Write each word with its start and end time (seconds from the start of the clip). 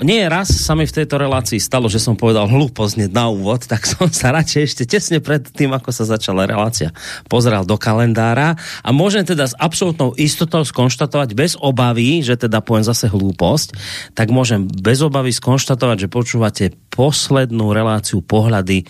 Nie 0.00 0.32
raz 0.32 0.48
sa 0.48 0.72
mi 0.72 0.88
v 0.88 0.96
tejto 0.96 1.20
relácii 1.20 1.60
stalo, 1.60 1.84
že 1.92 2.00
som 2.00 2.16
povedal 2.16 2.48
hlúposť 2.48 3.12
na 3.12 3.28
úvod, 3.28 3.68
tak 3.68 3.84
som 3.84 4.08
sa 4.08 4.32
radšej 4.32 4.62
ešte 4.64 4.84
tesne 4.88 5.20
pred 5.20 5.44
tým, 5.44 5.76
ako 5.76 5.92
sa 5.92 6.08
začala 6.08 6.48
relácia, 6.48 6.88
pozrel 7.28 7.68
do 7.68 7.76
kalendára 7.76 8.56
a 8.80 8.88
môžem 8.96 9.28
teda 9.28 9.44
s 9.44 9.54
absolútnou 9.60 10.16
istotou 10.16 10.64
skonštatovať 10.64 11.36
bez 11.36 11.52
obavy, 11.60 12.24
že 12.24 12.40
teda 12.40 12.64
poviem 12.64 12.88
zase 12.88 13.12
hlúposť, 13.12 13.76
tak 14.16 14.32
môžem 14.32 14.64
bez 14.72 15.04
obavy 15.04 15.36
skonštatovať, 15.36 16.08
že 16.08 16.12
počúvate 16.12 16.64
poslednú 16.88 17.76
reláciu 17.76 18.24
pohľady 18.24 18.88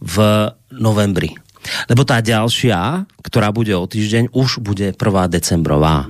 v 0.00 0.16
novembri. 0.72 1.45
Lebo 1.86 2.02
tá 2.06 2.22
ďalšia, 2.22 3.06
ktorá 3.22 3.50
bude 3.50 3.74
o 3.74 3.84
týždeň, 3.84 4.30
už 4.32 4.62
bude 4.62 4.94
1. 4.94 4.96
decembrová. 5.30 6.06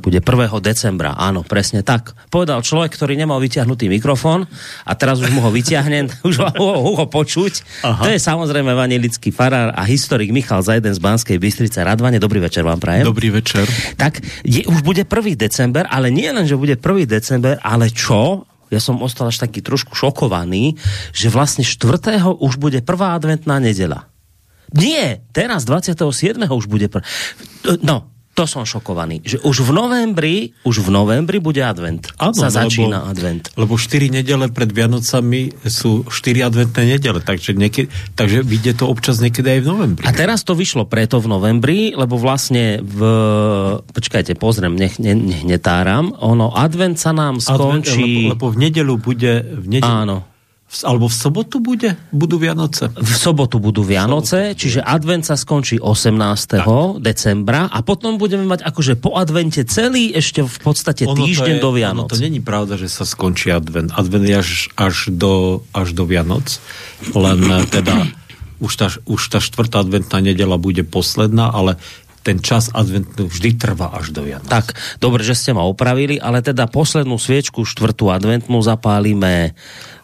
Bude 0.00 0.20
1. 0.20 0.60
decembra, 0.60 1.16
áno, 1.16 1.42
presne 1.42 1.80
tak. 1.80 2.12
Povedal 2.28 2.60
človek, 2.60 2.92
ktorý 2.92 3.16
nemal 3.16 3.40
vyťahnutý 3.40 3.88
mikrofón 3.88 4.44
a 4.84 4.92
teraz 4.94 5.20
už 5.24 5.32
mu 5.32 5.40
ho 5.40 5.50
vyťahnem, 5.50 6.12
už 6.28 6.34
ho, 6.44 6.96
ho 6.96 7.06
počuť. 7.08 7.84
Aha. 7.84 8.02
To 8.04 8.08
je 8.12 8.20
samozrejme 8.20 8.72
vanilický 8.72 9.32
farár 9.32 9.72
a 9.72 9.82
historik 9.88 10.30
Michal 10.30 10.60
Zajden 10.60 10.92
z 10.92 11.00
Banskej 11.00 11.40
Bystrice. 11.40 11.80
Radvane, 11.80 12.20
dobrý 12.20 12.44
večer 12.44 12.62
vám 12.62 12.78
prajem. 12.78 13.08
Dobrý 13.08 13.32
večer. 13.32 13.64
Tak 13.96 14.20
je, 14.44 14.66
už 14.68 14.84
bude 14.84 15.02
1. 15.04 15.36
december, 15.36 15.88
ale 15.88 16.12
nie 16.12 16.28
len, 16.28 16.44
že 16.44 16.58
bude 16.58 16.76
1. 16.76 17.08
december, 17.08 17.56
ale 17.64 17.88
čo? 17.88 18.44
ja 18.70 18.80
som 18.82 18.98
ostal 19.02 19.30
až 19.30 19.38
taký 19.38 19.62
trošku 19.62 19.94
šokovaný, 19.94 20.74
že 21.14 21.30
vlastne 21.30 21.62
4. 21.62 22.18
už 22.42 22.58
bude 22.58 22.82
prvá 22.82 23.14
adventná 23.14 23.62
nedela. 23.62 24.10
Nie, 24.74 25.22
teraz 25.30 25.62
27. 25.68 26.40
už 26.48 26.66
bude... 26.66 26.90
Pr... 26.90 27.04
No, 27.82 28.16
to 28.36 28.44
som 28.44 28.68
šokovaný. 28.68 29.24
Že 29.24 29.40
už 29.48 29.64
v 29.64 29.70
novembri, 29.72 30.36
už 30.60 30.84
v 30.84 30.92
novembri 30.92 31.40
bude 31.40 31.64
advent. 31.64 32.04
Ano, 32.20 32.36
sa 32.36 32.52
začína 32.52 33.00
lebo, 33.00 33.08
advent. 33.08 33.48
Lebo 33.56 33.80
4 33.80 34.12
nedele 34.12 34.52
pred 34.52 34.68
Vianocami 34.68 35.56
sú 35.64 36.04
4 36.04 36.44
adventné 36.44 37.00
nedele, 37.00 37.24
takže, 37.24 37.56
niekedy, 37.56 37.88
takže 38.12 38.44
vyjde 38.44 38.84
to 38.84 38.92
občas 38.92 39.24
niekedy 39.24 39.56
aj 39.56 39.60
v 39.64 39.68
novembri. 39.72 40.04
A 40.04 40.12
teraz 40.12 40.44
to 40.44 40.52
vyšlo 40.52 40.84
preto 40.84 41.16
v 41.16 41.32
novembri, 41.32 41.96
lebo 41.96 42.20
vlastne 42.20 42.84
v... 42.84 43.00
Počkajte, 43.80 44.36
pozriem, 44.36 44.76
nech, 44.76 45.00
ne, 45.00 45.16
nech 45.16 45.40
netáram. 45.40 46.12
Ono, 46.20 46.52
advent 46.52 47.00
sa 47.00 47.16
nám 47.16 47.40
skončí... 47.40 48.04
Advent, 48.04 48.36
lebo, 48.36 48.36
lebo 48.36 48.46
v 48.52 48.56
nedelu 48.68 48.94
bude... 49.00 49.32
V 49.48 49.66
nedelu, 49.80 49.88
Áno 50.04 50.35
alebo 50.82 51.06
v 51.06 51.16
sobotu 51.16 51.62
bude? 51.62 51.94
Budú 52.10 52.36
Vianoce? 52.36 52.90
V 52.92 53.14
sobotu 53.16 53.62
budú 53.62 53.86
Vianoce, 53.86 54.52
sobotu. 54.52 54.60
čiže 54.60 54.80
advent 54.82 55.24
sa 55.24 55.38
skončí 55.38 55.78
18. 55.78 56.60
Tak. 56.60 56.66
decembra 57.00 57.70
a 57.70 57.78
potom 57.80 58.18
budeme 58.20 58.44
mať 58.44 58.66
akože 58.66 58.98
po 58.98 59.14
advente 59.14 59.62
celý 59.64 60.12
ešte 60.12 60.42
v 60.44 60.58
podstate 60.60 61.06
ono 61.06 61.22
týždeň 61.22 61.56
je, 61.56 61.62
do 61.62 61.70
Vianoc. 61.72 62.10
To 62.12 62.20
není 62.20 62.42
pravda, 62.42 62.76
že 62.76 62.90
sa 62.90 63.06
skončí 63.06 63.48
advent. 63.54 63.94
Advent 63.94 64.26
je 64.26 64.36
až, 64.36 64.50
až, 64.74 65.08
do, 65.14 65.64
až 65.70 65.94
do 65.94 66.04
Vianoc, 66.04 66.58
len 67.14 67.40
eh, 67.46 67.64
teda 67.70 67.94
už 68.56 68.72
tá, 68.76 68.88
už 69.04 69.22
tá 69.28 69.38
štvrtá 69.38 69.84
adventná 69.84 70.20
nedela 70.24 70.56
bude 70.56 70.80
posledná, 70.80 71.52
ale 71.52 71.76
ten 72.26 72.42
čas 72.42 72.74
adventný 72.74 73.30
vždy 73.30 73.54
trvá 73.54 73.94
až 73.94 74.10
do 74.10 74.26
Vianoc. 74.26 74.50
Tak, 74.50 74.74
dobre, 74.98 75.22
že 75.22 75.38
ste 75.38 75.54
ma 75.54 75.62
opravili, 75.62 76.18
ale 76.18 76.42
teda 76.42 76.66
poslednú 76.66 77.22
sviečku, 77.22 77.62
štvrtú 77.62 78.10
adventnú 78.10 78.58
zapálime 78.66 79.54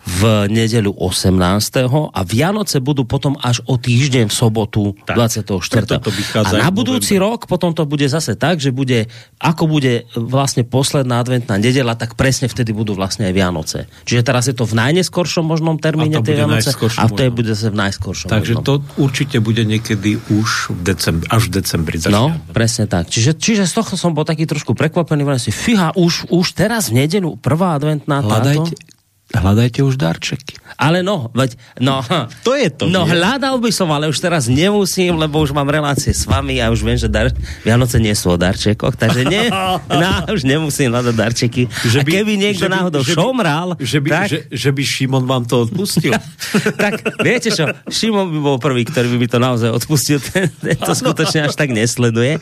v 0.02 0.50
nedeľu 0.50 0.98
18. 0.98 1.86
a 2.10 2.20
Vianoce 2.26 2.82
budú 2.82 3.06
potom 3.06 3.38
až 3.38 3.62
o 3.70 3.78
týždeň 3.78 4.26
v 4.26 4.34
sobotu 4.34 4.98
tak, 5.06 5.14
24. 5.14 6.02
A 6.42 6.50
na 6.58 6.70
budúci 6.74 7.14
rok 7.22 7.46
potom 7.46 7.70
to 7.70 7.86
bude 7.86 8.02
zase 8.10 8.34
tak, 8.34 8.58
že 8.58 8.74
bude, 8.74 9.06
ako 9.38 9.70
bude 9.70 10.10
vlastne 10.18 10.66
posledná 10.66 11.22
adventná 11.22 11.54
nedela, 11.54 11.94
tak 11.94 12.18
presne 12.18 12.50
vtedy 12.50 12.74
budú 12.74 12.98
vlastne 12.98 13.30
aj 13.30 13.34
Vianoce. 13.34 13.78
Čiže 14.02 14.22
teraz 14.26 14.50
je 14.50 14.58
to 14.58 14.66
v 14.66 14.74
najneskoršom 14.74 15.46
možnom 15.46 15.78
termíne 15.78 16.19
tej 16.19 16.42
Vianoce 16.42 16.74
a 16.98 17.06
to 17.06 17.22
je 17.22 17.30
bude 17.30 17.48
zase 17.54 17.70
v 17.70 17.78
najskoršom 17.78 18.26
Takže 18.26 18.54
možnom. 18.58 18.66
to 18.66 18.72
určite 18.98 19.38
bude 19.38 19.62
niekedy 19.62 20.19
už 20.34 20.74
v 20.74 20.80
decembri, 20.82 21.26
až 21.30 21.42
v 21.46 21.50
decembri. 21.62 21.96
Začína. 22.02 22.19
No, 22.19 22.34
presne 22.50 22.90
tak. 22.90 23.06
Čiže, 23.06 23.38
čiže 23.38 23.70
z 23.70 23.72
toho 23.78 23.94
som 23.94 24.10
bol 24.10 24.26
taký 24.26 24.50
trošku 24.50 24.74
prekvapený, 24.74 25.22
si, 25.38 25.54
fíha, 25.54 25.94
už, 25.94 26.26
už 26.28 26.46
teraz 26.58 26.90
v 26.90 27.06
nedelu 27.06 27.38
prvá 27.38 27.78
adventná 27.78 28.19
Hľadajte, 28.19 28.74
táto? 28.74 28.91
Hľadajte 29.32 29.81
už 29.81 29.97
darčeky. 29.97 30.60
Ale 30.76 31.00
no, 31.00 31.32
veď, 31.32 31.56
no, 31.81 32.04
to 32.44 32.53
je 32.56 32.69
to. 32.69 32.84
No, 32.88 33.04
nie? 33.04 33.16
hľadal 33.16 33.60
by 33.60 33.70
som, 33.72 33.88
ale 33.93 34.09
už 34.09 34.19
teraz 34.20 34.48
nemusím, 34.48 35.16
lebo 35.16 35.41
už 35.41 35.53
mám 35.53 35.69
relácie 35.69 36.12
s 36.12 36.25
vami 36.28 36.60
a 36.60 36.69
už 36.69 36.84
viem, 36.84 36.98
že 37.00 37.09
dar, 37.09 37.32
Vianoce 37.65 38.00
nie 38.00 38.12
sú 38.12 38.34
o 38.34 38.37
darčekoch, 38.37 38.97
takže 38.97 39.25
nie, 39.25 39.48
no, 40.03 40.10
už 40.32 40.44
nemusím 40.44 40.93
hľadať 40.93 41.15
darčeky. 41.16 41.62
Že 41.69 41.98
by, 42.04 42.10
a 42.10 42.15
keby 42.20 42.32
niekto 42.37 42.66
že 42.66 42.70
by, 42.70 42.76
náhodou 42.76 43.00
že 43.04 43.12
šomral, 43.16 43.69
že 43.81 43.98
by, 44.00 44.09
tak, 44.10 44.28
že, 44.28 44.38
že 44.53 44.70
by 44.72 44.82
Šimon 44.84 45.25
vám 45.25 45.44
to 45.49 45.64
odpustil. 45.69 46.12
tak, 46.82 47.00
viete 47.25 47.49
čo, 47.53 47.69
Šimon 47.88 48.28
by 48.32 48.38
bol 48.41 48.56
prvý, 48.60 48.84
ktorý 48.84 49.16
by 49.16 49.16
mi 49.16 49.28
to 49.28 49.38
naozaj 49.41 49.70
odpustil, 49.72 50.20
to 50.88 50.93
skutočne 50.93 51.49
až 51.49 51.54
tak 51.56 51.72
nesleduje. 51.72 52.37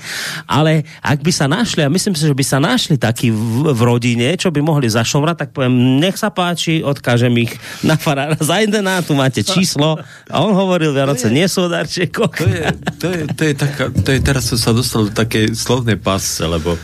Ale 0.49 0.83
ak 1.03 1.23
by 1.23 1.33
sa 1.35 1.47
našli, 1.47 1.87
a 1.87 1.93
myslím 1.93 2.19
si, 2.19 2.27
že 2.27 2.35
by 2.35 2.45
sa 2.47 2.59
našli 2.59 2.99
takí 2.99 3.31
v, 3.31 3.71
v 3.71 3.81
rodine, 3.85 4.35
čo 4.35 4.51
by 4.51 4.59
mohli 4.59 4.91
zašomrať, 4.91 5.37
tak 5.47 5.51
poviem, 5.55 6.01
nech 6.03 6.17
sa 6.19 6.33
páči, 6.33 6.80
odkážem 6.83 7.33
ich 7.43 7.53
na 7.85 7.97
farára 7.97 8.37
Zajdená, 8.51 9.01
tu 9.05 9.15
máte 9.15 9.45
číslo 9.45 10.01
a 10.27 10.37
on 10.43 10.53
hovoril, 10.53 10.93
Vianoce 10.93 11.29
nie 11.31 11.47
sú 11.47 11.67
o 11.67 11.73
darčekoch. 11.73 12.35
To 12.37 12.49
je, 12.49 12.65
to 12.99 13.07
je, 13.09 13.21
to 13.37 13.43
je, 13.47 13.53
taká, 13.55 13.85
to 13.91 14.11
je 14.13 14.21
teraz 14.21 14.51
som 14.51 14.59
sa 14.59 14.73
dostal 14.75 15.09
do 15.09 15.13
takej 15.13 15.55
slovnej 15.55 16.01
pásce, 16.01 16.43
lebo 16.45 16.75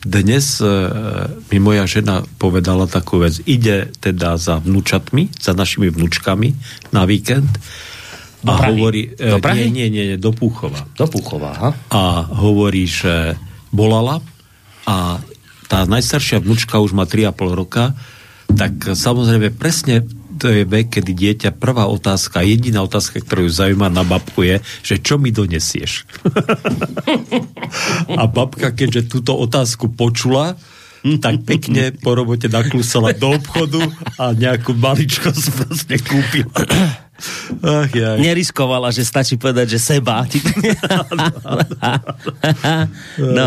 dnes 0.00 0.64
e, 0.64 0.66
mi 1.52 1.58
moja 1.60 1.84
žena 1.84 2.24
povedala 2.40 2.88
takú 2.88 3.20
vec. 3.20 3.36
Ide 3.44 3.92
teda 4.00 4.40
za 4.40 4.56
vnúčatmi, 4.56 5.28
za 5.36 5.52
našimi 5.52 5.92
vnúčkami 5.92 6.56
na 6.96 7.04
víkend 7.04 7.52
a 8.48 8.56
do 8.56 8.72
hovorí... 8.72 9.12
Do 9.12 9.36
e, 9.36 9.44
Prahy? 9.44 9.68
Nie, 9.68 9.92
nie, 9.92 10.04
nie, 10.14 10.16
do 10.16 10.32
Púchova. 10.32 10.88
Do 10.96 11.04
Púchova, 11.04 11.52
aha. 11.52 11.70
A 11.92 12.02
hovorí, 12.32 12.88
že 12.88 13.36
bolala 13.68 14.24
a 14.88 15.20
tá 15.68 15.84
najstaršia 15.84 16.40
vnúčka 16.40 16.80
už 16.80 16.96
má 16.96 17.04
3,5 17.04 17.60
roka 17.60 17.92
tak 18.56 18.96
samozrejme 18.96 19.52
presne 19.54 20.08
to 20.40 20.48
je 20.48 20.64
vek, 20.64 20.96
kedy 20.96 21.12
dieťa 21.12 21.60
prvá 21.60 21.84
otázka, 21.84 22.40
jediná 22.40 22.80
otázka, 22.80 23.20
ktorú 23.20 23.44
ju 23.44 23.52
zaujíma 23.52 23.92
na 23.92 24.08
babku 24.08 24.40
je, 24.40 24.56
že 24.80 24.96
čo 24.96 25.20
mi 25.20 25.28
donesieš? 25.28 26.08
a 28.20 28.24
babka, 28.24 28.72
keďže 28.72 29.12
túto 29.12 29.36
otázku 29.36 29.92
počula, 29.92 30.56
tak 31.20 31.44
pekne 31.44 31.92
po 31.92 32.16
robote 32.16 32.48
naklusala 32.48 33.12
do 33.12 33.36
obchodu 33.36 33.84
a 34.16 34.32
nejakú 34.32 34.72
maličkosť 34.72 35.44
proste 35.52 36.00
kúpila. 36.00 36.64
Ach, 37.60 37.90
ja. 37.92 38.16
Neriskovala, 38.16 38.88
že 38.92 39.04
stačí 39.04 39.36
povedať, 39.36 39.76
že 39.76 39.78
seba. 39.80 40.24
no, 43.36 43.44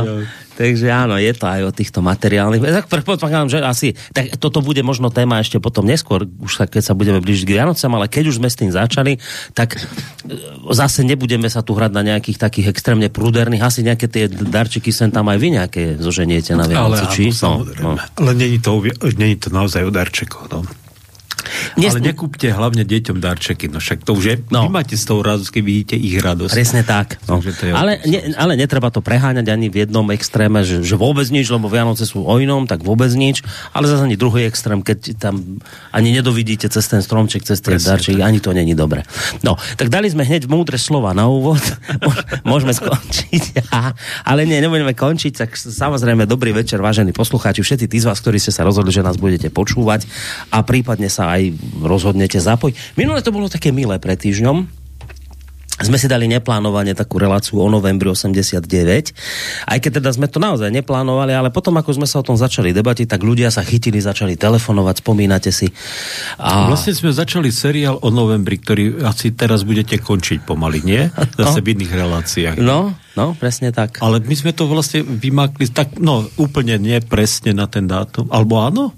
Takže 0.53 0.85
áno, 0.93 1.17
je 1.17 1.33
to 1.33 1.49
aj 1.49 1.61
o 1.65 1.71
týchto 1.73 2.05
materiálnych. 2.05 2.61
Tak 2.61 2.85
predpokladám, 2.85 3.49
že 3.49 3.59
asi, 3.65 3.97
tak 4.13 4.37
toto 4.37 4.61
bude 4.61 4.85
možno 4.85 5.09
téma 5.09 5.41
ešte 5.41 5.57
potom 5.57 5.81
neskôr, 5.81 6.29
už 6.29 6.51
sa, 6.61 6.65
keď 6.69 6.81
sa 6.85 6.93
budeme 6.93 7.17
blížiť 7.17 7.45
k 7.49 7.53
Vianocam, 7.57 7.97
ale 7.97 8.05
keď 8.05 8.29
už 8.29 8.37
sme 8.37 8.49
s 8.53 8.59
tým 8.59 8.69
začali, 8.69 9.17
tak 9.57 9.77
e, 9.77 9.79
zase 10.69 11.01
nebudeme 11.01 11.49
sa 11.49 11.65
tu 11.65 11.73
hrať 11.73 11.91
na 11.93 12.05
nejakých 12.05 12.37
takých 12.37 12.69
extrémne 12.69 13.09
prúderných, 13.09 13.65
asi 13.65 13.81
nejaké 13.81 14.05
tie 14.05 14.29
darčiky 14.29 14.93
sem 14.93 15.09
tam 15.09 15.25
aj 15.33 15.37
vy 15.41 15.47
nejaké 15.57 15.81
zoženiete 15.97 16.53
na 16.53 16.69
Vianoce, 16.69 17.09
ale, 17.09 17.13
či? 17.17 17.33
No, 17.41 17.65
no. 17.81 17.89
Ale 17.97 18.31
není 18.37 18.61
to, 18.61 18.77
není 19.17 19.41
to 19.41 19.49
naozaj 19.49 19.89
o 19.89 19.91
darčekoch, 19.91 20.53
no. 20.53 20.61
Nes... 21.75 21.91
Ale 21.93 22.01
nekúpte 22.01 22.47
hlavne 22.49 22.83
deťom 22.87 23.17
darčeky, 23.19 23.67
no 23.69 23.81
však 23.81 24.05
to 24.07 24.15
už 24.15 24.23
je, 24.23 24.35
no. 24.49 24.67
vy 24.67 24.71
máte 24.71 24.95
z 24.95 25.03
toho 25.03 25.21
radosť, 25.21 25.49
keď 25.49 25.63
vidíte 25.63 25.95
ich 25.97 26.17
radosť. 26.19 26.53
Presne 26.53 26.81
tak. 26.85 27.19
No. 27.27 27.41
to 27.41 27.49
je 27.51 27.71
ale, 27.73 27.99
ne, 28.05 28.35
ale 28.39 28.53
netreba 28.55 28.89
to 28.93 29.03
preháňať 29.03 29.47
ani 29.51 29.67
v 29.67 29.85
jednom 29.85 30.05
extréme, 30.13 30.63
že, 30.63 30.85
že 30.85 30.95
vôbec 30.95 31.27
nič, 31.27 31.49
lebo 31.51 31.67
Vianoce 31.67 32.07
sú 32.07 32.23
o 32.23 32.35
inom, 32.39 32.65
tak 32.69 32.85
vôbec 32.85 33.09
nič, 33.13 33.43
ale 33.75 33.89
zase 33.89 34.05
ani 34.07 34.15
druhý 34.15 34.47
extrém, 34.47 34.79
keď 34.79 35.17
tam 35.19 35.59
ani 35.91 36.15
nedovidíte 36.15 36.69
cez 36.71 36.85
ten 36.87 37.01
stromček, 37.03 37.43
cez 37.43 37.59
tie 37.59 37.75
darčeky, 37.75 38.21
ani 38.23 38.39
to 38.39 38.55
není 38.55 38.77
dobre. 38.77 39.03
No, 39.41 39.59
tak 39.75 39.91
dali 39.91 40.07
sme 40.07 40.23
hneď 40.23 40.47
múdre 40.47 40.79
slova 40.79 41.11
na 41.11 41.27
úvod, 41.27 41.61
môžeme 42.49 42.71
skončiť, 42.71 43.65
ale 44.29 44.47
nie, 44.47 44.61
nebudeme 44.63 44.95
končiť, 44.95 45.33
tak 45.33 45.57
samozrejme 45.57 46.29
dobrý 46.29 46.53
večer, 46.55 46.79
vážení 46.79 47.11
poslucháči, 47.11 47.65
všetci 47.65 47.85
tí 47.89 47.97
z 47.99 48.07
vás, 48.07 48.21
ktorí 48.21 48.37
ste 48.39 48.53
sa 48.53 48.63
rozhodli, 48.63 48.93
že 48.93 49.05
nás 49.05 49.17
budete 49.17 49.49
počúvať 49.49 50.05
a 50.53 50.61
prípadne 50.61 51.09
sa 51.09 51.32
aj 51.33 51.41
rozhodnete 51.81 52.37
zapojiť. 52.37 52.97
Minule 52.99 53.25
to 53.25 53.33
bolo 53.33 53.49
také 53.49 53.73
milé 53.73 53.97
pred 53.97 54.17
týždňom, 54.17 54.83
sme 55.81 55.97
si 55.97 56.05
dali 56.05 56.29
neplánovane 56.29 56.93
takú 56.93 57.17
reláciu 57.17 57.57
o 57.57 57.65
novembri 57.65 58.05
89, 58.05 58.69
aj 59.65 59.77
keď 59.81 59.91
teda 59.97 60.09
sme 60.13 60.29
to 60.29 60.37
naozaj 60.37 60.69
neplánovali, 60.69 61.33
ale 61.33 61.49
potom 61.49 61.73
ako 61.81 61.97
sme 61.97 62.05
sa 62.05 62.21
o 62.21 62.25
tom 62.25 62.37
začali 62.37 62.69
debatiť, 62.69 63.09
tak 63.09 63.25
ľudia 63.25 63.49
sa 63.49 63.65
chytili, 63.65 63.97
začali 63.97 64.37
telefonovať, 64.37 65.01
spomínate 65.01 65.49
si. 65.49 65.73
A... 66.37 66.69
Vlastne 66.69 66.93
sme 66.93 67.09
začali 67.09 67.49
seriál 67.49 67.97
o 67.99 68.09
novembri, 68.13 68.61
ktorý 68.61 69.01
asi 69.01 69.33
teraz 69.33 69.65
budete 69.65 69.97
končiť 69.97 70.45
pomaly, 70.45 70.85
nie? 70.85 71.09
Zase 71.41 71.59
no. 71.59 71.65
v 71.65 71.71
iných 71.73 71.93
reláciách. 71.97 72.57
No, 72.61 72.93
no, 73.17 73.33
presne 73.33 73.73
tak. 73.73 73.97
Ale 73.97 74.21
my 74.21 74.35
sme 74.37 74.53
to 74.53 74.69
vlastne 74.69 75.01
vymakli, 75.01 75.73
tak 75.73 75.97
no, 75.97 76.29
úplne 76.37 76.77
nie 76.77 77.01
presne 77.01 77.57
na 77.57 77.65
ten 77.65 77.89
dátum, 77.89 78.29
alebo 78.29 78.61
áno? 78.61 78.93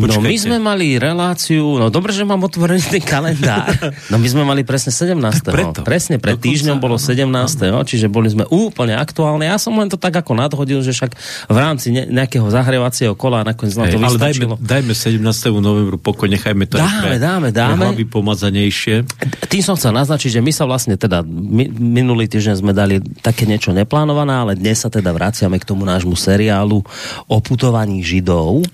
No 0.00 0.24
my 0.24 0.36
sme 0.40 0.56
mali 0.56 0.96
reláciu, 0.96 1.76
no 1.76 1.92
dobre, 1.92 2.16
že 2.16 2.24
mám 2.24 2.40
otvorený 2.40 2.80
ten 2.88 3.04
kalendár. 3.04 3.68
No 4.10 4.20
my 4.20 4.28
sme 4.28 4.42
mali 4.44 4.64
presne 4.64 4.92
17. 4.92 5.16
Preto. 5.48 5.80
Presne 5.84 6.20
pred 6.20 6.36
Dokonca, 6.36 6.48
týždňom 6.48 6.78
bolo 6.80 6.96
17. 7.00 7.24
No. 7.72 7.80
Čiže 7.80 8.12
boli 8.12 8.28
sme 8.28 8.44
úplne 8.48 8.96
aktuálne. 8.96 9.48
Ja 9.48 9.56
som 9.56 9.72
len 9.76 9.88
to 9.88 9.96
tak 9.96 10.12
ako 10.12 10.36
nadhodil, 10.36 10.84
že 10.84 10.92
však 10.92 11.12
v 11.48 11.56
rámci 11.56 11.92
ne, 11.92 12.04
nejakého 12.08 12.44
zahrievacieho 12.52 13.16
kola 13.16 13.44
nakoniec 13.44 13.76
na 13.76 13.88
to 13.88 13.96
hey, 13.96 14.04
Ale 14.04 14.18
dajme, 14.20 14.44
dajme 14.60 14.92
17. 14.92 15.22
novembru 15.60 15.96
pokoj, 15.96 16.28
nechajme 16.28 16.64
to 16.68 16.76
dáme, 16.76 17.16
dáme, 17.16 17.48
dáme. 17.52 17.84
hlavy 17.92 18.04
pomazanejšie. 18.08 19.08
Tým 19.48 19.62
som 19.64 19.76
chcel 19.76 19.92
naznačiť, 19.96 20.40
že 20.40 20.40
my 20.44 20.52
sa 20.52 20.64
vlastne 20.68 20.96
teda 20.96 21.24
my, 21.24 21.68
minulý 21.72 22.28
týždeň 22.28 22.54
sme 22.60 22.72
dali 22.76 23.00
také 23.20 23.48
niečo 23.48 23.72
neplánované, 23.72 24.32
ale 24.32 24.52
dnes 24.58 24.82
sa 24.82 24.88
teda 24.92 25.12
vraciame 25.12 25.56
k 25.56 25.68
tomu 25.68 25.84
nášmu 25.88 26.16
seriálu 26.16 26.84
o 27.28 27.36
putovaní 27.40 28.04
Židov. 28.04 28.64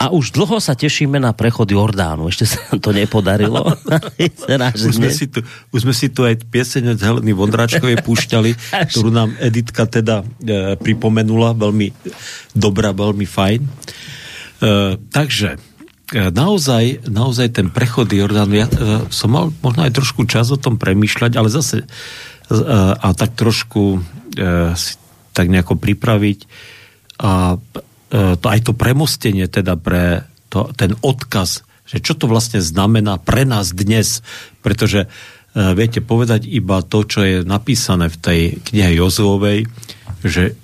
A 0.00 0.12
už 0.12 0.32
dlho 0.32 0.57
sa 0.58 0.78
tešíme 0.78 1.18
na 1.18 1.34
prechod 1.34 1.66
Jordánu. 1.70 2.30
Ešte 2.30 2.44
sa 2.46 2.60
to 2.78 2.94
nepodarilo. 2.94 3.64
už, 4.88 4.94
sme 4.94 5.10
si 5.10 5.26
tu, 5.30 5.42
už 5.74 5.80
sme 5.82 5.94
si 5.94 6.12
tu 6.12 6.22
aj 6.26 6.44
pieseň 6.46 6.94
od 6.94 6.98
Heleny 6.98 7.32
Vondráčkovej 7.34 8.02
púšťali, 8.06 8.50
ktorú 8.92 9.10
nám 9.10 9.34
Editka 9.40 9.88
teda 9.88 10.22
e, 10.22 10.76
pripomenula. 10.78 11.56
Veľmi 11.56 11.90
dobrá, 12.52 12.94
veľmi 12.94 13.26
fajn. 13.26 13.60
E, 13.62 13.68
takže 15.10 15.56
e, 15.56 15.58
naozaj, 16.30 17.08
naozaj 17.08 17.58
ten 17.58 17.72
prechod 17.72 18.10
Jordánu, 18.10 18.54
ja 18.54 18.66
e, 18.66 19.06
som 19.10 19.32
mal 19.34 19.50
možno 19.62 19.86
aj 19.86 19.94
trošku 19.94 20.26
čas 20.26 20.50
o 20.50 20.58
tom 20.60 20.76
premýšľať, 20.76 21.32
ale 21.38 21.48
zase 21.50 21.82
e, 21.82 21.86
a 22.94 23.08
tak 23.14 23.38
trošku 23.38 23.98
e, 24.36 24.74
si 24.76 24.98
tak 25.38 25.46
nejako 25.46 25.78
pripraviť 25.78 26.38
a 27.22 27.54
e, 27.54 28.34
to, 28.34 28.46
aj 28.50 28.60
to 28.66 28.72
premostenie 28.74 29.46
teda 29.46 29.78
pre 29.78 30.26
to, 30.48 30.72
ten 30.74 30.96
odkaz, 31.00 31.64
že 31.88 32.04
čo 32.04 32.12
to 32.12 32.28
vlastne 32.28 32.60
znamená 32.60 33.16
pre 33.16 33.48
nás 33.48 33.72
dnes, 33.72 34.20
pretože 34.60 35.06
e, 35.06 35.08
viete 35.72 36.04
povedať 36.04 36.44
iba 36.44 36.84
to, 36.84 37.04
čo 37.04 37.20
je 37.24 37.36
napísané 37.44 38.12
v 38.12 38.20
tej 38.20 38.40
knihe 38.60 39.00
Jozuovej, 39.00 39.68
že 40.24 40.56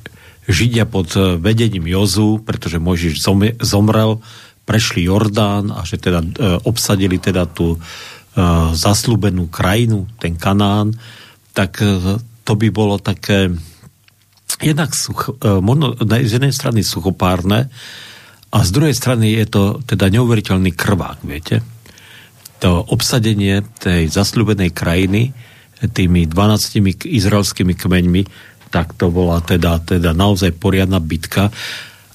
Židia 0.44 0.84
pod 0.84 1.16
e, 1.16 1.40
vedením 1.40 1.88
Jozu, 1.88 2.44
pretože 2.44 2.76
Mojžiš 2.76 3.25
zomrel, 3.64 4.20
prešli 4.64 5.08
Jordán 5.08 5.72
a 5.72 5.84
že 5.84 6.00
teda 6.00 6.20
e, 6.20 6.28
obsadili 6.64 7.16
teda 7.16 7.48
tú 7.48 7.76
e, 7.76 7.78
zaslúbenú 8.76 9.48
krajinu, 9.48 10.08
ten 10.20 10.36
Kanán, 10.36 10.92
tak 11.56 11.81
e, 11.81 12.20
to 12.44 12.52
by 12.56 12.69
bolo 12.69 13.00
také 13.00 13.48
jednak 14.60 14.92
such, 14.92 15.32
e, 15.40 15.60
možno 15.60 15.96
z 16.00 16.40
jednej 16.40 16.52
strany 16.52 16.81
suchopárne, 16.84 17.72
a 18.55 18.62
z 18.62 18.71
druhej 18.71 18.95
strany 18.95 19.35
je 19.35 19.51
to 19.51 19.62
teda 19.83 20.06
neuveriteľný 20.15 20.71
krvák, 20.79 21.27
viete. 21.27 21.67
To 22.62 22.87
obsadenie 22.87 23.67
tej 23.83 24.06
zasľubenej 24.06 24.71
krajiny 24.71 25.35
tými 25.83 26.31
12 26.31 27.11
izraelskými 27.11 27.75
kmeňmi, 27.75 28.23
tak 28.71 28.95
to 28.95 29.11
bola 29.11 29.43
teda, 29.43 29.83
teda 29.83 30.15
naozaj 30.15 30.55
poriadna 30.55 31.03
bitka 31.03 31.51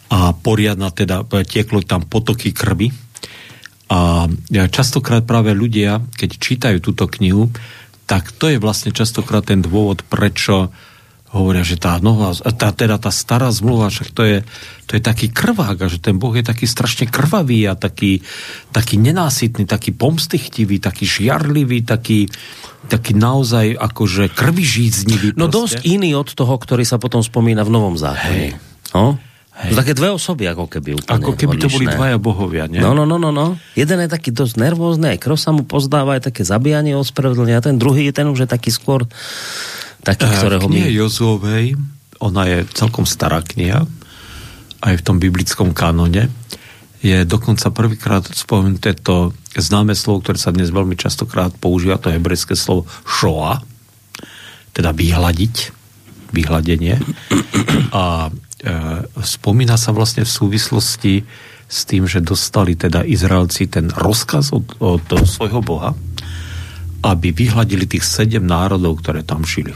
a 0.09 0.31
poriadna 0.31 0.89
teda, 0.95 1.27
tieklo 1.43 1.83
tam 1.83 2.07
potoky 2.07 2.55
krvi. 2.55 2.89
A 3.91 4.25
častokrát 4.71 5.27
práve 5.27 5.51
ľudia, 5.53 6.01
keď 6.17 6.29
čítajú 6.39 6.77
túto 6.81 7.05
knihu, 7.19 7.51
tak 8.09 8.33
to 8.33 8.49
je 8.49 8.57
vlastne 8.57 8.89
častokrát 8.89 9.45
ten 9.45 9.61
dôvod, 9.61 10.01
prečo 10.07 10.73
hovoria, 11.29 11.61
že 11.61 11.77
tá 11.77 12.01
nová, 12.01 12.33
tá, 12.33 12.73
teda 12.73 12.97
tá 12.97 13.13
stará 13.13 13.53
zmluva, 13.53 13.93
však 13.93 14.09
to 14.17 14.23
je, 14.25 14.37
to 14.89 14.97
je 14.97 15.01
taký 15.01 15.29
krvák 15.29 15.77
a 15.77 15.87
že 15.87 16.01
ten 16.01 16.17
Boh 16.17 16.33
je 16.33 16.41
taký 16.41 16.65
strašne 16.65 17.05
krvavý 17.05 17.69
a 17.69 17.77
taký, 17.77 18.25
taký 18.73 18.97
nenásytný, 18.97 19.69
taký 19.69 19.93
pomstychtivý, 19.93 20.81
taký 20.81 21.05
žiarlivý, 21.05 21.85
taký, 21.85 22.25
taký 22.89 23.13
naozaj 23.13 23.77
akože 23.77 24.33
krvižíznivý. 24.33 25.37
No 25.37 25.53
proste. 25.53 25.77
dosť 25.77 25.77
iný 25.85 26.17
od 26.17 26.33
toho, 26.33 26.57
ktorý 26.57 26.81
sa 26.81 26.97
potom 26.97 27.21
spomína 27.21 27.61
v 27.61 27.71
Novom 27.77 27.93
zákone. 27.93 28.33
Hej. 28.33 28.49
No? 28.97 29.21
Hej. 29.59 29.75
Také 29.75 29.91
dve 29.91 30.09
osoby, 30.15 30.47
ako 30.47 30.71
keby 30.71 30.95
úplne 30.95 31.19
Ako 31.19 31.35
keby 31.35 31.59
odlišné. 31.59 31.67
to 31.67 31.75
boli 31.75 31.85
dvaja 31.91 32.17
bohovia, 32.17 32.65
nie? 32.71 32.79
No, 32.79 32.95
no, 32.95 33.03
no, 33.03 33.19
no, 33.19 33.29
no. 33.29 33.59
Jeden 33.75 33.99
je 33.99 34.07
taký 34.07 34.31
dosť 34.31 34.55
nervózny, 34.55 35.13
aj 35.13 35.19
krv 35.19 35.35
sa 35.35 35.51
mu 35.51 35.67
pozdáva, 35.67 36.15
aj 36.15 36.31
také 36.31 36.47
zabíjanie 36.47 36.95
ospravedlňa, 36.95 37.59
a 37.59 37.65
ten 37.67 37.75
druhý, 37.75 38.07
ten 38.15 38.31
už 38.31 38.47
je 38.47 38.49
taký 38.49 38.71
skôr 38.71 39.03
taký, 40.03 40.25
eh, 40.25 40.37
ktorého 40.39 40.67
v 40.67 40.71
knihe 40.71 40.89
my... 40.91 40.97
Jozuovej, 41.03 41.65
ona 42.19 42.43
je 42.47 42.57
celkom 42.75 43.07
stará 43.07 43.39
kniha, 43.43 43.87
aj 44.79 44.93
v 44.99 45.05
tom 45.05 45.19
biblickom 45.19 45.75
kanone, 45.75 46.31
je 46.99 47.23
dokonca 47.23 47.71
prvýkrát 47.71 48.27
spomenuté 48.27 48.91
to 48.91 49.31
známe 49.55 49.95
slovo, 49.95 50.19
ktoré 50.19 50.35
sa 50.35 50.51
dnes 50.51 50.67
veľmi 50.67 50.99
častokrát 50.99 51.55
používa, 51.55 51.99
to 51.99 52.11
hebrejské 52.11 52.59
slovo 52.59 52.91
šoa, 53.07 53.63
teda 54.75 54.91
vyhľadiť, 54.91 55.55
vyhľadenie. 56.35 56.99
A 57.95 58.27
e, 58.27 58.31
spomína 59.15 59.79
sa 59.79 59.95
vlastne 59.95 60.27
v 60.27 60.31
súvislosti 60.31 61.23
s 61.71 61.87
tým, 61.87 62.03
že 62.03 62.19
dostali 62.19 62.75
teda 62.75 63.07
Izraelci 63.07 63.71
ten 63.71 63.87
rozkaz 63.87 64.51
od, 64.51 64.67
od 64.83 65.07
svojho 65.23 65.63
Boha, 65.63 65.95
aby 66.99 67.31
vyhľadili 67.31 67.87
tých 67.87 68.03
sedem 68.03 68.43
národov, 68.43 68.99
ktoré 68.99 69.23
tam 69.23 69.47
žili 69.47 69.71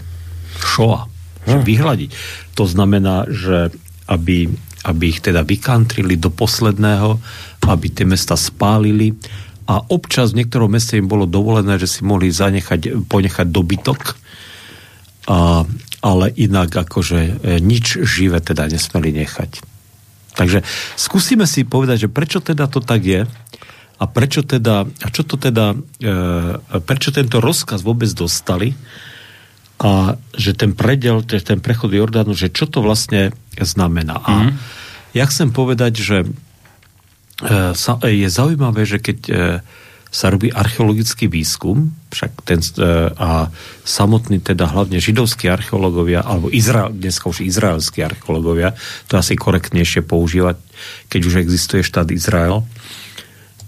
šoa. 0.64 1.08
Hm. 1.44 1.62
Vyhľadiť. 1.68 2.10
To 2.56 2.64
znamená, 2.64 3.28
že 3.28 3.76
aby, 4.08 4.48
aby 4.88 5.04
ich 5.12 5.20
teda 5.20 5.44
vykantrili 5.44 6.16
do 6.16 6.32
posledného, 6.32 7.20
aby 7.68 7.88
tie 7.92 8.08
mesta 8.08 8.40
spálili 8.40 9.16
a 9.64 9.80
občas 9.80 10.32
v 10.32 10.44
niektorom 10.44 10.72
meste 10.72 11.00
im 11.00 11.08
bolo 11.08 11.24
dovolené, 11.24 11.80
že 11.80 11.88
si 11.88 12.02
mohli 12.04 12.32
zanechať, 12.32 13.08
ponechať 13.08 13.48
dobytok, 13.48 14.02
a, 15.32 15.64
ale 16.04 16.26
inak 16.36 16.68
akože 16.76 17.20
e, 17.20 17.32
nič 17.64 18.04
živé 18.04 18.44
teda 18.44 18.68
nesmeli 18.68 19.16
nechať. 19.24 19.64
Takže 20.36 20.68
skúsime 21.00 21.48
si 21.48 21.64
povedať, 21.64 22.08
že 22.08 22.10
prečo 22.12 22.44
teda 22.44 22.68
to 22.68 22.84
tak 22.84 23.08
je 23.08 23.24
a 24.02 24.04
prečo 24.04 24.44
teda, 24.44 24.84
a 24.84 25.08
čo 25.16 25.24
to 25.24 25.40
teda, 25.40 25.80
e, 26.04 26.80
prečo 26.84 27.16
tento 27.16 27.40
rozkaz 27.40 27.88
vôbec 27.88 28.12
dostali 28.12 28.76
a 29.84 30.16
že 30.32 30.56
ten 30.56 30.72
predel, 30.72 31.28
ten 31.28 31.60
prechod 31.60 31.92
Jordánu, 31.92 32.32
že 32.32 32.48
čo 32.48 32.72
to 32.72 32.80
vlastne 32.80 33.36
znamená. 33.60 34.16
A 34.24 34.32
mm. 34.48 34.52
ja 35.12 35.28
chcem 35.28 35.52
povedať, 35.52 36.00
že 36.00 36.18
e, 37.44 38.08
je 38.08 38.28
zaujímavé, 38.32 38.88
že 38.88 39.04
keď 39.04 39.20
e, 39.28 39.34
sa 40.08 40.32
robí 40.32 40.48
archeologický 40.56 41.28
výskum, 41.28 41.92
však 42.16 42.32
ten, 42.48 42.64
e, 42.64 43.12
a 43.12 43.52
samotný 43.84 44.40
teda 44.40 44.72
hlavne 44.72 45.04
židovskí 45.04 45.52
archeológovia, 45.52 46.24
alebo 46.24 46.48
Izrael, 46.48 46.96
dneska 46.96 47.28
už 47.28 47.44
izraelskí 47.44 48.00
archeológovia, 48.00 48.80
to 49.12 49.20
asi 49.20 49.36
korektnejšie 49.36 50.08
používať, 50.08 50.64
keď 51.12 51.22
už 51.28 51.36
existuje 51.44 51.84
štát 51.84 52.08
Izrael, 52.16 52.64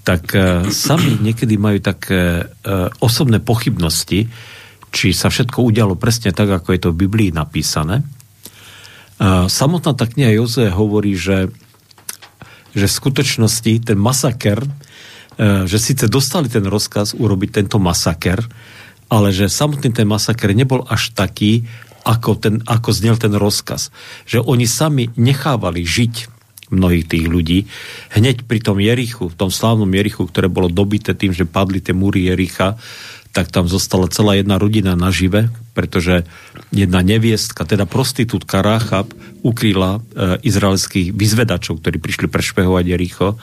tak 0.06 0.38
sami 0.70 1.18
niekedy 1.18 1.58
majú 1.58 1.82
také 1.82 2.46
osobné 3.02 3.42
pochybnosti, 3.42 4.30
či 4.96 5.12
sa 5.12 5.28
všetko 5.28 5.60
udialo 5.60 6.00
presne 6.00 6.32
tak, 6.32 6.48
ako 6.48 6.72
je 6.72 6.80
to 6.80 6.90
v 6.96 7.04
Biblii 7.04 7.36
napísané. 7.36 8.00
Samotná 9.52 9.92
tá 9.92 10.08
kniha 10.08 10.40
Joze 10.40 10.72
hovorí, 10.72 11.20
že, 11.20 11.52
že 12.72 12.86
v 12.88 12.98
skutočnosti 13.04 13.92
ten 13.92 14.00
masaker, 14.00 14.64
e, 14.64 14.70
že 15.68 15.80
síce 15.80 16.12
dostali 16.12 16.52
ten 16.52 16.68
rozkaz 16.68 17.16
urobiť 17.16 17.64
tento 17.64 17.80
masaker, 17.80 18.44
ale 19.08 19.32
že 19.32 19.48
samotný 19.48 19.96
ten 19.96 20.08
masaker 20.08 20.52
nebol 20.52 20.84
až 20.88 21.16
taký, 21.16 21.64
ako, 22.04 22.32
ten, 22.36 22.56
ako 22.68 22.90
znel 22.92 23.16
ten 23.16 23.32
rozkaz. 23.32 23.92
Že 24.28 24.44
oni 24.44 24.68
sami 24.68 25.08
nechávali 25.16 25.88
žiť 25.88 26.36
mnohých 26.76 27.06
tých 27.08 27.26
ľudí. 27.30 27.60
Hneď 28.18 28.44
pri 28.50 28.60
tom 28.60 28.82
Jerichu, 28.82 29.30
v 29.32 29.38
tom 29.38 29.54
slávnom 29.54 29.90
Jerichu, 29.90 30.26
ktoré 30.28 30.50
bolo 30.50 30.68
dobité 30.68 31.14
tým, 31.14 31.32
že 31.32 31.48
padli 31.48 31.80
tie 31.80 31.94
múry 31.94 32.28
Jericha, 32.28 32.76
tak 33.36 33.52
tam 33.52 33.68
zostala 33.68 34.08
celá 34.08 34.40
jedna 34.40 34.56
rodina 34.56 34.96
nažive, 34.96 35.52
pretože 35.76 36.24
jedna 36.72 37.04
neviestka, 37.04 37.68
teda 37.68 37.84
prostitútka 37.84 38.64
Ráchab, 38.64 39.12
ukryla 39.44 40.00
e, 40.00 40.40
izraelských 40.48 41.12
vyzvedačov, 41.12 41.84
ktorí 41.84 42.00
prišli 42.00 42.32
prešpehovať 42.32 42.84
Jericho. 42.88 43.36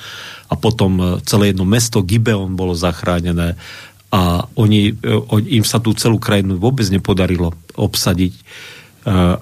A 0.49 0.57
potom 0.57 0.97
e, 0.97 1.05
celé 1.29 1.53
jedno 1.53 1.69
mesto 1.69 2.01
Gibeon 2.01 2.57
bolo 2.57 2.73
zachránené 2.73 3.61
a 4.09 4.49
oni, 4.57 4.97
e, 4.97 5.13
im 5.61 5.65
sa 5.69 5.77
tú 5.77 5.93
celú 5.93 6.17
krajinu 6.17 6.57
vôbec 6.57 6.89
nepodarilo 6.89 7.53
obsadiť 7.77 8.33
e, 8.33 8.43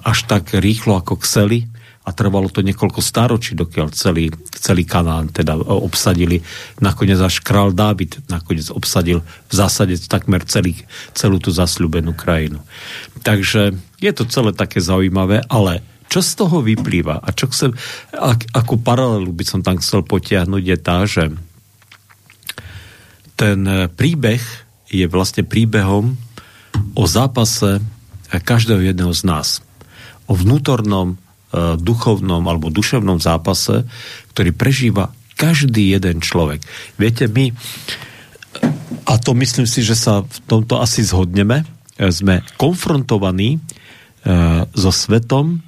až 0.03 0.19
tak 0.27 0.51
rýchlo, 0.51 0.99
ako 0.99 1.23
chceli 1.23 1.71
a 2.01 2.09
trvalo 2.09 2.49
to 2.49 2.65
niekoľko 2.65 2.97
stáročí, 2.97 3.53
dokiaľ 3.53 3.93
celý, 3.93 4.33
celý 4.57 4.89
Kanán 4.89 5.29
teda 5.29 5.53
obsadili. 5.61 6.41
Nakoniec 6.81 7.21
až 7.21 7.45
král 7.45 7.77
Dávid 7.77 8.25
nakoniec 8.25 8.73
obsadil 8.73 9.21
v 9.21 9.53
zásade 9.53 9.93
takmer 10.09 10.41
celý, 10.49 10.81
celú 11.13 11.37
tú 11.37 11.53
zasľubenú 11.53 12.17
krajinu. 12.17 12.57
Takže 13.21 13.77
je 14.01 14.11
to 14.17 14.25
celé 14.25 14.49
také 14.57 14.81
zaujímavé, 14.81 15.45
ale 15.45 15.85
čo 16.09 16.25
z 16.25 16.41
toho 16.41 16.59
vyplýva 16.65 17.21
a 17.21 17.29
čo 17.31 17.47
chcem, 17.53 17.71
ak, 18.11 18.49
akú 18.51 18.81
paralelu 18.81 19.29
by 19.31 19.45
som 19.47 19.61
tam 19.61 19.77
chcel 19.77 20.01
potiahnuť 20.01 20.63
je 20.65 20.77
tá, 20.81 20.97
že 21.05 21.31
ten 23.39 23.63
príbeh 23.95 24.43
je 24.91 25.05
vlastne 25.07 25.47
príbehom 25.47 26.19
o 26.97 27.03
zápase 27.07 27.79
každého 28.27 28.91
jedného 28.91 29.13
z 29.15 29.23
nás. 29.23 29.47
O 30.27 30.35
vnútornom, 30.35 31.15
duchovnom 31.77 32.43
alebo 32.47 32.71
duševnom 32.71 33.19
zápase, 33.19 33.83
ktorý 34.31 34.55
prežíva 34.55 35.11
každý 35.35 35.97
jeden 35.97 36.21
človek. 36.21 36.61
Viete, 37.01 37.25
my, 37.25 37.49
a 39.09 39.13
to 39.17 39.33
myslím 39.33 39.65
si, 39.65 39.81
že 39.81 39.97
sa 39.97 40.21
v 40.21 40.37
tomto 40.45 40.77
asi 40.77 41.01
zhodneme, 41.01 41.65
e, 41.97 42.13
sme 42.13 42.45
konfrontovaní 42.61 43.57
e, 43.57 43.59
so 44.77 44.93
svetom, 44.93 45.65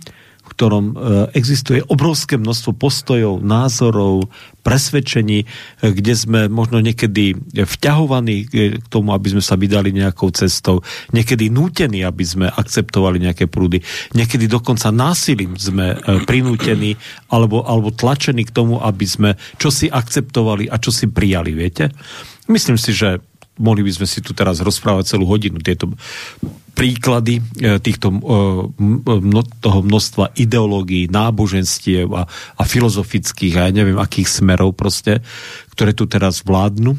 ktorom 0.53 0.85
e, 0.85 0.93
existuje 1.33 1.81
obrovské 1.89 2.37
množstvo 2.37 2.77
postojov, 2.77 3.41
názorov, 3.41 4.29
presvedčení, 4.61 5.43
e, 5.43 5.45
kde 5.81 6.13
sme 6.13 6.39
možno 6.45 6.77
niekedy 6.79 7.33
vťahovaní 7.57 8.45
e, 8.45 8.77
k 8.77 8.85
tomu, 8.87 9.17
aby 9.17 9.33
sme 9.33 9.43
sa 9.43 9.57
vydali 9.57 9.89
nejakou 9.89 10.29
cestou, 10.29 10.85
niekedy 11.09 11.49
nútení, 11.49 12.05
aby 12.05 12.21
sme 12.21 12.45
akceptovali 12.47 13.17
nejaké 13.17 13.49
prúdy, 13.49 13.81
niekedy 14.13 14.45
dokonca 14.45 14.93
násilím 14.93 15.57
sme 15.57 15.97
prinútení 16.29 16.95
alebo, 17.33 17.65
alebo 17.65 17.89
tlačení 17.89 18.45
k 18.45 18.53
tomu, 18.53 18.77
aby 18.77 19.05
sme 19.09 19.29
čo 19.57 19.73
si 19.73 19.89
akceptovali 19.89 20.69
a 20.69 20.77
čo 20.77 20.93
si 20.93 21.09
prijali, 21.09 21.57
viete? 21.57 21.89
Myslím 22.45 22.77
si, 22.77 22.93
že 22.93 23.19
mohli 23.61 23.85
by 23.85 23.91
sme 24.01 24.07
si 24.09 24.19
tu 24.21 24.33
teraz 24.33 24.61
rozprávať 24.61 25.13
celú 25.13 25.29
hodinu 25.29 25.61
tieto 25.61 25.89
príklady 26.73 27.39
e, 27.39 27.77
týchto, 27.77 28.09
e, 28.09 28.17
toho 29.61 29.79
množstva 29.85 30.33
ideológií, 30.35 31.05
náboženstiev 31.07 32.09
a, 32.17 32.25
a 32.29 32.63
filozofických 32.65 33.53
a 33.57 33.61
ja 33.69 33.71
neviem 33.71 34.01
akých 34.01 34.41
smerov 34.41 34.73
proste, 34.73 35.21
ktoré 35.77 35.93
tu 35.93 36.09
teraz 36.09 36.41
vládnu 36.41 36.97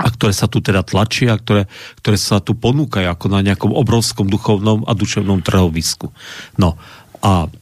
a 0.00 0.08
ktoré 0.08 0.32
sa 0.32 0.48
tu 0.48 0.64
teda 0.64 0.80
tlačia 0.80 1.36
a 1.36 1.40
ktoré, 1.40 1.68
ktoré 2.00 2.16
sa 2.16 2.40
tu 2.40 2.56
ponúkajú 2.56 3.12
ako 3.12 3.26
na 3.28 3.44
nejakom 3.44 3.76
obrovskom 3.76 4.24
duchovnom 4.24 4.88
a 4.88 4.96
duševnom 4.96 5.44
trhovisku. 5.44 6.08
No 6.56 6.80
a 7.20 7.52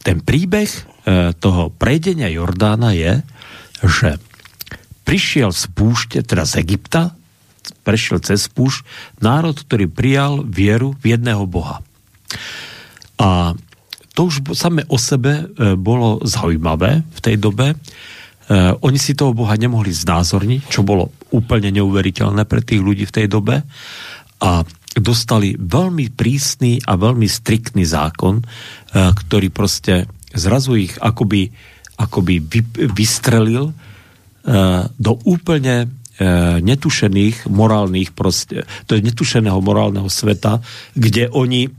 ten 0.00 0.24
príbeh 0.24 0.70
e, 0.72 0.80
toho 1.36 1.68
prejdenia 1.68 2.32
Jordána 2.32 2.96
je, 2.96 3.20
že 3.84 4.16
prišiel 5.04 5.52
z 5.52 5.64
púšte, 5.76 6.18
teda 6.24 6.48
z 6.48 6.64
Egypta, 6.64 7.17
prešiel 7.88 8.20
cez 8.20 8.52
púšť, 8.52 8.84
národ, 9.24 9.56
ktorý 9.56 9.88
prijal 9.88 10.44
vieru 10.44 10.92
v 11.00 11.16
jedného 11.16 11.48
Boha. 11.48 11.80
A 13.16 13.56
to 14.12 14.28
už 14.28 14.52
same 14.52 14.84
o 14.92 15.00
sebe 15.00 15.46
e, 15.46 15.72
bolo 15.78 16.20
zaujímavé 16.20 17.00
v 17.00 17.20
tej 17.24 17.40
dobe. 17.40 17.72
E, 17.72 17.76
oni 18.82 18.98
si 19.00 19.16
toho 19.16 19.32
Boha 19.32 19.56
nemohli 19.56 19.94
znázorniť, 19.94 20.68
čo 20.68 20.84
bolo 20.84 21.14
úplne 21.32 21.72
neuveriteľné 21.72 22.44
pre 22.44 22.60
tých 22.60 22.82
ľudí 22.82 23.08
v 23.08 23.14
tej 23.14 23.26
dobe. 23.30 23.64
A 24.42 24.66
dostali 24.98 25.54
veľmi 25.54 26.12
prísny 26.12 26.82
a 26.82 26.98
veľmi 26.98 27.30
striktný 27.30 27.86
zákon, 27.88 28.42
e, 28.42 28.44
ktorý 28.92 29.48
proste 29.54 30.10
zrazu 30.34 30.76
ich 30.76 30.98
akoby, 31.00 31.48
akoby 31.96 32.42
vystrelil 32.92 33.72
do 34.96 35.12
úplne 35.28 35.97
netušených 36.58 37.46
morálnych 37.46 38.10
proste, 38.10 38.66
to 38.90 38.98
je 38.98 39.06
netušeného 39.06 39.62
morálneho 39.62 40.10
sveta, 40.10 40.58
kde 40.98 41.30
oni 41.30 41.70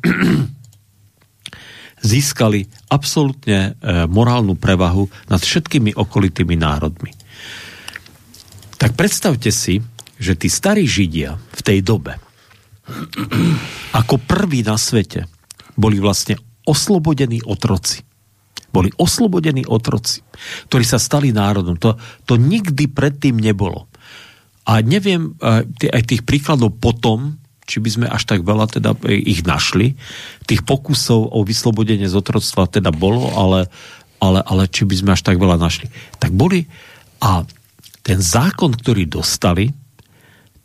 získali 2.12 2.64
absolútne 2.88 3.60
e, 3.60 3.72
morálnu 4.08 4.56
prevahu 4.56 5.12
nad 5.28 5.44
všetkými 5.44 5.92
okolitými 5.92 6.56
národmi. 6.56 7.12
Tak 8.80 8.96
predstavte 8.96 9.52
si, 9.52 9.84
že 10.16 10.40
tí 10.40 10.48
starí 10.48 10.88
Židia 10.88 11.36
v 11.36 11.60
tej 11.60 11.84
dobe 11.84 12.16
ako 14.00 14.16
prví 14.24 14.64
na 14.64 14.80
svete 14.80 15.28
boli 15.76 16.00
vlastne 16.00 16.40
oslobodení 16.68 17.44
otroci. 17.44 18.04
Boli 18.70 18.94
oslobodení 19.02 19.66
otroci, 19.66 20.22
ktorí 20.70 20.86
sa 20.86 21.02
stali 21.02 21.34
národom. 21.34 21.82
To, 21.82 21.98
to 22.30 22.38
nikdy 22.38 22.86
predtým 22.86 23.42
nebolo. 23.42 23.89
A 24.70 24.86
neviem, 24.86 25.34
aj 25.42 26.04
tých 26.06 26.22
príkladov 26.22 26.78
potom, 26.78 27.42
či 27.66 27.82
by 27.82 27.90
sme 27.90 28.06
až 28.10 28.26
tak 28.26 28.42
veľa 28.42 28.70
teda 28.70 28.98
e, 29.06 29.18
ich 29.18 29.46
našli. 29.46 29.94
Tých 30.50 30.66
pokusov 30.66 31.34
o 31.34 31.46
vyslobodenie 31.46 32.10
z 32.10 32.18
otroctva 32.18 32.66
teda 32.66 32.90
bolo, 32.90 33.30
ale, 33.34 33.70
ale, 34.18 34.42
ale 34.42 34.66
či 34.70 34.90
by 34.90 34.96
sme 34.98 35.14
až 35.14 35.22
tak 35.22 35.38
veľa 35.38 35.62
našli. 35.62 35.90
Tak 36.18 36.34
boli 36.34 36.66
a 37.22 37.46
ten 38.02 38.18
zákon, 38.22 38.74
ktorý 38.74 39.06
dostali, 39.06 39.70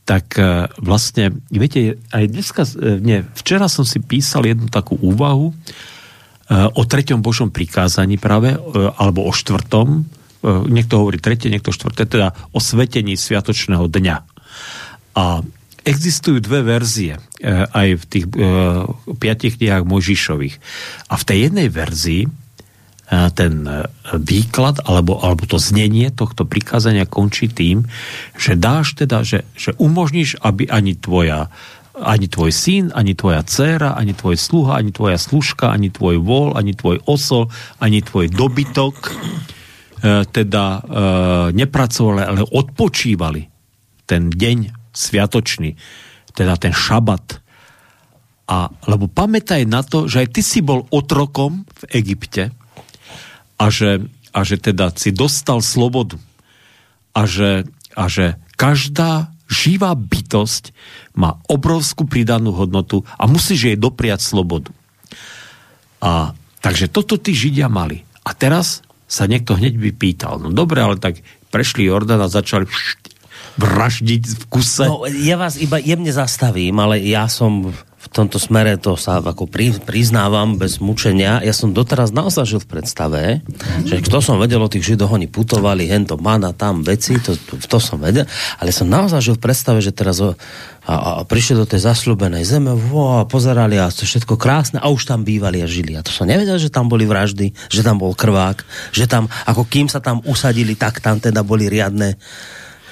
tak 0.08 0.40
e, 0.40 0.68
vlastne, 0.80 1.36
viete, 1.52 2.00
aj 2.08 2.24
dneska, 2.28 2.64
e, 2.64 3.00
nie, 3.00 3.20
včera 3.36 3.68
som 3.68 3.84
si 3.84 4.00
písal 4.00 4.48
jednu 4.48 4.72
takú 4.72 4.96
úvahu 5.00 5.52
o 6.52 6.82
treťom 6.84 7.24
Božom 7.24 7.48
prikázaní 7.48 8.20
práve, 8.20 8.52
alebo 9.00 9.24
o 9.24 9.32
štvrtom, 9.32 10.04
E, 10.04 10.23
niekto 10.44 11.00
hovorí 11.00 11.16
tretie, 11.18 11.48
niekto 11.48 11.72
štvrté, 11.72 12.04
teda 12.04 12.36
o 12.52 12.60
svetení 12.60 13.16
sviatočného 13.16 13.88
dňa. 13.88 14.16
A 15.16 15.24
existujú 15.84 16.40
dve 16.40 16.64
verzie 16.64 17.16
e, 17.16 17.20
aj 17.68 17.88
v 18.00 18.04
tých 18.08 18.24
e, 18.28 18.32
piatich 19.16 19.56
knihách 19.60 19.84
Mojžišových. 19.84 20.56
A 21.08 21.14
v 21.16 21.26
tej 21.26 21.38
jednej 21.48 21.68
verzii 21.72 22.24
ten 23.36 23.68
výklad 24.16 24.80
alebo, 24.88 25.20
alebo 25.20 25.44
to 25.44 25.60
znenie 25.60 26.08
tohto 26.08 26.48
prikázania 26.48 27.04
končí 27.04 27.52
tým, 27.52 27.84
že 28.32 28.56
dáš 28.56 28.96
teda, 28.96 29.20
že, 29.20 29.44
že 29.52 29.76
umožníš, 29.76 30.40
aby 30.40 30.64
ani 30.72 30.96
tvoja 30.96 31.52
ani 31.94 32.26
tvoj 32.26 32.50
syn, 32.50 32.90
ani 32.90 33.14
tvoja 33.14 33.46
dcéra, 33.46 33.94
ani 33.94 34.18
tvoj 34.18 34.34
sluha, 34.34 34.82
ani 34.82 34.90
tvoja 34.90 35.14
služka, 35.14 35.70
ani 35.70 35.94
tvoj 35.94 36.18
vol, 36.26 36.58
ani 36.58 36.74
tvoj 36.74 36.98
osol, 37.06 37.54
ani 37.78 38.02
tvoj 38.02 38.34
dobytok 38.34 39.14
E, 39.14 39.53
teda 40.04 40.64
e, 40.68 40.80
nepracovali, 41.56 42.20
ale 42.20 42.44
odpočívali 42.44 43.42
ten 44.04 44.28
deň 44.28 44.58
sviatočný, 44.92 45.72
teda 46.36 46.60
ten 46.60 46.76
šabat. 46.76 47.40
A, 48.44 48.68
lebo 48.84 49.08
pamätaj 49.08 49.64
na 49.64 49.80
to, 49.80 50.04
že 50.04 50.28
aj 50.28 50.28
ty 50.36 50.42
si 50.44 50.60
bol 50.60 50.84
otrokom 50.92 51.64
v 51.64 51.82
Egypte 51.96 52.52
a 53.56 53.64
že, 53.72 54.04
a 54.36 54.40
že 54.44 54.60
teda 54.60 54.92
si 54.92 55.08
dostal 55.16 55.64
slobodu 55.64 56.20
a 57.16 57.24
že, 57.24 57.64
a 57.96 58.04
že 58.04 58.36
každá 58.60 59.32
živá 59.48 59.96
bytosť 59.96 60.76
má 61.16 61.40
obrovskú 61.48 62.04
pridanú 62.04 62.52
hodnotu 62.52 63.08
a 63.16 63.24
musíš 63.24 63.72
jej 63.72 63.78
dopriať 63.80 64.20
slobodu. 64.20 64.68
A 66.04 66.36
takže 66.60 66.92
toto 66.92 67.16
tí 67.16 67.32
Židia 67.32 67.72
mali. 67.72 68.04
A 68.28 68.36
teraz 68.36 68.84
sa 69.14 69.30
niekto 69.30 69.54
hneď 69.54 69.78
by 69.78 69.90
pýtal, 69.94 70.42
no 70.42 70.50
dobre, 70.50 70.82
ale 70.82 70.98
tak 70.98 71.22
prešli 71.54 71.86
Jordan 71.86 72.18
a 72.18 72.26
začali 72.26 72.66
vraždiť 73.54 74.22
v 74.26 74.44
kuse. 74.50 74.90
No, 74.90 75.06
ja 75.06 75.38
vás 75.38 75.54
iba 75.62 75.78
jemne 75.78 76.10
zastavím, 76.10 76.74
ale 76.82 76.98
ja 76.98 77.30
som 77.30 77.70
v 78.04 78.08
tomto 78.12 78.36
smere 78.36 78.76
to 78.76 79.00
sa 79.00 79.24
ako 79.24 79.48
pri, 79.48 79.72
priznávam 79.80 80.60
bez 80.60 80.76
mučenia. 80.78 81.40
Ja 81.40 81.56
som 81.56 81.72
doteraz 81.72 82.12
naozaj 82.12 82.44
žil 82.44 82.60
v 82.60 82.68
predstave, 82.68 83.22
že 83.88 84.04
kto 84.04 84.20
som 84.20 84.36
vedel 84.36 84.60
o 84.60 84.68
tých 84.68 84.94
židoch, 84.94 85.08
oni 85.08 85.24
putovali, 85.24 85.88
hento, 85.88 86.20
mana, 86.20 86.52
tam, 86.52 86.84
veci, 86.84 87.16
to, 87.16 87.32
to, 87.34 87.56
to 87.56 87.78
som 87.80 87.96
vedel, 87.98 88.28
ale 88.60 88.70
som 88.70 88.84
naozaj 88.84 89.20
žil 89.24 89.34
v 89.40 89.44
predstave, 89.48 89.80
že 89.80 89.96
teraz 89.96 90.20
o, 90.20 90.36
a, 90.84 90.94
a 90.94 91.10
prišli 91.24 91.56
do 91.56 91.64
tej 91.64 91.88
zasľubenej 91.88 92.44
zeme, 92.44 92.76
vo, 92.76 93.20
a 93.20 93.24
pozerali 93.24 93.80
a 93.80 93.88
to 93.88 94.04
všetko 94.04 94.36
krásne 94.36 94.78
a 94.78 94.92
už 94.92 95.08
tam 95.08 95.24
bývali 95.24 95.64
a 95.64 95.66
žili. 95.66 95.96
A 95.96 96.04
to 96.04 96.12
som 96.12 96.28
nevedel, 96.28 96.60
že 96.60 96.68
tam 96.68 96.92
boli 96.92 97.08
vraždy, 97.08 97.56
že 97.72 97.80
tam 97.80 97.96
bol 97.96 98.12
krvák, 98.12 98.60
že 98.92 99.08
tam, 99.08 99.32
ako 99.48 99.64
kým 99.64 99.88
sa 99.88 100.04
tam 100.04 100.20
usadili, 100.28 100.76
tak 100.76 101.00
tam 101.00 101.16
teda 101.16 101.40
boli 101.40 101.72
riadne 101.72 102.20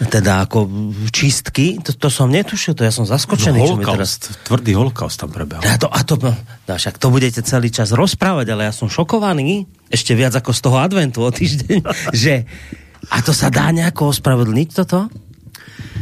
teda 0.01 0.49
ako 0.49 0.67
čistky, 1.13 1.77
to, 1.79 1.93
to 1.93 2.09
som 2.09 2.33
netušil, 2.33 2.73
to 2.73 2.83
ja 2.83 2.91
som 2.91 3.05
zaskočený. 3.05 3.61
No, 3.61 3.77
holokaust, 3.77 4.33
teraz... 4.33 4.45
tvrdý 4.49 4.73
holokaust 4.73 5.21
tam 5.21 5.31
prebehol. 5.31 5.63
A 5.63 5.77
to, 5.77 5.89
a 5.93 6.01
to, 6.03 6.17
no, 6.19 6.33
však 6.67 6.97
to 6.97 7.13
budete 7.13 7.45
celý 7.45 7.69
čas 7.69 7.93
rozprávať, 7.93 8.47
ale 8.57 8.67
ja 8.67 8.73
som 8.73 8.89
šokovaný, 8.89 9.69
ešte 9.93 10.17
viac 10.17 10.33
ako 10.33 10.51
z 10.51 10.61
toho 10.65 10.77
adventu 10.81 11.21
o 11.21 11.31
týždeň, 11.31 11.85
že 12.25 12.49
a 13.11 13.19
to 13.21 13.35
sa 13.35 13.51
dá 13.51 13.69
nejako 13.75 14.15
ospravedlniť 14.15 14.69
toto? 14.73 15.11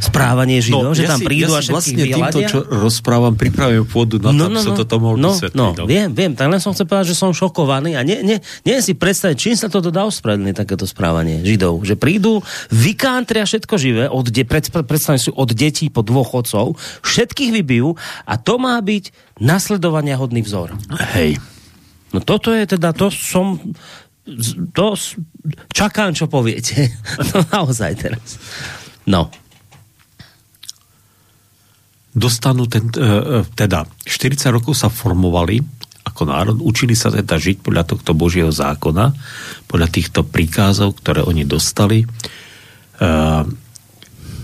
Správanie 0.01 0.65
Židov, 0.65 0.91
no, 0.91 0.97
že 0.97 1.05
ja 1.05 1.13
tam 1.13 1.21
si, 1.21 1.27
prídu 1.29 1.53
ja 1.53 1.59
a 1.59 1.61
všetkých 1.61 1.77
vlastne 1.77 2.05
týmto, 2.09 2.39
čo 2.49 2.59
rozprávam, 2.65 3.37
pripravujem 3.37 3.85
pôdu 3.85 4.17
na 4.17 4.33
no, 4.33 4.49
to, 4.49 4.57
no, 4.57 4.61
no, 4.73 4.85
to 4.89 4.97
mohol 4.97 5.17
no, 5.21 5.31
vysvetliť. 5.37 5.61
No, 5.61 5.67
no, 5.77 5.85
viem, 5.85 6.09
viem, 6.17 6.33
tak 6.33 6.49
len 6.49 6.57
som 6.57 6.73
chcel 6.73 6.89
povedať, 6.89 7.13
že 7.13 7.17
som 7.21 7.37
šokovaný 7.37 8.01
a 8.01 8.03
nie, 8.03 8.25
nie, 8.25 8.41
nie 8.41 8.77
si 8.81 8.97
predstaviť, 8.97 9.37
čím 9.37 9.57
sa 9.61 9.69
toto 9.69 9.93
dá 9.93 10.09
ospravedlniť, 10.09 10.57
takéto 10.57 10.89
správanie 10.89 11.45
Židov. 11.45 11.85
Že 11.85 11.95
prídu, 12.01 12.41
vykántria 12.73 13.45
všetko 13.45 13.75
živé, 13.77 14.05
od 14.09 14.25
de, 14.25 14.43
pred, 14.49 14.65
predstavím 14.73 15.21
si 15.21 15.31
od 15.31 15.51
detí 15.53 15.93
po 15.93 16.01
dvoch 16.01 16.33
otcov, 16.33 16.81
všetkých 17.05 17.53
vybijú 17.61 17.93
a 18.25 18.35
to 18.41 18.57
má 18.57 18.81
byť 18.81 19.37
nasledovania 19.37 20.17
hodný 20.17 20.41
vzor. 20.41 20.73
Hej. 21.13 21.37
No 22.11 22.25
toto 22.25 22.51
je 22.57 22.65
teda, 22.65 22.97
to 22.97 23.13
som 23.13 23.61
to 24.73 24.95
čakám, 25.73 26.15
čo 26.17 26.31
poviete. 26.31 26.89
no 27.35 27.45
naozaj 27.53 27.93
teraz. 28.01 28.41
No. 29.05 29.29
Dostanú 32.11 32.67
ten, 32.67 32.91
e, 32.93 33.47
teda 33.55 33.87
40 34.07 34.51
rokov 34.51 34.79
sa 34.79 34.91
formovali 34.91 35.63
ako 36.01 36.23
národ, 36.27 36.57
učili 36.65 36.97
sa 36.97 37.13
teda 37.13 37.37
žiť 37.37 37.63
podľa 37.63 37.85
tohto 37.87 38.17
Božieho 38.17 38.51
zákona, 38.51 39.15
podľa 39.69 39.89
týchto 39.93 40.27
príkazov, 40.27 40.99
ktoré 40.99 41.23
oni 41.23 41.45
dostali. 41.45 42.03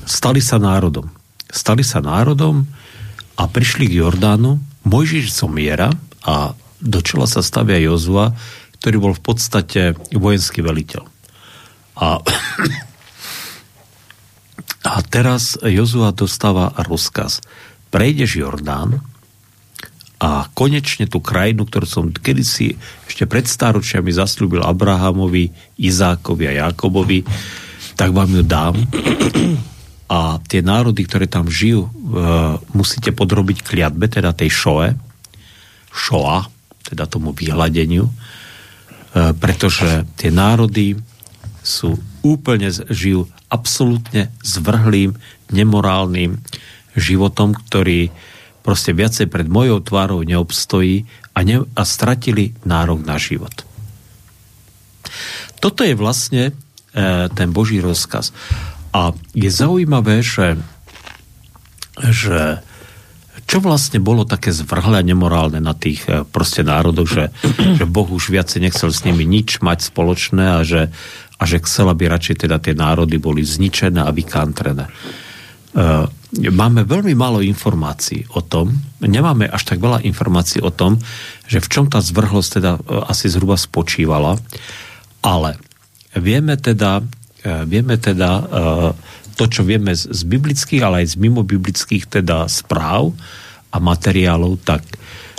Stali 0.06 0.40
sa 0.44 0.56
národom. 0.60 1.10
Stali 1.50 1.82
sa 1.82 2.04
národom 2.04 2.62
a 3.40 3.42
prišli 3.50 3.90
k 3.90 4.04
Jordánu. 4.04 4.60
Mojžiš 4.86 5.34
zomiera 5.34 5.90
a 6.22 6.54
do 6.78 7.00
čela 7.02 7.26
sa 7.26 7.42
stavia 7.42 7.82
Jozua, 7.82 8.30
ktorý 8.78 8.96
bol 9.02 9.12
v 9.16 9.22
podstate 9.24 9.80
vojenský 10.14 10.62
veliteľ. 10.62 11.02
A, 11.98 12.22
a 14.86 15.02
teraz 15.02 15.58
Jozua 15.58 16.14
dostáva 16.14 16.70
rozkaz. 16.78 17.42
Prejdeš 17.90 18.38
Jordán 18.38 19.02
a 20.22 20.46
konečne 20.54 21.10
tú 21.10 21.18
krajinu, 21.18 21.66
ktorú 21.66 21.86
som 21.86 22.04
kedysi 22.14 22.78
ešte 23.04 23.26
pred 23.26 23.44
stáročiami 23.44 24.14
zasľúbil 24.14 24.62
Abrahamovi, 24.62 25.50
Izákovi 25.76 26.44
a 26.48 26.70
Jakobovi, 26.70 27.26
tak 27.98 28.14
vám 28.14 28.30
ju 28.30 28.42
dám. 28.46 28.74
A 30.06 30.38
tie 30.46 30.62
národy, 30.62 31.02
ktoré 31.02 31.26
tam 31.26 31.50
žijú, 31.50 31.84
e, 31.84 31.90
musíte 32.72 33.10
podrobiť 33.10 33.66
kliatbe, 33.66 34.06
teda 34.06 34.30
tej 34.30 34.54
šoe, 34.54 34.88
šoa, 35.90 36.46
teda 36.86 37.10
tomu 37.10 37.34
vyhľadeniu, 37.34 38.06
E, 39.16 39.32
pretože 39.32 40.04
tie 40.20 40.28
národy 40.28 40.92
sú 41.64 41.96
úplne, 42.20 42.68
žijú 42.92 43.24
absolútne 43.48 44.34
zvrhlým, 44.42 45.14
nemorálnym 45.50 46.42
životom, 46.98 47.54
ktorý 47.54 48.10
proste 48.66 48.90
viacej 48.90 49.30
pred 49.30 49.46
mojou 49.46 49.78
tvárou 49.78 50.26
neobstojí 50.26 51.06
a, 51.36 51.46
ne, 51.46 51.62
a 51.62 51.82
stratili 51.86 52.56
nárok 52.66 53.06
na 53.06 53.14
život. 53.14 53.62
Toto 55.62 55.86
je 55.86 55.94
vlastne 55.94 56.50
e, 56.50 56.52
ten 57.30 57.48
Boží 57.54 57.78
rozkaz. 57.78 58.34
A 58.90 59.14
je 59.36 59.46
zaujímavé, 59.46 60.24
že, 60.26 60.58
že 62.02 62.58
čo 63.46 63.62
vlastne 63.62 64.02
bolo 64.02 64.26
také 64.26 64.50
zvrhlé 64.50 65.00
a 65.00 65.06
nemorálne 65.06 65.62
na 65.62 65.72
tých 65.72 66.02
eh, 66.10 66.26
proste 66.26 66.66
národoch, 66.66 67.08
že, 67.08 67.24
že 67.78 67.84
Boh 67.86 68.06
už 68.10 68.34
viacej 68.34 68.66
nechcel 68.66 68.90
s 68.90 69.06
nimi 69.06 69.22
nič 69.22 69.62
mať 69.62 69.94
spoločné 69.94 70.44
a 70.58 70.60
že, 70.66 70.90
a 71.38 71.42
že 71.46 71.62
chcel, 71.62 71.86
aby 71.88 72.10
radšej 72.10 72.46
teda 72.46 72.58
tie 72.58 72.74
národy 72.74 73.16
boli 73.22 73.46
zničené 73.46 74.02
a 74.02 74.10
vykantrené. 74.10 74.90
Uh, 75.76 76.08
máme 76.32 76.88
veľmi 76.88 77.12
málo 77.12 77.44
informácií 77.44 78.24
o 78.32 78.40
tom, 78.40 78.72
nemáme 79.04 79.44
až 79.44 79.68
tak 79.68 79.76
veľa 79.76 80.08
informácií 80.08 80.64
o 80.64 80.72
tom, 80.72 80.96
že 81.44 81.60
v 81.60 81.68
čom 81.68 81.84
tá 81.92 82.00
zvrhlosť 82.00 82.50
teda 82.56 82.72
uh, 82.80 83.04
asi 83.12 83.28
zhruba 83.28 83.60
spočívala, 83.60 84.40
ale 85.20 85.60
vieme 86.16 86.56
teda, 86.56 87.04
vieme 87.68 88.00
teda 88.00 88.30
to, 89.36 89.44
čo 89.46 89.62
vieme 89.62 89.92
z, 89.92 90.08
z 90.08 90.20
biblických, 90.24 90.82
ale 90.82 91.04
aj 91.04 91.14
z 91.14 91.16
mimobiblických 91.20 92.08
teda 92.08 92.48
správ 92.48 93.12
a 93.68 93.76
materiálov, 93.76 94.64
tak 94.64 94.82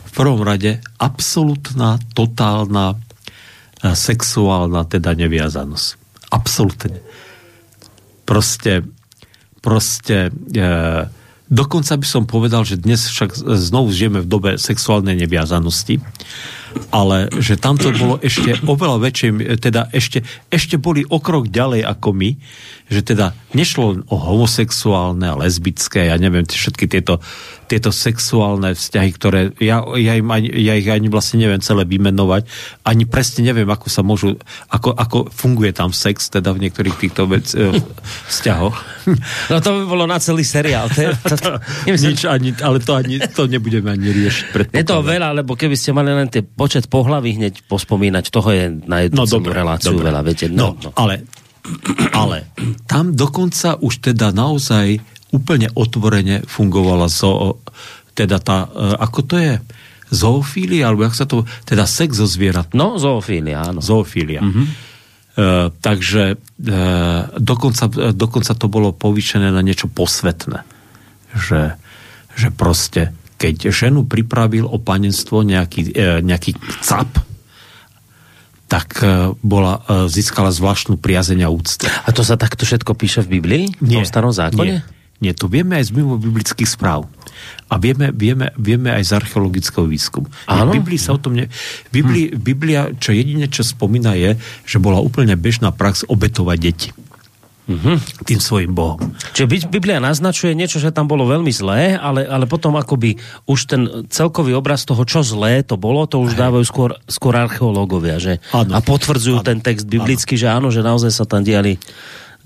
v 0.06 0.12
prvom 0.14 0.46
rade 0.46 0.78
absolútna, 1.02 1.98
totálna 2.14 2.94
e, 2.94 2.98
sexuálna 3.98 4.86
teda 4.86 5.18
neviazanosť. 5.18 5.88
Absolútne. 6.30 7.02
Proste, 8.28 8.86
proste 9.66 10.30
e, 10.30 10.62
dokonca 11.50 11.94
by 11.98 12.08
som 12.08 12.30
povedal, 12.30 12.70
že 12.70 12.78
dnes 12.78 13.02
však 13.10 13.34
znovu 13.58 13.90
žijeme 13.90 14.22
v 14.22 14.30
dobe 14.30 14.52
sexuálnej 14.62 15.18
neviazanosti 15.18 15.98
ale 16.94 17.32
že 17.38 17.60
tamto 17.60 17.90
bolo 17.94 18.18
ešte 18.22 18.60
oveľa 18.64 18.98
väčšie, 19.04 19.30
teda 19.60 19.90
ešte, 19.92 20.24
ešte 20.50 20.76
boli 20.80 21.04
o 21.08 21.18
krok 21.22 21.50
ďalej 21.50 21.86
ako 21.86 22.10
my, 22.14 22.30
že 22.88 23.04
teda 23.04 23.36
nešlo 23.52 24.08
o 24.08 24.16
homosexuálne 24.16 25.28
a 25.28 25.36
lesbické, 25.36 26.08
ja 26.08 26.16
neviem, 26.16 26.48
všetky 26.48 26.88
tieto, 26.88 27.20
tieto 27.68 27.92
sexuálne 27.92 28.72
vzťahy, 28.72 29.10
ktoré 29.12 29.40
ja, 29.60 29.84
ja, 30.00 30.14
im 30.16 30.32
ani, 30.32 30.48
ja 30.56 30.80
ich 30.80 30.88
ani 30.88 31.12
vlastne 31.12 31.44
neviem 31.44 31.60
celé 31.60 31.84
vymenovať, 31.84 32.48
ani 32.88 33.04
presne 33.04 33.44
neviem, 33.44 33.68
ako 33.68 33.88
sa 33.92 34.08
môžu, 34.08 34.40
ako, 34.72 34.96
ako 34.96 35.18
funguje 35.28 35.76
tam 35.76 35.92
sex, 35.92 36.32
teda 36.32 36.56
v 36.56 36.68
niektorých 36.68 36.96
týchto 36.96 37.28
vec, 37.28 37.52
eh, 37.60 37.76
vzťahoch. 38.32 38.76
No 39.52 39.60
to 39.60 39.70
by 39.72 39.84
bolo 39.84 40.04
na 40.08 40.20
celý 40.24 40.48
seriál. 40.48 40.88
To, 40.88 41.12
to, 41.28 41.36
to, 41.36 41.52
Nič, 42.08 42.24
ani, 42.24 42.56
ale 42.64 42.80
to, 42.80 42.96
ani, 42.96 43.20
to 43.20 43.52
nebudeme 43.52 43.92
ani 43.92 44.16
riešiť. 44.16 44.72
Je 44.72 44.86
to 44.88 45.04
veľa, 45.04 45.36
lebo 45.36 45.60
keby 45.60 45.76
ste 45.76 45.92
mali 45.92 46.16
len 46.16 46.32
tie 46.32 46.44
počet 46.68 46.92
pohlaví 46.92 47.40
hneď 47.40 47.64
pospomínať, 47.72 48.28
toho 48.28 48.52
je 48.52 48.68
na 48.84 49.08
jednu 49.08 49.24
no, 49.24 49.32
dobré, 49.32 49.56
reláciu 49.56 49.96
dobré. 49.96 50.12
veľa, 50.12 50.22
viete. 50.28 50.52
No, 50.52 50.76
no, 50.76 50.92
no. 50.92 51.00
Ale, 51.00 51.24
ale 52.12 52.52
tam 52.84 53.16
dokonca 53.16 53.80
už 53.80 54.04
teda 54.12 54.36
naozaj 54.36 55.00
úplne 55.32 55.72
otvorene 55.72 56.44
fungovala 56.44 57.08
zo, 57.08 57.64
teda 58.12 58.44
tá, 58.44 58.68
e, 58.68 59.00
ako 59.00 59.20
to 59.24 59.36
je, 59.40 59.54
zoofília, 60.12 60.92
alebo 60.92 61.08
jak 61.08 61.16
sa 61.16 61.24
to, 61.24 61.48
teda 61.64 61.88
sex 61.88 62.20
zo 62.20 62.28
zvierat. 62.28 62.76
No, 62.76 63.00
zoofília, 63.00 63.64
áno. 63.64 63.80
Zoofília. 63.80 64.44
Mm-hmm. 64.44 64.68
Uh, 65.38 65.70
takže 65.84 66.40
uh, 66.40 67.22
dokonca, 67.38 67.92
dokonca 68.16 68.58
to 68.58 68.72
bolo 68.72 68.90
povýšené 68.96 69.54
na 69.54 69.62
niečo 69.62 69.92
posvetné. 69.92 70.64
Že, 71.36 71.76
že 72.40 72.48
proste 72.56 73.14
keď 73.38 73.70
ženu 73.70 74.04
pripravil 74.04 74.66
o 74.66 74.82
panenstvo 74.82 75.46
nejaký, 75.46 75.94
e, 75.94 76.20
nejaký 76.26 76.58
cap, 76.82 77.08
tak 78.68 79.00
e, 79.00 79.32
bola, 79.40 79.80
e, 79.86 80.12
získala 80.12 80.52
zvláštnu 80.52 81.00
priazeň 81.00 81.46
a 81.46 81.50
úctu. 81.54 81.88
A 81.88 82.10
to 82.12 82.26
sa 82.26 82.36
takto 82.36 82.68
všetko 82.68 82.98
píše 82.98 83.24
v 83.24 83.40
Biblii? 83.40 83.64
Nie. 83.80 84.02
V 84.02 84.04
tom 84.04 84.10
starom 84.10 84.34
zákone? 84.34 84.84
Nie. 84.84 84.96
Nie, 85.18 85.34
to 85.34 85.50
vieme 85.50 85.82
aj 85.82 85.90
z 85.90 85.92
mimo 85.98 86.14
biblických 86.22 86.70
správ. 86.70 87.10
A 87.74 87.82
vieme, 87.82 88.14
vieme, 88.14 88.54
vieme 88.54 88.94
aj 88.94 89.02
z 89.02 89.12
archeologického 89.18 89.90
výskumu. 89.90 90.30
Áno? 90.46 90.70
V 90.70 90.78
Biblii 90.78 91.02
sa 91.02 91.18
o 91.18 91.22
tom 91.22 91.34
ne... 91.34 91.50
Bibli, 91.90 92.30
hm. 92.30 92.38
Biblia, 92.38 92.82
čo 93.02 93.18
jedine, 93.18 93.50
čo 93.50 93.66
spomína 93.66 94.14
je, 94.14 94.38
že 94.62 94.78
bola 94.78 95.02
úplne 95.02 95.34
bežná 95.34 95.74
prax 95.74 96.06
obetovať 96.06 96.58
deti 96.62 96.90
mm-hmm. 97.68 98.26
tým 98.26 98.40
svojim 98.40 98.72
bohom. 98.72 99.00
Čiže 99.36 99.68
Biblia 99.68 100.00
naznačuje 100.00 100.56
niečo, 100.56 100.80
že 100.80 100.96
tam 100.96 101.06
bolo 101.06 101.28
veľmi 101.28 101.52
zlé, 101.52 102.00
ale, 102.00 102.24
ale 102.26 102.48
potom 102.48 102.80
akoby 102.80 103.20
už 103.46 103.60
ten 103.68 103.82
celkový 104.08 104.56
obraz 104.56 104.88
toho, 104.88 105.04
čo 105.04 105.22
zlé 105.22 105.62
to 105.62 105.76
bolo, 105.76 106.08
to 106.08 106.24
už 106.24 106.34
Hej. 106.34 106.40
dávajú 106.40 106.66
skôr, 106.66 106.90
skôr 107.06 107.36
archeológovia, 107.36 108.18
že? 108.18 108.34
Ano. 108.56 108.74
A 108.74 108.80
potvrdzujú 108.80 109.44
ano. 109.44 109.48
ten 109.48 109.60
text 109.60 109.86
biblický, 109.86 110.40
ano. 110.40 110.42
že 110.42 110.48
áno, 110.48 110.68
že 110.72 110.82
naozaj 110.82 111.12
sa 111.12 111.28
tam 111.28 111.44
diali 111.44 111.76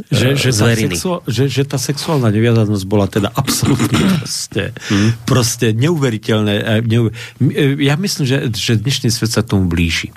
že, 0.09 0.33
že, 0.33 0.49
tá 0.49 0.73
sexuál, 0.73 1.19
že, 1.29 1.43
že 1.51 1.63
tá 1.67 1.77
sexuálna 1.77 2.33
neviazanosť 2.33 2.85
bola 2.89 3.05
teda 3.05 3.29
absolútne 3.37 4.01
proste, 4.17 4.73
hmm. 4.73 5.09
proste 5.29 5.67
neuveriteľné. 5.77 6.55
E, 6.57 6.75
Neuver... 6.81 7.11
E, 7.37 7.77
ja 7.85 7.93
myslím, 7.99 8.25
že, 8.25 8.49
že 8.55 8.81
dnešný 8.81 9.13
svet 9.13 9.29
sa 9.29 9.45
tomu 9.45 9.69
blíži. 9.69 10.09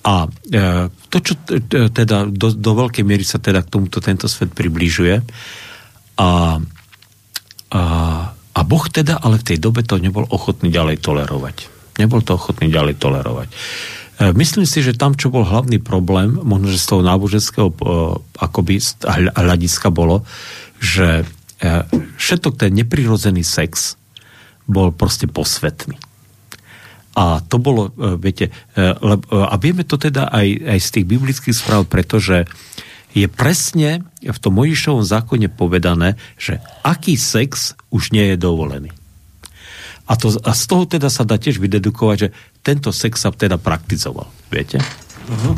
A 0.00 0.24
e, 0.24 0.28
to, 1.12 1.18
čo 1.20 1.36
teda 1.92 2.24
do, 2.32 2.48
do 2.56 2.72
veľkej 2.72 3.04
miery 3.04 3.20
sa 3.20 3.36
teda 3.36 3.60
k 3.60 3.72
tomuto 3.72 4.00
tento 4.00 4.24
svet 4.32 4.48
približuje. 4.56 5.20
A, 6.16 6.56
a, 7.72 7.82
a 8.32 8.60
Boh 8.64 8.84
teda 8.88 9.20
ale 9.20 9.36
v 9.36 9.46
tej 9.52 9.58
dobe 9.60 9.84
to 9.84 10.00
nebol 10.00 10.24
ochotný 10.32 10.72
ďalej 10.72 11.04
tolerovať. 11.04 11.56
Nebol 12.00 12.24
to 12.24 12.40
ochotný 12.40 12.72
ďalej 12.72 12.96
tolerovať. 12.96 13.48
E, 13.52 13.56
myslím 14.32 14.64
si, 14.64 14.80
že 14.80 14.96
tam, 14.96 15.12
čo 15.12 15.28
bol 15.28 15.44
hlavný 15.44 15.76
problém, 15.84 16.32
možno, 16.32 16.72
že 16.72 16.80
z 16.80 16.96
toho 16.96 17.02
náboženského 17.04 17.68
e, 17.68 17.76
akoby 18.40 18.80
hľadiska 19.36 19.92
bolo, 19.92 20.24
že 20.80 21.28
všetok 22.16 22.56
ten 22.56 22.72
neprirodzený 22.72 23.44
sex 23.44 24.00
bol 24.64 24.96
proste 24.96 25.28
posvetný. 25.28 26.00
A 27.20 27.44
to 27.44 27.60
bolo, 27.60 27.92
e, 27.92 28.16
viete, 28.16 28.48
e, 28.48 28.80
e, 28.80 29.16
a 29.28 29.54
vieme 29.60 29.84
to 29.84 30.00
teda 30.00 30.32
aj, 30.32 30.48
aj 30.72 30.78
z 30.80 30.88
tých 30.88 31.06
biblických 31.06 31.52
správ, 31.52 31.84
pretože 31.84 32.48
je 33.12 33.28
presne 33.28 34.08
v 34.24 34.38
tom 34.40 34.56
Mojišovom 34.56 35.04
zákone 35.04 35.52
povedané, 35.52 36.16
že 36.40 36.64
aký 36.80 37.20
sex 37.20 37.76
už 37.92 38.16
nie 38.16 38.32
je 38.32 38.36
dovolený. 38.40 38.90
A, 40.08 40.16
to, 40.16 40.32
a 40.32 40.52
z 40.56 40.64
toho 40.64 40.88
teda 40.88 41.12
sa 41.12 41.28
dá 41.28 41.36
tiež 41.36 41.60
vydedukovať, 41.60 42.16
že 42.16 42.28
tento 42.64 42.90
sex 42.90 43.20
sa 43.20 43.30
teda 43.30 43.60
praktizoval, 43.60 44.26
viete? 44.50 44.80
Uh-huh. 45.30 45.54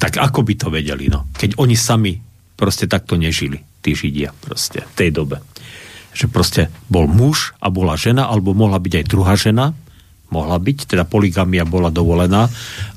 Tak 0.00 0.18
ako 0.18 0.42
by 0.42 0.54
to 0.58 0.68
vedeli, 0.72 1.06
no? 1.06 1.30
Keď 1.38 1.60
oni 1.60 1.76
sami 1.78 2.18
proste 2.58 2.90
takto 2.90 3.14
nežili, 3.14 3.62
tí 3.78 3.94
Židia 3.94 4.34
proste 4.34 4.82
v 4.82 4.94
tej 4.96 5.10
dobe. 5.14 5.38
Že 6.16 6.26
proste 6.34 6.62
bol 6.90 7.06
muž 7.06 7.54
a 7.62 7.70
bola 7.70 7.94
žena, 7.94 8.26
alebo 8.26 8.58
mohla 8.58 8.82
byť 8.82 8.92
aj 9.02 9.04
druhá 9.06 9.34
žena, 9.38 9.70
mohla 10.30 10.56
byť, 10.56 10.96
teda 10.96 11.04
poligamia 11.06 11.66
bola 11.66 11.90
dovolená, 11.92 12.48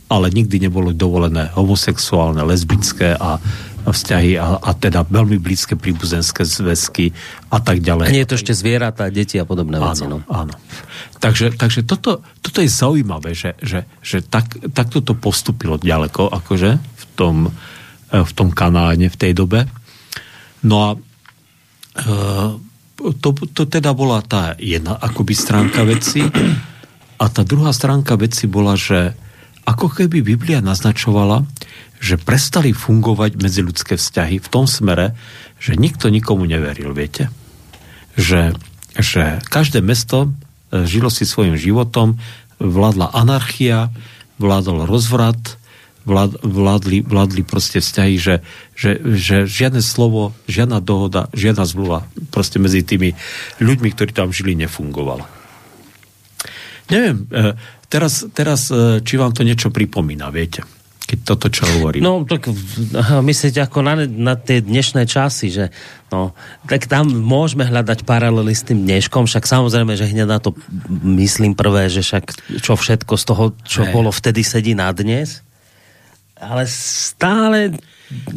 ale 0.09 0.29
nikdy 0.29 0.69
nebolo 0.69 0.93
dovolené 0.93 1.49
homosexuálne, 1.57 2.45
lesbické 2.45 3.17
a 3.17 3.41
vzťahy 3.83 4.39
a, 4.39 4.63
a 4.63 4.71
teda 4.71 5.03
veľmi 5.03 5.35
blízke 5.43 5.75
príbuzenské 5.75 6.47
zväzky 6.47 7.11
a 7.51 7.59
tak 7.59 7.83
ďalej. 7.83 8.07
A 8.07 8.15
nie 8.15 8.23
je 8.23 8.31
to 8.31 8.39
ešte 8.39 8.55
zvieratá, 8.55 9.11
deti 9.11 9.35
a 9.35 9.43
podobné 9.43 9.75
áno, 9.75 9.91
veci. 9.91 10.07
No. 10.07 10.23
Áno. 10.31 10.55
Takže, 11.19 11.59
takže 11.59 11.83
toto, 11.83 12.23
toto 12.39 12.63
je 12.63 12.71
zaujímavé, 12.71 13.35
že, 13.35 13.59
že, 13.59 13.83
že 13.99 14.23
tak, 14.23 14.55
takto 14.71 15.03
to 15.03 15.19
postupilo 15.19 15.75
ďaleko, 15.75 16.31
akože 16.31 16.79
v 16.79 17.03
tom, 17.19 17.51
e, 18.07 18.17
v 18.23 18.31
tom 18.31 18.55
kanáne 18.55 19.11
v 19.11 19.19
tej 19.19 19.35
dobe. 19.35 19.67
No 20.63 20.75
a 20.79 20.89
e, 20.95 20.97
to, 23.19 23.29
to 23.51 23.67
teda 23.67 23.91
bola 23.91 24.23
tá 24.23 24.55
jedna 24.55 24.95
akoby 24.95 25.35
stránka 25.35 25.83
veci 25.83 26.23
a 27.17 27.25
tá 27.29 27.41
druhá 27.45 27.71
stránka 27.71 28.17
veci 28.17 28.49
bola, 28.49 28.77
že 28.77 29.13
ako 29.63 29.87
keby 29.91 30.23
Biblia 30.23 30.59
naznačovala, 30.59 31.47
že 32.03 32.19
prestali 32.19 32.75
fungovať 32.75 33.39
medziľudské 33.39 33.95
vzťahy 33.95 34.43
v 34.43 34.47
tom 34.51 34.67
smere, 34.67 35.15
že 35.55 35.79
nikto 35.79 36.11
nikomu 36.11 36.43
neveril, 36.43 36.91
viete? 36.91 37.31
Že, 38.19 38.59
že 38.99 39.39
každé 39.47 39.79
mesto 39.79 40.27
e, 40.27 40.83
žilo 40.83 41.07
si 41.07 41.23
svojim 41.23 41.55
životom, 41.55 42.19
vládla 42.59 43.15
anarchia, 43.15 43.87
vládol 44.35 44.83
rozvrat, 44.83 45.55
vlád, 46.03 46.43
vládli, 46.43 46.99
vládli 47.07 47.41
proste 47.47 47.79
vzťahy, 47.79 48.15
že, 48.19 48.35
že, 48.75 48.99
že 49.15 49.47
žiadne 49.47 49.79
slovo, 49.79 50.35
žiadna 50.51 50.83
dohoda, 50.83 51.31
žiadna 51.31 51.63
zmluva 51.63 52.03
proste 52.35 52.59
medzi 52.59 52.83
tými 52.83 53.15
ľuďmi, 53.63 53.89
ktorí 53.95 54.11
tam 54.11 54.35
žili, 54.35 54.59
nefungovala. 54.59 55.42
Neviem, 56.91 57.27
e, 57.31 57.53
teraz, 57.87 58.27
teraz 58.35 58.67
e, 58.73 58.99
či 59.03 59.15
vám 59.15 59.31
to 59.31 59.45
niečo 59.45 59.71
pripomína, 59.71 60.33
viete? 60.33 60.63
keď 61.03 61.19
toto, 61.29 61.47
čo 61.51 61.67
hovorím. 61.77 62.01
No, 62.01 62.25
tak 62.25 62.49
myslíte 63.29 63.61
ako 63.61 63.85
na, 63.85 64.07
na 64.07 64.33
tie 64.33 64.63
dnešné 64.63 65.05
časy, 65.05 65.53
že 65.53 65.65
no, 66.09 66.33
tak 66.65 66.89
tam 66.89 67.05
môžeme 67.05 67.67
hľadať 67.67 68.01
paralely 68.07 68.55
s 68.55 68.65
tým 68.65 68.81
dneškom, 68.87 69.29
však 69.29 69.45
samozrejme, 69.45 69.93
že 69.93 70.09
hneď 70.09 70.25
na 70.25 70.39
to 70.41 70.57
myslím 71.21 71.53
prvé, 71.53 71.91
že 71.91 72.01
však 72.01 72.57
čo 72.63 72.73
všetko 72.73 73.13
z 73.19 73.23
toho, 73.29 73.45
čo 73.61 73.85
hey. 73.85 73.93
bolo 73.93 74.09
vtedy, 74.09 74.41
sedí 74.41 74.73
na 74.73 74.89
dnes. 74.89 75.45
Ale 76.39 76.65
stále 76.71 77.77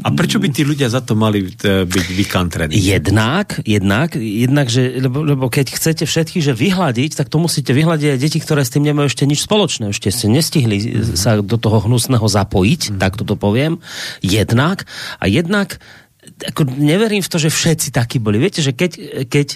a 0.07 0.09
prečo 0.15 0.39
by 0.39 0.49
tí 0.53 0.63
ľudia 0.63 0.87
za 0.87 1.03
to 1.03 1.19
mali 1.19 1.43
e, 1.43 1.87
byť 1.87 2.07
vykantrení? 2.15 2.73
Jednak, 2.77 3.63
jednak, 3.67 4.15
jednak 4.15 4.67
že, 4.71 5.03
lebo, 5.03 5.25
lebo 5.27 5.47
keď 5.51 5.75
chcete 5.75 6.05
všetky, 6.07 6.39
že 6.45 6.53
vyhľadiť, 6.55 7.19
tak 7.19 7.33
to 7.33 7.43
musíte 7.43 7.75
vyhľadiť 7.75 8.09
aj 8.15 8.19
deti, 8.21 8.39
ktoré 8.39 8.63
s 8.63 8.73
tým 8.75 8.87
nemajú 8.87 9.11
ešte 9.11 9.25
nič 9.27 9.43
spoločné. 9.43 9.91
Ešte 9.91 10.13
ste 10.15 10.31
nestihli 10.31 10.79
mm-hmm. 10.79 11.19
sa 11.19 11.41
do 11.41 11.57
toho 11.59 11.83
hnusného 11.83 12.25
zapojiť, 12.25 12.83
mm-hmm. 12.93 13.01
tak 13.01 13.19
toto 13.19 13.35
poviem. 13.35 13.83
Jednak. 14.21 14.85
A 15.19 15.27
jednak 15.27 15.81
ako 16.27 16.67
neverím 16.67 17.23
v 17.23 17.31
to, 17.31 17.39
že 17.39 17.55
všetci 17.55 17.89
takí 17.95 18.19
boli. 18.19 18.43
Viete, 18.43 18.59
že 18.63 18.75
keď, 18.75 19.25
keď 19.31 19.49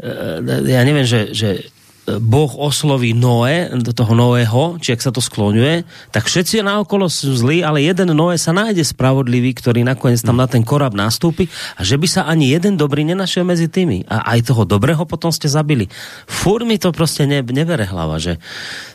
e, 0.00 0.70
ja 0.70 0.82
neviem, 0.86 1.06
že, 1.06 1.34
že 1.34 1.66
Boh 2.02 2.50
osloví 2.58 3.14
Noé, 3.14 3.70
do 3.78 3.94
toho 3.94 4.10
Noého, 4.18 4.74
či 4.82 4.90
ak 4.90 5.06
sa 5.06 5.14
to 5.14 5.22
skloňuje, 5.22 5.86
tak 6.10 6.26
všetci 6.26 6.58
naokolo 6.58 7.06
sú 7.06 7.30
zlí, 7.30 7.62
ale 7.62 7.86
jeden 7.86 8.10
Noé 8.10 8.34
sa 8.42 8.50
nájde 8.50 8.82
spravodlivý, 8.82 9.54
ktorý 9.54 9.86
nakoniec 9.86 10.18
tam 10.18 10.42
na 10.42 10.50
ten 10.50 10.66
korab 10.66 10.98
nastúpi 10.98 11.46
a 11.78 11.86
že 11.86 11.94
by 11.94 12.06
sa 12.10 12.26
ani 12.26 12.50
jeden 12.50 12.74
dobrý 12.74 13.06
nenašiel 13.06 13.46
medzi 13.46 13.70
tými. 13.70 14.02
A 14.10 14.34
aj 14.34 14.50
toho 14.50 14.66
dobrého 14.66 15.06
potom 15.06 15.30
ste 15.30 15.46
zabili. 15.46 15.86
Fúr 16.26 16.66
mi 16.66 16.74
to 16.74 16.90
proste 16.90 17.22
ne, 17.22 17.38
nevere 17.38 17.86
hlava, 17.86 18.18
že 18.18 18.42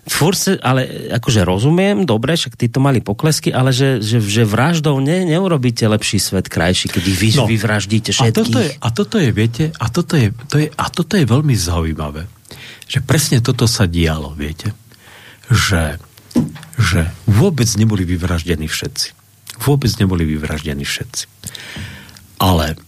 fúr 0.03 0.35
se, 0.35 0.59
ale 0.59 1.07
akože 1.15 1.47
rozumiem, 1.47 2.03
dobre, 2.03 2.35
však 2.35 2.59
tí 2.59 2.67
to 2.67 2.83
mali 2.83 2.99
poklesky, 2.99 3.55
ale 3.55 3.71
že, 3.71 4.03
že, 4.03 4.19
že 4.19 4.43
vraždou 4.43 4.99
ne, 4.99 5.23
neurobíte 5.23 5.87
lepší 5.87 6.19
svet 6.19 6.51
krajší, 6.51 6.91
keď 6.91 7.03
ich 7.07 7.19
vy, 7.23 7.29
no, 7.39 7.47
vyvraždíte 7.47 8.11
všetkých. 8.11 8.35
A 8.35 8.35
toto 8.35 8.59
je, 8.59 8.69
a 8.75 8.87
toto 8.91 9.15
je 9.15 9.29
viete, 9.31 9.63
a 9.79 9.87
toto 9.87 10.13
je, 10.19 10.27
to 10.51 10.55
je, 10.59 10.67
a 10.75 10.85
toto 10.91 11.15
je 11.15 11.23
veľmi 11.23 11.55
zaujímavé 11.55 12.36
že 12.87 13.03
presne 13.03 13.43
toto 13.43 13.67
sa 13.67 13.83
dialo, 13.85 14.31
viete. 14.31 14.71
Že, 15.51 15.99
že 16.79 17.11
vôbec 17.27 17.67
neboli 17.75 18.07
vyvraždení 18.07 18.71
všetci. 18.71 19.11
Vôbec 19.63 19.91
neboli 19.99 20.23
vyvraždení 20.23 20.87
všetci. 20.87 21.23
Ale, 22.39 22.79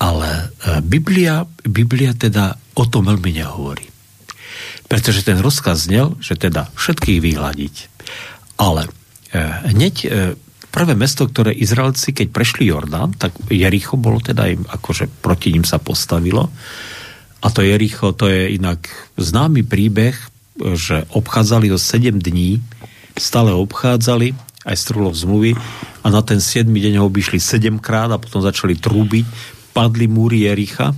ale 0.00 0.28
e, 0.32 0.44
Biblia, 0.80 1.44
Biblia 1.60 2.16
teda 2.16 2.56
o 2.72 2.84
tom 2.88 3.12
veľmi 3.12 3.30
nehovorí. 3.36 3.84
Pretože 4.88 5.24
ten 5.24 5.40
rozkaz 5.40 5.88
znel, 5.88 6.16
že 6.20 6.40
teda 6.40 6.72
všetkých 6.72 7.20
vyhľadiť. 7.20 7.74
Ale 8.60 8.88
e, 8.88 8.90
hneď 9.72 9.94
e, 10.04 10.08
prvé 10.72 10.96
mesto, 10.96 11.28
ktoré 11.28 11.52
Izraelci, 11.52 12.16
keď 12.16 12.32
prešli 12.32 12.72
Jordán, 12.72 13.12
tak 13.12 13.36
Jericho 13.52 14.00
bolo 14.00 14.24
teda 14.24 14.48
im, 14.48 14.64
akože 14.64 15.20
proti 15.20 15.52
ním 15.52 15.68
sa 15.68 15.76
postavilo 15.76 16.48
a 17.42 17.46
to 17.50 17.60
Jericho, 17.66 18.14
to 18.14 18.30
je 18.30 18.54
inak 18.54 18.86
známy 19.18 19.66
príbeh, 19.66 20.14
že 20.78 21.02
obchádzali 21.10 21.74
ho 21.74 21.78
7 21.80 22.22
dní, 22.22 22.62
stále 23.18 23.50
obchádzali, 23.50 24.32
aj 24.62 24.76
z 24.78 24.84
trulov 24.94 25.18
zmluvy 25.18 25.58
a 26.02 26.06
na 26.06 26.22
ten 26.22 26.38
7 26.38 26.70
deň 26.70 27.02
ho 27.02 27.10
obišli 27.10 27.42
7 27.42 27.82
krát 27.82 28.14
a 28.14 28.22
potom 28.22 28.38
začali 28.38 28.78
trúbiť, 28.78 29.26
padli 29.74 30.06
múry 30.06 30.46
Jericha 30.46 30.94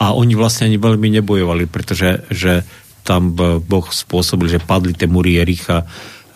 a 0.00 0.16
oni 0.16 0.32
vlastne 0.32 0.72
ani 0.72 0.80
veľmi 0.80 1.12
nebojovali, 1.20 1.68
pretože 1.68 2.24
že 2.32 2.64
tam 3.04 3.36
Boh 3.36 3.86
spôsobil, 3.92 4.48
že 4.48 4.64
padli 4.64 4.96
tie 4.96 5.04
múry 5.04 5.36
Jericha, 5.36 5.84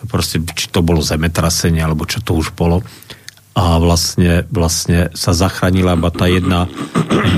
proste 0.05 0.37
či 0.53 0.69
to 0.69 0.85
bolo 0.85 1.01
zemetrasenie, 1.01 1.81
alebo 1.81 2.05
čo 2.05 2.21
to 2.21 2.37
už 2.37 2.53
bolo 2.53 2.85
a 3.55 3.79
vlastne, 3.79 4.43
vlastne 4.51 5.15
sa 5.15 5.31
zachránila 5.31 5.95
iba 5.95 6.11
tá 6.11 6.27
jedna 6.27 6.67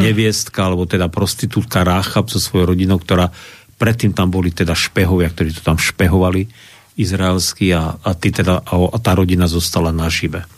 neviestka, 0.02 0.66
alebo 0.66 0.90
teda 0.90 1.14
prostitútka 1.14 1.86
Ráchab 1.86 2.34
so 2.34 2.42
svojou 2.42 2.74
rodinou, 2.74 2.98
ktorá 2.98 3.30
predtým 3.78 4.18
tam 4.18 4.34
boli 4.34 4.50
teda 4.50 4.74
špehovia, 4.74 5.30
ktorí 5.30 5.54
to 5.54 5.62
tam 5.62 5.78
špehovali 5.78 6.50
izraelskí 6.98 7.70
a, 7.78 8.02
a, 8.02 8.12
ty 8.18 8.34
teda, 8.34 8.66
a, 8.66 8.98
tá 8.98 9.14
rodina 9.14 9.46
zostala 9.46 9.94
nažive. 9.94 10.50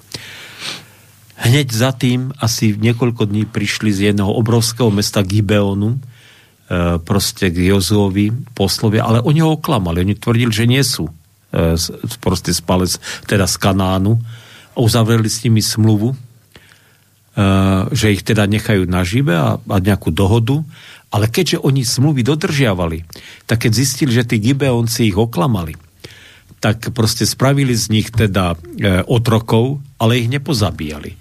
Hneď 1.39 1.67
za 1.75 1.91
tým 1.91 2.31
asi 2.39 2.79
niekoľko 2.79 3.27
dní 3.27 3.43
prišli 3.43 3.91
z 3.91 3.99
jedného 4.11 4.31
obrovského 4.31 4.87
mesta 4.87 5.19
Gibeonu, 5.19 5.95
e, 5.95 5.99
proste 7.03 7.51
k 7.51 7.75
Jozovi 7.75 8.31
poslovia, 8.55 9.03
ale 9.03 9.19
oni 9.19 9.43
ho 9.43 9.59
oklamali. 9.59 10.07
Oni 10.07 10.15
tvrdili, 10.15 10.51
že 10.55 10.67
nie 10.67 10.83
sú 10.83 11.11
e, 11.51 11.75
proste 12.23 12.55
z 12.55 12.63
teda 13.27 13.43
z 13.43 13.55
Kanánu, 13.59 14.19
uzavreli 14.77 15.29
s 15.29 15.41
nimi 15.45 15.61
smluvu, 15.63 16.13
e, 16.13 16.17
že 17.93 18.13
ich 18.13 18.25
teda 18.25 18.45
nechajú 18.45 18.85
nažive 18.89 19.33
a, 19.33 19.57
a 19.57 19.77
nejakú 19.79 20.13
dohodu, 20.13 20.61
ale 21.09 21.25
keďže 21.25 21.65
oni 21.65 21.81
smluvy 21.81 22.21
dodržiavali, 22.21 23.05
tak 23.49 23.65
keď 23.65 23.71
zistili, 23.73 24.13
že 24.13 24.29
tí 24.29 24.37
Gibeonci 24.37 25.09
ich 25.09 25.17
oklamali, 25.17 25.73
tak 26.59 26.91
proste 26.91 27.23
spravili 27.23 27.73
z 27.73 27.85
nich 27.89 28.07
teda 28.11 28.53
e, 28.53 29.01
otrokov, 29.07 29.79
ale 29.97 30.19
ich 30.19 30.29
nepozabíjali. 30.29 31.15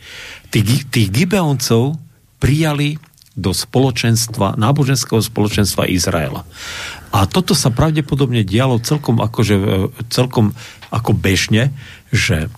Tí, 0.50 0.60
tých 0.64 1.08
Gibeoncov 1.14 1.96
prijali 2.42 2.98
do 3.38 3.54
spoločenstva, 3.54 4.58
náboženského 4.58 5.22
spoločenstva 5.22 5.86
Izraela. 5.86 6.42
A 7.14 7.24
toto 7.30 7.54
sa 7.54 7.70
pravdepodobne 7.70 8.42
dialo 8.42 8.82
celkom, 8.82 9.22
akože, 9.22 9.56
celkom 10.10 10.58
ako 10.90 11.14
bežne, 11.14 11.70
že 12.10 12.50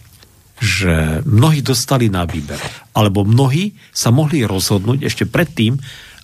že 0.61 1.25
mnohí 1.25 1.65
dostali 1.65 2.13
na 2.13 2.29
výber. 2.29 2.61
Alebo 2.93 3.25
mnohí 3.25 3.73
sa 3.97 4.13
mohli 4.13 4.45
rozhodnúť 4.45 5.09
ešte 5.09 5.25
predtým, 5.25 5.81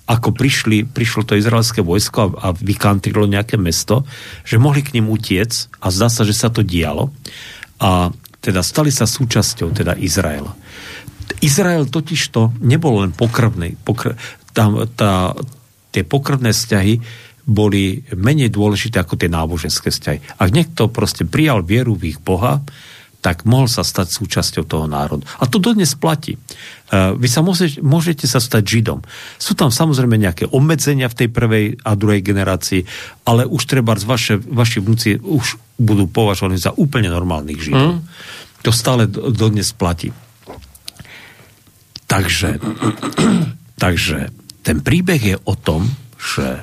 ako 0.07 0.31
prišli, 0.31 0.87
prišlo 0.87 1.27
to 1.27 1.35
izraelské 1.35 1.83
vojsko 1.83 2.19
a, 2.21 2.29
a 2.39 2.49
vykantrilo 2.55 3.27
nejaké 3.27 3.59
mesto, 3.59 4.07
že 4.47 4.61
mohli 4.61 4.85
k 4.87 4.95
ním 4.95 5.11
utiec 5.11 5.51
a 5.83 5.91
zdá 5.91 6.07
sa, 6.07 6.23
že 6.23 6.37
sa 6.37 6.47
to 6.47 6.63
dialo 6.63 7.11
a 7.83 8.15
teda 8.39 8.63
stali 8.63 8.95
sa 8.95 9.11
súčasťou 9.11 9.75
teda 9.75 9.99
Izraela. 9.99 10.55
Izrael 11.43 11.91
totiž 11.91 12.23
to 12.31 12.55
nebol 12.63 13.03
len 13.03 13.11
pokrvný. 13.11 13.75
Pokr- 13.83 14.15
tam, 14.55 14.87
tá, 14.95 15.35
tie 15.91 16.07
pokrvné 16.07 16.55
vzťahy 16.55 17.03
boli 17.47 18.07
menej 18.15 18.55
dôležité 18.55 19.03
ako 19.03 19.19
tie 19.19 19.31
náboženské 19.31 19.91
vzťahy. 19.91 20.39
Ak 20.39 20.51
niekto 20.55 20.87
proste 20.87 21.27
prijal 21.27 21.67
vieru 21.67 21.99
v 21.99 22.15
ich 22.15 22.21
Boha, 22.23 22.63
tak 23.27 23.43
mohol 23.43 23.67
sa 23.67 23.83
stať 23.83 24.15
súčasťou 24.15 24.63
toho 24.71 24.87
národa. 24.87 25.27
A 25.43 25.51
to 25.51 25.59
dodnes 25.59 25.99
platí. 25.99 26.39
E, 26.39 26.39
vy 27.19 27.27
sa 27.27 27.43
môžete, 27.43 27.83
môžete 27.83 28.31
sa 28.31 28.39
stať 28.39 28.63
Židom. 28.63 29.03
Sú 29.35 29.59
tam 29.59 29.75
samozrejme 29.75 30.15
nejaké 30.15 30.47
obmedzenia 30.47 31.11
v 31.11 31.19
tej 31.19 31.29
prvej 31.35 31.67
a 31.83 31.99
druhej 31.99 32.23
generácii, 32.23 32.87
ale 33.27 33.43
už 33.43 33.67
treba 33.67 33.99
z 33.99 34.07
vaše, 34.07 34.35
vaši 34.39 34.79
vnúci 34.79 35.19
už 35.19 35.59
budú 35.75 36.07
považovaní 36.07 36.55
za 36.55 36.71
úplne 36.79 37.11
normálnych 37.11 37.59
Židov. 37.59 37.99
Mm. 37.99 38.07
To 38.63 38.71
stále 38.71 39.11
dodnes 39.11 39.75
platí. 39.75 40.15
Takže, 42.07 42.63
takže 43.75 44.31
ten 44.63 44.87
príbeh 44.87 45.19
je 45.19 45.37
o 45.43 45.59
tom, 45.59 45.91
že 46.15 46.63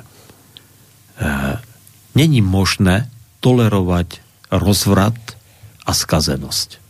není 2.16 2.40
možné 2.40 3.12
tolerovať 3.44 4.24
rozvrat 4.48 5.36
a 5.84 5.92
skazenosť. 5.92 6.80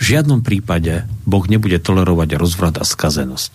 v 0.00 0.02
žiadnom 0.16 0.40
prípade 0.40 1.04
Boh 1.28 1.44
nebude 1.44 1.76
tolerovať 1.76 2.40
rozvrat 2.40 2.80
a 2.80 2.84
skazenosť. 2.88 3.52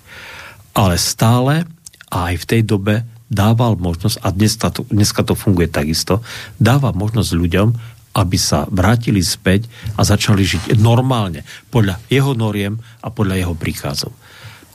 Ale 0.77 1.01
stále 1.01 1.65
a 2.13 2.29
aj 2.29 2.35
v 2.37 2.49
tej 2.49 2.61
dobe 2.61 3.01
dával 3.25 3.81
možnosť, 3.81 4.21
a 4.21 4.29
dneska 4.29 4.69
to, 4.69 4.85
dneska 4.93 5.25
to 5.25 5.33
funguje 5.33 5.65
takisto, 5.65 6.21
dáva 6.61 6.93
možnosť 6.93 7.31
ľuďom, 7.33 7.67
aby 8.15 8.37
sa 8.39 8.69
vrátili 8.69 9.19
späť 9.19 9.67
a 9.97 10.05
začali 10.07 10.45
žiť 10.45 10.63
normálne, 10.79 11.43
podľa 11.67 11.99
jeho 12.07 12.31
noriem 12.37 12.79
a 13.03 13.09
podľa 13.11 13.35
jeho 13.41 13.55
príkazov. 13.57 14.13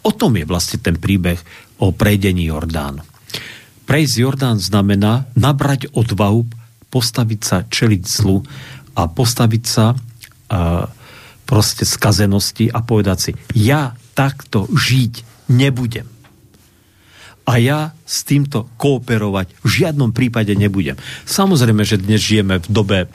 O 0.04 0.10
tom 0.12 0.36
je 0.36 0.44
vlastne 0.44 0.82
ten 0.82 0.96
príbeh 0.96 1.40
o 1.80 1.92
prejdení 1.94 2.52
Jordánu. 2.52 3.04
Prejsť 3.88 4.14
Jordán 4.20 4.58
znamená 4.60 5.26
nabrať 5.34 5.88
odvahu, 5.96 6.46
postaviť 6.90 7.40
sa, 7.40 7.64
čeliť 7.66 8.02
zlu 8.04 8.42
a 8.94 9.06
postaviť 9.06 9.64
sa 9.64 9.92
uh, 9.92 10.84
proste 11.44 11.82
skazenosti 11.82 12.70
a 12.70 12.82
povedať 12.82 13.18
si, 13.18 13.30
ja 13.58 13.94
takto 14.14 14.70
žiť 14.70 15.46
nebudem 15.50 16.06
a 17.50 17.58
ja 17.58 17.90
s 18.06 18.22
týmto 18.22 18.70
kooperovať 18.78 19.58
v 19.66 19.68
žiadnom 19.68 20.14
prípade 20.14 20.54
nebudem. 20.54 20.94
Samozrejme, 21.26 21.82
že 21.82 21.98
dnes 21.98 22.22
žijeme 22.22 22.62
v 22.62 22.68
dobe 22.70 22.98
e, 23.02 23.08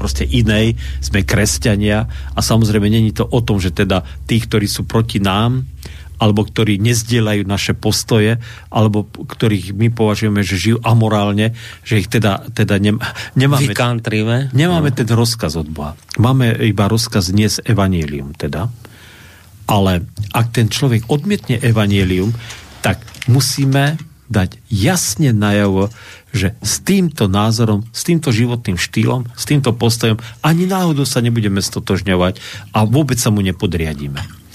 proste 0.00 0.24
inej, 0.24 0.80
sme 1.04 1.26
kresťania 1.28 2.08
a 2.32 2.40
samozrejme 2.40 2.88
není 2.88 3.12
to 3.12 3.28
o 3.28 3.40
tom, 3.44 3.60
že 3.60 3.76
teda 3.76 4.00
tí, 4.24 4.40
ktorí 4.40 4.64
sú 4.64 4.88
proti 4.88 5.20
nám, 5.20 5.68
alebo 6.16 6.48
ktorí 6.48 6.80
nezdielajú 6.80 7.44
naše 7.44 7.72
postoje, 7.76 8.40
alebo 8.72 9.04
ktorých 9.04 9.76
my 9.76 9.92
považujeme, 9.92 10.40
že 10.40 10.56
žijú 10.56 10.78
amorálne, 10.80 11.52
že 11.84 12.00
ich 12.00 12.08
teda, 12.08 12.48
teda 12.52 12.80
nem, 12.80 12.96
nemáme, 13.40 13.72
nemáme 14.52 14.90
no. 14.92 14.96
ten 14.96 15.08
rozkaz 15.08 15.60
od 15.60 15.68
Boha. 15.68 15.92
Máme 16.16 16.56
iba 16.64 16.88
rozkaz 16.88 17.32
dnes 17.32 17.60
evanielium 17.62 18.32
teda. 18.32 18.72
Ale 19.66 20.06
ak 20.30 20.54
ten 20.54 20.70
človek 20.70 21.10
odmietne 21.10 21.58
evanielium, 21.58 22.30
tak 22.86 23.02
musíme 23.26 23.98
dať 24.30 24.58
jasne 24.70 25.30
najavo, 25.30 25.90
že 26.34 26.54
s 26.60 26.82
týmto 26.82 27.30
názorom, 27.30 27.86
s 27.94 28.02
týmto 28.06 28.34
životným 28.34 28.78
štýlom, 28.78 29.30
s 29.32 29.44
týmto 29.46 29.72
postojom 29.74 30.18
ani 30.42 30.66
náhodou 30.66 31.06
sa 31.06 31.22
nebudeme 31.22 31.62
stotožňovať 31.62 32.38
a 32.74 32.84
vôbec 32.84 33.16
sa 33.16 33.30
mu 33.30 33.40
nepodriadíme. 33.42 34.45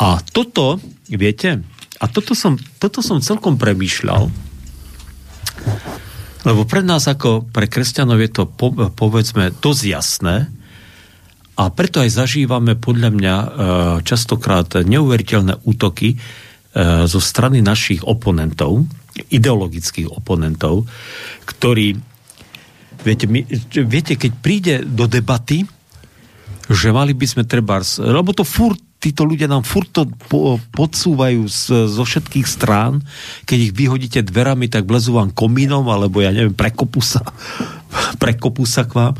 A 0.00 0.24
toto, 0.32 0.80
viete, 1.12 1.60
a 2.00 2.04
toto 2.08 2.32
som, 2.32 2.56
toto 2.80 3.04
som 3.04 3.20
celkom 3.20 3.60
premýšľal, 3.60 4.32
lebo 6.40 6.62
pre 6.64 6.80
nás 6.80 7.04
ako 7.04 7.52
pre 7.52 7.68
kresťanov 7.68 8.16
je 8.24 8.30
to 8.32 8.42
po, 8.48 8.72
povedzme 8.72 9.52
dosť 9.60 9.82
jasné 9.84 10.48
a 11.60 11.68
preto 11.68 12.00
aj 12.00 12.16
zažívame 12.16 12.80
podľa 12.80 13.10
mňa 13.12 13.34
e, 13.36 13.48
častokrát 14.08 14.80
neuveriteľné 14.80 15.68
útoky, 15.68 16.16
E, 16.70 17.02
zo 17.10 17.18
strany 17.18 17.58
našich 17.66 18.06
oponentov, 18.06 18.86
ideologických 19.26 20.06
oponentov, 20.06 20.86
ktorí, 21.42 21.98
viete, 23.02 23.26
my, 23.26 23.42
viete, 23.90 24.14
keď 24.14 24.32
príde 24.38 24.74
do 24.86 25.10
debaty, 25.10 25.66
že 26.70 26.94
mali 26.94 27.10
by 27.10 27.26
sme 27.26 27.42
treba, 27.42 27.82
lebo 27.98 28.30
to 28.30 28.46
furt 28.46 28.78
títo 29.00 29.24
ľudia 29.24 29.48
nám 29.48 29.64
furt 29.64 29.88
to 29.90 30.04
po, 30.28 30.60
podsúvajú 30.76 31.48
z, 31.48 31.88
zo 31.88 32.04
všetkých 32.04 32.44
strán. 32.46 33.00
Keď 33.48 33.58
ich 33.58 33.72
vyhodíte 33.72 34.20
dverami, 34.20 34.68
tak 34.68 34.84
vlezú 34.84 35.16
vám 35.16 35.32
komínom, 35.32 35.88
alebo 35.88 36.20
ja 36.20 36.30
neviem, 36.30 36.52
prekopú 36.52 37.00
sa, 37.00 37.24
prekopú 38.22 38.68
sa 38.68 38.84
k 38.84 38.92
vám, 38.92 39.14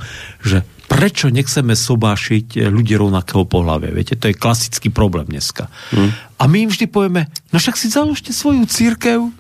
že 0.45 0.63
prečo 0.91 1.33
nechceme 1.33 1.73
sobášiť 1.73 2.69
ľudí 2.69 2.99
rovnakého 2.99 3.49
pohľavia. 3.49 3.95
Viete, 3.95 4.21
to 4.21 4.29
je 4.29 4.37
klasický 4.37 4.93
problém 4.93 5.25
dneska. 5.31 5.73
Hmm. 5.95 6.13
A 6.37 6.45
my 6.45 6.67
im 6.67 6.71
vždy 6.71 6.91
povieme, 6.91 7.31
no 7.55 7.57
však 7.57 7.79
si 7.79 7.89
založte 7.89 8.35
svoju 8.35 8.67
církev, 8.67 9.40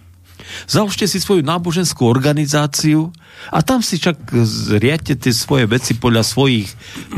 založte 0.66 1.06
si 1.08 1.18
svoju 1.20 1.42
náboženskú 1.44 2.06
organizáciu 2.06 3.10
a 3.50 3.60
tam 3.60 3.80
si 3.80 3.96
však 3.96 4.32
zriadte 4.44 5.16
tie 5.16 5.32
svoje 5.32 5.66
veci 5.66 5.96
podľa 5.96 6.24
svojich 6.26 6.68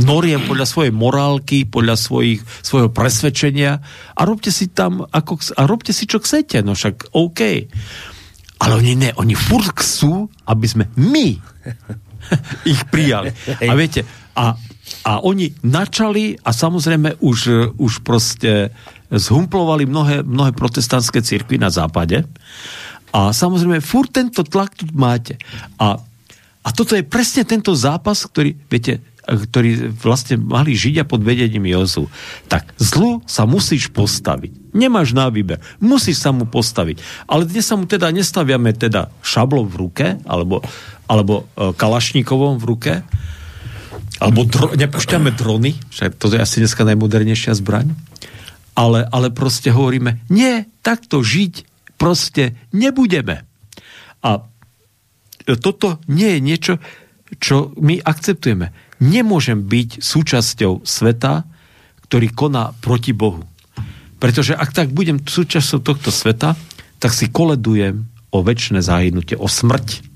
noriem, 0.03 0.43
podľa 0.45 0.67
svojej 0.69 0.93
morálky, 0.95 1.65
podľa 1.67 1.97
svojich, 1.99 2.41
svojho 2.63 2.91
presvedčenia 2.93 3.83
a 4.17 4.21
robte 4.23 4.55
si 4.55 4.71
tam, 4.71 5.05
ako, 5.09 5.57
a 5.59 5.63
robte 5.67 5.91
si, 5.91 6.07
čo 6.07 6.23
chcete, 6.23 6.63
no 6.63 6.77
však 6.77 7.15
OK. 7.17 7.41
Ale 8.63 8.73
oni 8.79 8.95
ne, 8.95 9.11
oni 9.19 9.35
furt 9.35 9.75
chcú, 9.75 10.31
aby 10.47 10.67
sme 10.71 10.85
my 10.95 11.29
ich 12.73 12.81
prijali. 12.89 13.35
A 13.67 13.73
viete, 13.75 14.07
a, 14.39 14.55
a 15.05 15.13
oni 15.21 15.51
načali 15.67 16.39
a 16.41 16.51
samozrejme 16.55 17.21
už, 17.21 17.39
už 17.77 17.93
proste 18.07 18.73
zhumplovali 19.13 19.85
mnohé, 19.85 20.25
mnohé 20.25 20.57
protestantské 20.57 21.21
cirkvy 21.21 21.61
na 21.61 21.69
západe. 21.69 22.25
A 23.13 23.31
samozrejme, 23.31 23.85
furt 23.85 24.11
tento 24.11 24.41
tlak 24.43 24.73
tu 24.73 24.89
máte. 24.97 25.37
A, 25.77 26.01
a 26.65 26.69
toto 26.73 26.97
je 26.97 27.05
presne 27.05 27.45
tento 27.45 27.77
zápas, 27.77 28.25
ktorý, 28.25 28.57
viete, 28.73 29.05
ktorí 29.23 29.93
vlastne 29.93 30.41
mali 30.41 30.75
žiť 30.75 31.05
a 31.05 31.09
pod 31.09 31.23
vedením 31.23 31.69
Jozu. 31.69 32.11
Tak 32.49 32.75
zlu 32.81 33.23
sa 33.29 33.45
musíš 33.45 33.93
postaviť. 33.93 34.75
Nemáš 34.75 35.13
na 35.13 35.29
výber. 35.29 35.61
Musíš 35.79 36.25
sa 36.25 36.33
mu 36.33 36.49
postaviť. 36.49 37.29
Ale 37.29 37.45
dnes 37.45 37.69
sa 37.69 37.77
mu 37.77 37.85
teda 37.85 38.09
nestaviame 38.09 38.73
teda 38.73 39.13
šablom 39.21 39.69
v 39.69 39.77
ruke, 39.77 40.07
alebo, 40.25 40.65
alebo 41.07 41.45
e, 41.55 41.77
kalašníkovom 41.77 42.57
v 42.57 42.65
ruke, 42.65 42.93
alebo 44.23 44.47
dro, 44.47 44.73
nepúšťame 44.73 45.35
drony, 45.35 45.75
však 45.91 46.15
to 46.15 46.31
je 46.31 46.39
asi 46.39 46.63
dneska 46.63 46.87
najmodernejšia 46.87 47.59
zbraň, 47.59 47.91
ale, 48.79 49.03
ale 49.11 49.35
proste 49.35 49.75
hovoríme, 49.75 50.23
nie, 50.31 50.65
takto 50.81 51.21
žiť 51.21 51.72
proste 52.03 52.59
nebudeme. 52.75 53.47
A 54.27 54.43
toto 55.63 56.03
nie 56.11 56.35
je 56.35 56.41
niečo, 56.43 56.73
čo 57.39 57.71
my 57.79 58.03
akceptujeme. 58.03 58.75
Nemôžem 58.99 59.63
byť 59.63 60.03
súčasťou 60.03 60.83
sveta, 60.83 61.47
ktorý 62.11 62.35
koná 62.35 62.75
proti 62.83 63.15
Bohu. 63.15 63.47
Pretože 64.19 64.59
ak 64.59 64.75
tak 64.75 64.91
budem 64.91 65.23
súčasťou 65.23 65.79
tohto 65.83 66.11
sveta, 66.11 66.59
tak 66.99 67.15
si 67.15 67.31
koledujem 67.31 68.07
o 68.35 68.39
väčšie 68.43 68.83
zahynutie, 68.83 69.39
o 69.39 69.47
smrť 69.47 70.13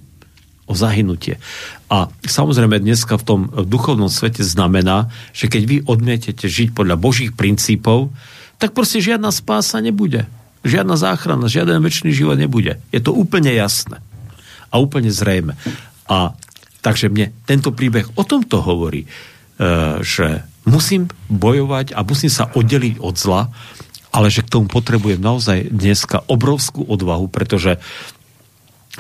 o 0.66 0.75
zahynutie. 0.75 1.38
A 1.87 2.11
samozrejme 2.27 2.83
dneska 2.83 3.14
v 3.14 3.27
tom 3.27 3.40
duchovnom 3.55 4.11
svete 4.11 4.42
znamená, 4.42 5.14
že 5.31 5.46
keď 5.46 5.62
vy 5.62 5.77
odmietete 5.87 6.51
žiť 6.51 6.75
podľa 6.75 6.99
Božích 6.99 7.31
princípov, 7.38 8.11
tak 8.59 8.75
proste 8.75 8.99
žiadna 8.99 9.31
spása 9.31 9.79
nebude. 9.79 10.27
Žiadna 10.66 10.98
záchrana, 10.98 11.46
žiaden 11.46 11.79
väčší 11.79 12.11
život 12.11 12.35
nebude. 12.35 12.83
Je 12.90 12.98
to 12.98 13.14
úplne 13.14 13.55
jasné. 13.55 14.02
A 14.74 14.83
úplne 14.83 15.14
zrejme. 15.14 15.55
A 16.11 16.35
takže 16.83 17.07
mne 17.07 17.31
tento 17.46 17.70
príbeh 17.70 18.11
o 18.18 18.22
tomto 18.26 18.59
hovorí, 18.59 19.07
e, 19.07 19.09
že 20.02 20.42
musím 20.66 21.07
bojovať 21.31 21.94
a 21.94 22.02
musím 22.02 22.31
sa 22.35 22.50
oddeliť 22.50 22.98
od 22.98 23.14
zla, 23.14 23.55
ale 24.11 24.26
že 24.33 24.42
k 24.42 24.52
tomu 24.59 24.66
potrebujem 24.66 25.22
naozaj 25.22 25.70
dneska 25.70 26.26
obrovskú 26.26 26.83
odvahu, 26.83 27.31
pretože 27.31 27.79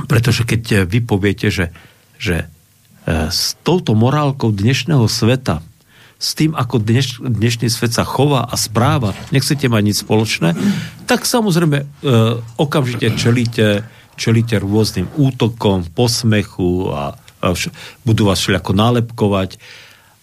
pretože 0.04 0.44
keď 0.44 0.84
vy 0.84 1.00
poviete, 1.00 1.48
že, 1.48 1.72
že 2.20 2.44
eh, 2.44 3.32
s 3.32 3.56
touto 3.64 3.96
morálkou 3.96 4.52
dnešného 4.52 5.08
sveta, 5.08 5.64
s 6.16 6.32
tým, 6.32 6.56
ako 6.56 6.80
dneš, 6.80 7.20
dnešný 7.20 7.68
svet 7.68 7.92
sa 7.92 8.04
chová 8.08 8.48
a 8.48 8.56
správa, 8.56 9.12
nechcete 9.28 9.68
mať 9.68 9.82
nič 9.84 9.96
spoločné, 10.00 10.56
tak 11.04 11.28
samozrejme 11.28 11.78
e, 11.84 11.86
okamžite 12.56 13.12
čelíte, 13.20 13.84
čelíte 14.16 14.56
rôznym 14.56 15.12
útokom, 15.20 15.84
posmechu 15.92 16.88
a, 16.88 17.20
a 17.44 17.46
vš- 17.52 17.72
budú 18.08 18.32
vás 18.32 18.40
všelijako 18.40 18.72
nálepkovať. 18.72 19.60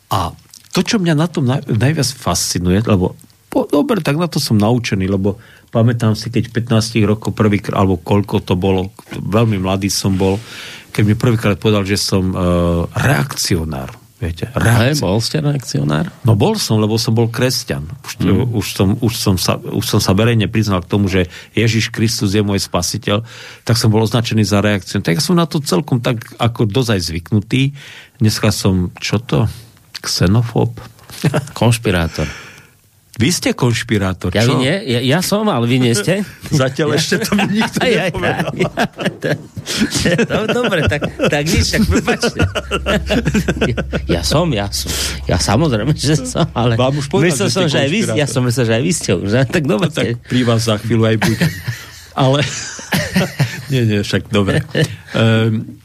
A 0.09 0.33
to, 0.73 0.81
čo 0.81 0.97
mňa 0.97 1.13
na 1.13 1.27
tom 1.29 1.45
naj, 1.45 1.69
najviac 1.69 2.09
fascinuje, 2.09 2.81
lebo 2.89 3.13
po, 3.53 3.69
dobre, 3.69 4.01
tak 4.01 4.17
na 4.17 4.25
to 4.25 4.41
som 4.41 4.57
naučený, 4.57 5.05
lebo 5.05 5.37
pamätám 5.69 6.17
si, 6.17 6.33
keď 6.33 6.49
15 6.49 7.05
rokov 7.05 7.37
prvýkrát, 7.37 7.85
alebo 7.85 8.01
koľko 8.01 8.41
to 8.41 8.57
bolo, 8.57 8.89
veľmi 9.13 9.61
mladý 9.61 9.93
som 9.93 10.17
bol, 10.17 10.41
keď 10.89 11.03
mi 11.05 11.13
prvýkrát 11.13 11.61
povedal, 11.61 11.85
že 11.85 12.01
som 12.01 12.33
uh, 12.33 12.89
reakcionár. 12.97 14.02
Viete, 14.23 14.47
reakci... 14.55 15.03
bol 15.03 15.19
ste 15.19 15.43
reakcionár? 15.43 16.07
No 16.23 16.39
bol 16.39 16.55
som, 16.55 16.79
lebo 16.79 16.95
som 16.95 17.11
bol 17.11 17.27
kresťan. 17.27 17.83
Už, 18.07 18.23
mm. 18.23 18.55
už, 18.55 18.67
som, 18.71 18.87
už, 19.03 19.13
som 19.19 19.35
sa, 19.35 19.59
už 19.59 19.83
som 19.83 19.99
sa 19.99 20.15
verejne 20.15 20.47
priznal 20.47 20.79
k 20.79 20.87
tomu, 20.87 21.11
že 21.11 21.27
Ježiš 21.51 21.91
Kristus 21.91 22.31
je 22.31 22.39
môj 22.39 22.63
spasiteľ, 22.63 23.27
tak 23.67 23.75
som 23.75 23.91
bol 23.91 23.99
označený 23.99 24.47
za 24.47 24.63
reakciu. 24.63 25.03
Tak 25.03 25.19
ja 25.19 25.23
som 25.23 25.35
na 25.35 25.43
to 25.43 25.59
celkom 25.59 25.99
tak 25.99 26.23
ako 26.39 26.63
dozaj 26.63 27.03
zvyknutý. 27.03 27.75
Dneska 28.23 28.55
som, 28.55 28.95
čo 29.03 29.19
to? 29.19 29.51
Xenofób? 29.99 30.79
Konšpirátor. 31.59 32.52
Vy 33.13 33.29
ste 33.29 33.53
konšpirátor, 33.53 34.33
Ja, 34.33 34.41
čo? 34.41 34.57
nie? 34.57 34.73
Ja, 34.89 34.97
ja 34.97 35.19
som, 35.21 35.45
ale 35.45 35.69
vy 35.69 35.77
nie 35.77 35.93
ste. 35.93 36.25
Zatiaľ 36.49 36.97
ešte 36.97 37.21
to 37.21 37.37
mi 37.37 37.61
nikto 37.61 37.85
Ja, 37.85 37.89
ja, 37.89 38.03
nepovedal. 38.09 38.49
ja, 40.01 40.13
ja, 40.17 40.39
dobre, 40.49 40.79
tak, 40.89 41.01
tak 41.29 41.43
nič, 41.45 41.77
tak. 41.77 41.81
Ja, 43.69 43.77
ja 44.17 44.21
som, 44.25 44.49
ja 44.49 44.65
som. 44.73 44.89
Ja 45.29 45.37
samozrejme, 45.37 45.93
že 45.93 46.25
som, 46.25 46.49
ale 46.57 46.73
Vám 46.73 46.97
už 46.97 47.05
povedal, 47.05 47.37
myslel 47.37 47.47
že 47.47 47.53
som, 47.53 47.63
že 47.69 47.77
aj 47.85 47.89
vy, 47.93 47.99
ja 48.17 48.25
som 48.25 48.41
myslel, 48.43 48.65
že 48.65 48.73
aj 48.73 48.83
vy 48.83 48.91
ste 48.91 49.11
už. 49.13 49.29
ne? 49.29 49.43
Tak 49.45 49.63
dobre. 49.69 49.87
No, 49.87 49.93
tak 49.93 50.07
pri 50.25 50.41
vás 50.41 50.61
za 50.65 50.75
chvíľu 50.81 51.03
aj 51.05 51.17
budem. 51.21 51.51
Ale... 52.17 52.41
nie, 53.71 53.81
nie, 53.85 53.99
však 54.01 54.33
dobre. 54.33 54.65
Um, 55.13 55.77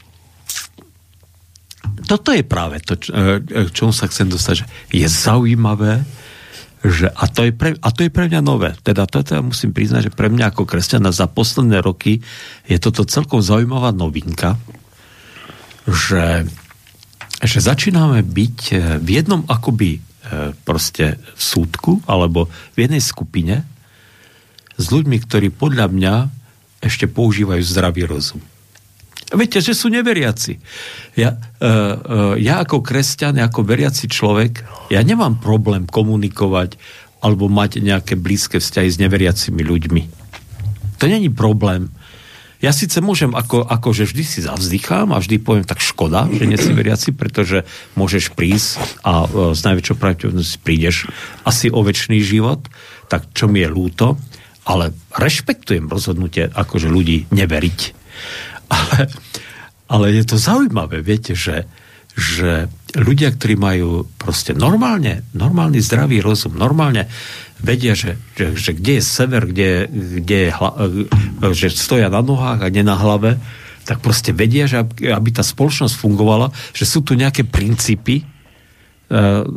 toto 2.09 2.33
je 2.33 2.41
práve 2.41 2.81
to, 2.81 2.97
čo, 2.97 3.13
k 3.45 3.69
čomu 3.69 3.93
sa 3.93 4.09
chcem 4.09 4.25
dostať, 4.25 4.53
že 4.57 4.65
je 4.89 5.05
zaujímavé, 5.05 6.01
že, 6.79 7.11
a, 7.11 7.27
to 7.27 7.43
je 7.43 7.51
pre, 7.51 7.75
a 7.75 7.89
to 7.91 8.07
je 8.07 8.11
pre 8.11 8.31
mňa 8.31 8.39
nové. 8.39 8.71
Teda 8.79 9.03
toto 9.03 9.35
ja 9.35 9.43
musím 9.43 9.75
priznať, 9.75 10.11
že 10.11 10.15
pre 10.15 10.31
mňa 10.31 10.55
ako 10.55 10.63
kresťana 10.63 11.11
za 11.11 11.27
posledné 11.27 11.83
roky 11.83 12.23
je 12.71 12.77
toto 12.79 13.03
celkom 13.03 13.43
zaujímavá 13.43 13.91
novinka, 13.91 14.55
že, 15.83 16.47
že 17.43 17.59
začíname 17.59 18.23
byť 18.23 18.59
eh, 18.71 18.79
v 18.95 19.09
jednom 19.11 19.43
akoby 19.43 19.99
eh, 19.99 20.01
proste 20.63 21.19
súdku 21.35 21.99
alebo 22.07 22.47
v 22.75 22.87
jednej 22.87 23.03
skupine 23.03 23.67
s 24.79 24.85
ľuďmi, 24.87 25.19
ktorí 25.27 25.51
podľa 25.51 25.91
mňa 25.91 26.15
ešte 26.79 27.11
používajú 27.11 27.59
zdravý 27.59 28.07
rozum. 28.07 28.39
Viete, 29.29 29.61
že 29.61 29.77
sú 29.77 29.93
neveriaci. 29.93 30.57
Ja, 31.13 31.37
uh, 31.37 31.37
uh, 31.37 32.33
ja 32.41 32.65
ako 32.65 32.81
kresťan, 32.81 33.37
ako 33.37 33.61
veriaci 33.61 34.09
človek, 34.09 34.65
ja 34.89 35.05
nemám 35.05 35.37
problém 35.37 35.85
komunikovať 35.85 36.81
alebo 37.21 37.45
mať 37.45 37.83
nejaké 37.83 38.17
blízke 38.17 38.57
vzťahy 38.57 38.89
s 38.89 38.97
neveriacimi 38.97 39.61
ľuďmi. 39.61 40.03
To 40.97 41.05
není 41.05 41.29
problém. 41.29 41.93
Ja 42.59 42.75
síce 42.75 42.99
môžem, 42.99 43.31
ako, 43.37 43.63
ako 43.63 43.95
že 43.95 44.09
vždy 44.09 44.23
si 44.25 44.39
zavzdychám 44.43 45.15
a 45.15 45.21
vždy 45.21 45.39
poviem, 45.39 45.63
tak 45.63 45.79
škoda, 45.79 46.27
že 46.27 46.43
nie 46.43 46.59
si 46.59 46.75
veriaci, 46.75 47.15
pretože 47.15 47.63
môžeš 47.95 48.33
prísť 48.33 48.81
a 49.05 49.29
uh, 49.29 49.53
s 49.53 49.61
najväčšou 49.61 49.95
pravdepodobnosťou 49.95 50.65
prídeš 50.65 51.05
asi 51.45 51.69
o 51.69 51.85
väčší 51.85 52.19
život, 52.19 52.65
tak 53.07 53.29
čo 53.37 53.45
mi 53.45 53.61
je 53.61 53.69
ľúto, 53.69 54.17
ale 54.65 54.91
rešpektujem 55.13 55.85
rozhodnutie 55.85 56.49
akože 56.49 56.89
ľudí 56.89 57.29
neveriť. 57.29 57.79
Ale, 58.69 59.09
ale 59.89 60.05
je 60.13 60.23
to 60.25 60.37
zaujímavé, 60.37 61.01
viete, 61.01 61.33
že, 61.33 61.65
že 62.13 62.69
ľudia, 62.93 63.33
ktorí 63.33 63.57
majú 63.57 64.05
proste 64.21 64.53
normálne, 64.53 65.25
normálny 65.33 65.81
zdravý 65.81 66.21
rozum, 66.21 66.53
normálne 66.53 67.09
vedia, 67.59 67.97
že, 67.97 68.15
že, 68.37 68.55
že 68.55 68.71
kde 68.77 69.01
je 69.01 69.03
sever, 69.03 69.43
kde, 69.49 69.89
kde 70.21 70.37
je 70.47 70.49
hla, 70.53 70.71
že 71.51 71.73
stoja 71.73 72.07
na 72.07 72.23
nohách 72.23 72.63
a 72.63 72.71
nie 72.71 72.85
na 72.85 72.95
hlave, 72.95 73.35
tak 73.83 74.05
proste 74.05 74.31
vedia, 74.31 74.69
že 74.69 74.85
aby, 74.85 75.29
tá 75.33 75.41
spoločnosť 75.41 75.97
fungovala, 75.97 76.53
že 76.77 76.85
sú 76.85 77.01
tu 77.01 77.17
nejaké 77.17 77.41
princípy, 77.41 78.21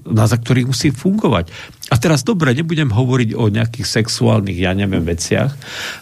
na 0.08 0.24
za 0.24 0.40
ktorých 0.40 0.72
musí 0.72 0.88
fungovať. 0.88 1.52
A 1.92 2.00
teraz 2.00 2.24
dobre, 2.24 2.56
nebudem 2.56 2.88
hovoriť 2.88 3.36
o 3.36 3.52
nejakých 3.52 3.84
sexuálnych, 3.84 4.56
ja 4.56 4.72
neviem, 4.72 5.04
veciach, 5.04 5.52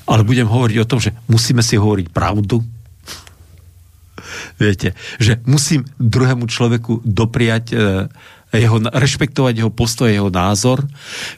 ale 0.06 0.22
budem 0.22 0.46
hovoriť 0.46 0.76
o 0.78 0.86
tom, 0.86 1.02
že 1.02 1.10
musíme 1.26 1.58
si 1.58 1.74
hovoriť 1.74 2.14
pravdu. 2.14 2.62
Viete, 4.56 4.94
že 5.18 5.38
musím 5.44 5.86
druhému 5.98 6.46
človeku 6.46 7.02
dopriať 7.06 7.64
e, 7.72 7.76
jeho, 8.56 8.78
rešpektovať 8.82 9.54
jeho 9.62 9.72
postoj, 9.72 10.10
jeho 10.10 10.30
názor, 10.30 10.82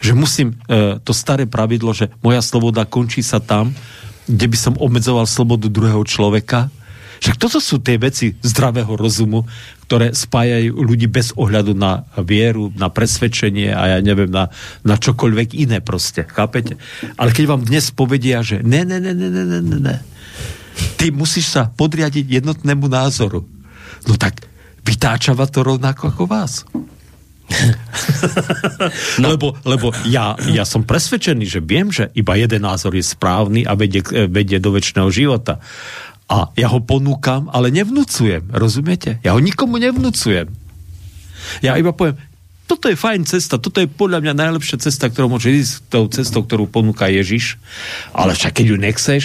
že 0.00 0.16
musím 0.16 0.56
e, 0.68 0.98
to 1.02 1.12
staré 1.12 1.44
pravidlo, 1.44 1.92
že 1.92 2.08
moja 2.24 2.40
sloboda 2.40 2.88
končí 2.88 3.20
sa 3.20 3.42
tam, 3.42 3.76
kde 4.24 4.46
by 4.48 4.56
som 4.56 4.74
obmedzoval 4.78 5.26
slobodu 5.28 5.66
druhého 5.68 6.02
človeka, 6.06 6.70
však 7.22 7.38
toto 7.38 7.62
sú 7.62 7.78
tie 7.78 8.02
veci 8.02 8.34
zdravého 8.42 8.98
rozumu, 8.98 9.46
ktoré 9.86 10.10
spájajú 10.10 10.74
ľudí 10.74 11.06
bez 11.06 11.30
ohľadu 11.38 11.70
na 11.70 12.02
vieru, 12.18 12.74
na 12.74 12.90
presvedčenie 12.90 13.70
a 13.70 13.94
ja 13.94 13.98
neviem, 14.02 14.26
na, 14.26 14.50
na 14.82 14.98
čokoľvek 14.98 15.54
iné 15.54 15.78
proste. 15.78 16.26
Chápete? 16.26 16.74
Ale 17.14 17.30
keď 17.30 17.44
vám 17.46 17.62
dnes 17.62 17.94
povedia, 17.94 18.42
že 18.42 18.58
ne, 18.66 18.82
ne, 18.82 18.98
ne, 18.98 19.14
ne, 19.14 19.30
ne, 19.30 19.44
ne, 19.46 19.60
ne, 19.62 19.78
ne. 19.78 19.96
Ty 20.96 21.12
musíš 21.12 21.52
sa 21.52 21.68
podriadiť 21.68 22.42
jednotnému 22.42 22.88
názoru. 22.88 23.44
No 24.08 24.14
tak 24.18 24.46
vytáčava 24.82 25.46
to 25.46 25.62
rovnako 25.62 26.10
ako 26.10 26.24
vás. 26.26 26.66
no. 29.22 29.36
Lebo, 29.36 29.52
lebo 29.66 29.92
ja, 30.08 30.34
ja 30.48 30.64
som 30.64 30.86
presvedčený, 30.86 31.44
že 31.44 31.60
viem, 31.60 31.92
že 31.92 32.08
iba 32.16 32.38
jeden 32.38 32.64
názor 32.64 32.96
je 32.96 33.04
správny 33.04 33.68
a 33.68 33.76
vedie, 33.76 34.00
vedie 34.30 34.56
do 34.56 34.72
väčšného 34.72 35.10
života. 35.12 35.60
A 36.32 36.48
ja 36.56 36.72
ho 36.72 36.80
ponúkam, 36.80 37.52
ale 37.52 37.68
nevnúcujem. 37.68 38.48
Rozumiete? 38.56 39.20
Ja 39.20 39.36
ho 39.36 39.40
nikomu 39.42 39.76
nevnúcujem. 39.76 40.48
Ja 41.60 41.76
iba 41.76 41.92
poviem, 41.92 42.16
toto 42.64 42.88
je 42.88 42.96
fajn 42.96 43.28
cesta, 43.28 43.60
toto 43.60 43.84
je 43.84 43.90
podľa 43.90 44.24
mňa 44.24 44.32
najlepšia 44.32 44.80
cesta, 44.80 45.12
ktorou 45.12 45.36
môže 45.36 45.52
ísť 45.52 45.92
tou 45.92 46.08
cestou, 46.08 46.40
ktorú 46.40 46.70
ponúka 46.72 47.10
Ježiš. 47.10 47.60
Ale 48.16 48.32
však 48.32 48.62
keď 48.62 48.66
ju 48.72 48.76
nechceš, 48.80 49.24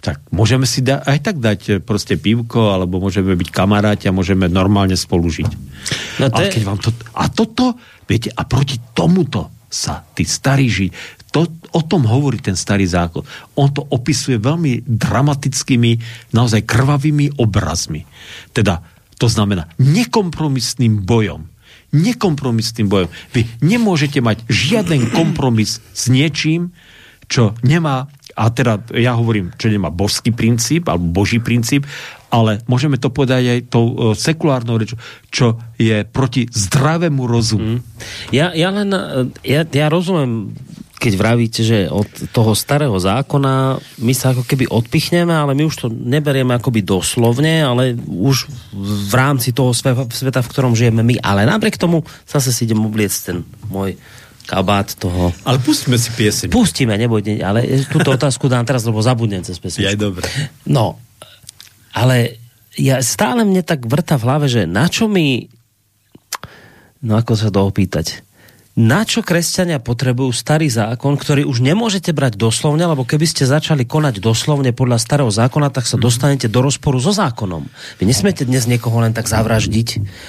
tak 0.00 0.24
môžeme 0.32 0.64
si 0.64 0.80
da- 0.80 1.04
aj 1.04 1.18
tak 1.20 1.36
dať 1.38 1.60
e, 1.68 1.72
proste 1.78 2.16
pivko, 2.16 2.72
alebo 2.72 2.98
môžeme 2.98 3.36
byť 3.36 3.48
kamaráti 3.52 4.08
a 4.08 4.16
môžeme 4.16 4.48
normálne 4.48 4.96
spolužiť. 4.96 5.50
No 6.24 6.26
to 6.32 6.40
a, 6.40 6.48
keď 6.48 6.62
vám 6.64 6.80
to, 6.80 6.90
a 7.12 7.28
toto, 7.28 7.76
viete, 8.08 8.32
a 8.32 8.42
proti 8.48 8.80
tomuto 8.96 9.52
sa 9.68 10.02
tí 10.16 10.24
starí 10.24 10.66
žiť, 10.66 10.90
to, 11.30 11.46
o 11.70 11.82
tom 11.86 12.10
hovorí 12.10 12.42
ten 12.42 12.58
starý 12.58 12.82
zákon. 12.90 13.22
On 13.54 13.70
to 13.70 13.86
opisuje 13.86 14.42
veľmi 14.42 14.82
dramatickými, 14.82 15.90
naozaj 16.34 16.66
krvavými 16.66 17.38
obrazmi. 17.38 18.02
Teda, 18.50 18.82
to 19.14 19.30
znamená 19.30 19.70
nekompromisným 19.78 21.06
bojom. 21.06 21.46
Nekompromisným 21.94 22.90
bojom. 22.90 23.08
Vy 23.30 23.46
nemôžete 23.62 24.18
mať 24.18 24.42
žiaden 24.50 25.14
kompromis 25.14 25.78
s 25.94 26.10
niečím, 26.10 26.74
čo 27.30 27.54
nemá 27.62 28.10
a 28.40 28.48
teda 28.48 28.80
ja 28.96 29.12
hovorím, 29.12 29.52
čo 29.60 29.68
nemá 29.68 29.92
božský 29.92 30.32
princíp, 30.32 30.88
alebo 30.88 31.12
boží 31.12 31.36
princíp, 31.44 31.84
ale 32.32 32.64
môžeme 32.64 32.96
to 32.96 33.12
povedať 33.12 33.42
aj 33.44 33.60
tou 33.68 33.84
uh, 33.92 34.16
sekulárnou 34.16 34.80
rečou, 34.80 34.96
čo 35.28 35.60
je 35.76 36.08
proti 36.08 36.48
zdravému 36.48 37.28
rozumu. 37.28 37.76
Mm. 37.76 37.80
Ja, 38.32 38.56
ja 38.56 38.72
len, 38.72 38.88
ja, 39.44 39.68
ja 39.68 39.86
rozumiem, 39.92 40.56
keď 41.00 41.12
vravíte, 41.16 41.60
že 41.64 41.88
od 41.88 42.06
toho 42.32 42.52
starého 42.52 42.92
zákona 43.00 43.80
my 44.04 44.12
sa 44.12 44.36
ako 44.36 44.44
keby 44.44 44.68
odpichneme, 44.68 45.32
ale 45.32 45.56
my 45.56 45.64
už 45.64 45.76
to 45.84 45.86
neberieme 45.88 46.52
akoby 46.52 46.84
doslovne, 46.84 47.64
ale 47.64 47.96
už 48.04 48.52
v 48.76 49.12
rámci 49.16 49.56
toho 49.56 49.72
sveta, 49.72 50.44
v 50.44 50.50
ktorom 50.52 50.76
žijeme 50.76 51.00
my. 51.00 51.16
Ale 51.24 51.48
napriek 51.48 51.80
tomu 51.80 52.04
zase 52.28 52.52
si 52.52 52.68
idem 52.68 52.84
obliecť 52.84 53.18
ten 53.32 53.48
môj 53.72 53.96
kabát 54.50 54.98
toho... 54.98 55.30
Ale 55.46 55.62
pustíme 55.62 55.94
si 55.94 56.10
pieseň. 56.10 56.50
Pustíme, 56.50 56.98
nebojte, 56.98 57.38
ale 57.38 57.86
túto 57.86 58.10
otázku 58.18 58.50
dám 58.50 58.66
teraz, 58.66 58.82
lebo 58.82 58.98
zabudnem 58.98 59.46
cez 59.46 59.62
pesničku. 59.62 59.86
Ja, 59.86 59.94
dobre. 59.94 60.26
No, 60.66 60.98
ale 61.94 62.42
ja 62.74 62.98
stále 62.98 63.46
mne 63.46 63.62
tak 63.62 63.86
vrta 63.86 64.18
v 64.18 64.26
hlave, 64.26 64.46
že 64.50 64.66
na 64.66 64.90
čo 64.90 65.06
mi... 65.06 65.46
No 67.00 67.14
ako 67.14 67.38
sa 67.38 67.48
to 67.54 67.62
opýtať? 67.62 68.26
Na 68.78 69.02
čo 69.02 69.26
kresťania 69.26 69.82
potrebujú 69.82 70.30
starý 70.30 70.70
zákon, 70.70 71.18
ktorý 71.18 71.42
už 71.42 71.58
nemôžete 71.58 72.14
brať 72.14 72.38
doslovne, 72.38 72.86
lebo 72.86 73.02
keby 73.02 73.26
ste 73.26 73.42
začali 73.42 73.82
konať 73.82 74.22
doslovne 74.22 74.70
podľa 74.70 75.02
starého 75.02 75.26
zákona, 75.26 75.74
tak 75.74 75.90
sa 75.90 75.98
dostanete 75.98 76.46
do 76.46 76.62
rozporu 76.62 77.02
so 77.02 77.10
zákonom. 77.10 77.66
Vy 77.98 78.06
nesmiete 78.06 78.46
dnes 78.46 78.70
niekoho 78.70 79.02
len 79.02 79.10
tak 79.10 79.26
zavraždiť, 79.26 79.88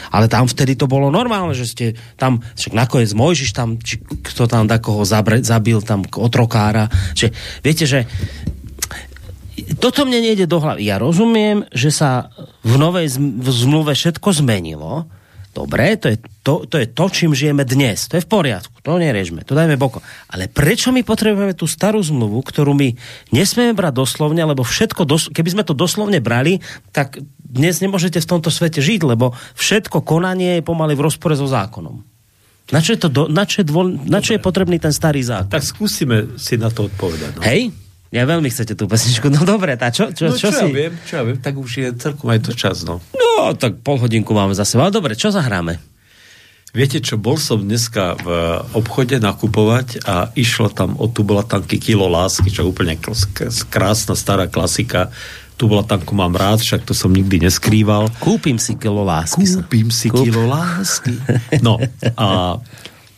ale 0.09 0.25
tam 0.25 0.49
vtedy 0.49 0.73
to 0.73 0.89
bolo 0.89 1.13
normálne, 1.13 1.53
že 1.53 1.69
ste 1.69 1.85
tam, 2.17 2.41
však 2.57 2.73
nakoniec 2.73 3.13
Mojžiš 3.13 3.53
tam, 3.53 3.77
či 3.77 4.01
kto 4.01 4.49
tam 4.49 4.65
takoho 4.65 5.05
zabil, 5.05 5.79
tam 5.85 6.01
otrokára, 6.09 6.89
že 7.13 7.29
viete, 7.61 7.85
že 7.85 8.09
toto 9.77 10.01
mne 10.09 10.17
nejde 10.17 10.49
do 10.49 10.57
hlavy. 10.57 10.89
Ja 10.89 10.97
rozumiem, 10.97 11.69
že 11.69 11.93
sa 11.93 12.33
v 12.65 12.73
novej 12.81 13.05
zmluve 13.45 13.93
všetko 13.93 14.33
zmenilo, 14.33 15.05
Dobre, 15.51 15.99
to 15.99 16.07
je 16.07 16.17
to, 16.47 16.63
to 16.63 16.79
je 16.79 16.87
to, 16.87 17.05
čím 17.11 17.35
žijeme 17.35 17.67
dnes. 17.67 18.07
To 18.07 18.15
je 18.15 18.23
v 18.23 18.29
poriadku, 18.31 18.79
to 18.79 18.95
neriežme, 18.95 19.43
to 19.43 19.51
dajme 19.51 19.75
boko. 19.75 19.99
Ale 20.31 20.47
prečo 20.47 20.95
my 20.95 21.03
potrebujeme 21.03 21.51
tú 21.51 21.67
starú 21.67 21.99
zmluvu, 21.99 22.39
ktorú 22.39 22.71
my 22.71 22.95
nesmieme 23.35 23.75
brať 23.75 23.99
doslovne, 23.99 24.47
lebo 24.47 24.63
všetko, 24.63 25.03
dos- 25.03 25.27
keby 25.27 25.49
sme 25.51 25.63
to 25.67 25.75
doslovne 25.75 26.23
brali, 26.23 26.63
tak 26.95 27.19
dnes 27.43 27.83
nemôžete 27.83 28.23
v 28.23 28.29
tomto 28.31 28.47
svete 28.47 28.79
žiť, 28.79 29.03
lebo 29.03 29.35
všetko 29.59 30.07
konanie 30.07 30.63
je 30.63 30.67
pomaly 30.67 30.95
v 30.95 31.03
rozpore 31.11 31.35
so 31.35 31.51
zákonom. 31.51 31.99
Na 32.71 32.79
čo 32.79 32.95
je, 32.95 32.99
to 33.03 33.09
do, 33.11 33.27
na 33.27 33.43
čo 33.43 33.59
je, 33.61 33.65
dvol, 33.67 33.99
na 34.07 34.23
čo 34.23 34.31
je 34.31 34.39
potrebný 34.39 34.79
ten 34.79 34.95
starý 34.95 35.19
zákon? 35.19 35.51
Tak 35.51 35.67
skúsime 35.67 36.39
si 36.39 36.55
na 36.55 36.71
to 36.71 36.87
odpovedať. 36.87 37.35
No. 37.35 37.43
Hej? 37.43 37.75
Ja 38.11 38.27
veľmi 38.27 38.51
chcete 38.51 38.75
tú 38.75 38.91
pesničku. 38.91 39.31
No 39.31 39.47
dobre, 39.47 39.79
tá 39.79 39.87
čo, 39.87 40.11
čo, 40.11 40.29
no, 40.29 40.35
čo, 40.35 40.51
čo 40.51 40.59
si... 40.59 40.67
ja 40.67 40.67
viem, 40.67 40.93
čo 41.07 41.13
ja 41.15 41.23
viem, 41.23 41.39
tak 41.39 41.55
už 41.55 41.71
je 41.79 41.87
celkom 41.95 42.27
aj 42.27 42.39
to 42.43 42.51
čas, 42.51 42.83
no. 42.83 42.99
No, 43.15 43.55
tak 43.55 43.79
pol 43.79 43.95
hodinku 44.03 44.35
máme 44.35 44.51
za 44.51 44.67
sebou. 44.67 44.91
Dobre, 44.91 45.15
čo 45.15 45.31
zahráme? 45.31 45.79
Viete 46.71 47.03
čo, 47.03 47.19
bol 47.19 47.35
som 47.35 47.59
dneska 47.59 48.15
v 48.19 48.27
obchode 48.79 49.19
nakupovať 49.19 50.07
a 50.07 50.31
išlo 50.39 50.71
tam 50.71 50.95
o 50.95 51.11
tubolatanky 51.11 51.75
kilo 51.75 52.07
lásky, 52.07 52.47
čo 52.47 52.63
úplne 52.67 52.95
krásna 53.67 54.15
stará 54.15 54.47
klasika. 54.47 55.11
Tubolatanku 55.59 56.15
mám 56.15 56.31
rád, 56.31 56.63
však 56.63 56.87
to 56.87 56.95
som 56.95 57.11
nikdy 57.11 57.43
neskrýval. 57.43 58.07
Kúpim 58.23 58.55
si 58.55 58.79
kilo 58.79 59.03
lásky. 59.03 59.43
Kúpim 59.43 59.91
si 59.91 60.07
Kúp. 60.07 60.23
kilo 60.23 60.47
lásky. 60.47 61.15
No 61.65 61.75
a 62.15 62.55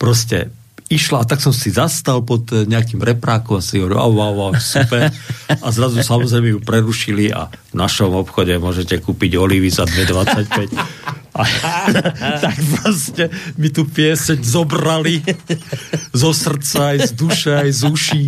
proste 0.01 0.49
išla 0.93 1.23
a 1.23 1.27
tak 1.27 1.41
som 1.41 1.51
si 1.51 1.73
zastal 1.73 2.21
pod 2.21 2.45
eh, 2.53 2.69
nejakým 2.69 3.01
reprákom 3.01 3.57
a 3.57 3.61
si 3.65 3.81
hovoril, 3.81 3.97
au, 3.97 4.13
au, 4.13 4.37
au, 4.49 4.53
super. 4.57 5.09
A 5.49 5.67
zrazu 5.73 5.99
samozrejme 6.05 6.53
ju 6.53 6.59
prerušili 6.61 7.33
a 7.33 7.49
v 7.49 7.75
našom 7.75 8.13
obchode 8.13 8.53
môžete 8.61 9.01
kúpiť 9.01 9.35
olivy 9.41 9.73
za 9.73 9.89
2,25. 9.89 11.13
A, 11.33 11.43
tak 12.45 12.57
proste 12.77 13.33
mi 13.57 13.73
tu 13.73 13.89
pieseň 13.89 14.39
zobrali 14.45 15.25
zo 16.13 16.29
srdca, 16.29 16.93
aj 16.93 17.09
z 17.09 17.11
duše, 17.17 17.51
aj 17.57 17.69
z 17.73 17.81
uší. 17.89 18.23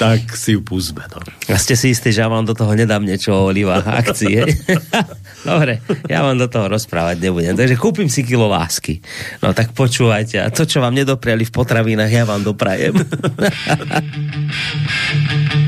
Tak 0.00 0.32
si 0.32 0.56
ju 0.56 0.64
púzme. 0.64 1.04
No. 1.12 1.20
A 1.52 1.60
ste 1.60 1.76
si 1.76 1.92
istí, 1.92 2.08
že 2.08 2.24
ja 2.24 2.32
vám 2.32 2.48
do 2.48 2.56
toho 2.56 2.72
nedám 2.72 3.04
niečo 3.04 3.36
o 3.36 3.52
olivách 3.52 3.84
akcie. 3.84 4.48
Dobre, 5.42 5.82
ja 6.06 6.22
vám 6.22 6.38
do 6.38 6.46
toho 6.46 6.70
rozprávať 6.70 7.18
nebudem. 7.18 7.58
Takže 7.58 7.74
kúpim 7.74 8.06
si 8.06 8.22
kilo 8.22 8.46
lásky. 8.46 9.02
No 9.42 9.50
tak 9.50 9.74
počúvajte. 9.74 10.38
A 10.38 10.54
to, 10.54 10.62
čo 10.62 10.78
vám 10.78 10.94
nedopriali 10.94 11.42
v 11.42 11.52
potravinách, 11.52 12.12
ja 12.12 12.22
vám 12.22 12.46
doprajem. 12.46 12.94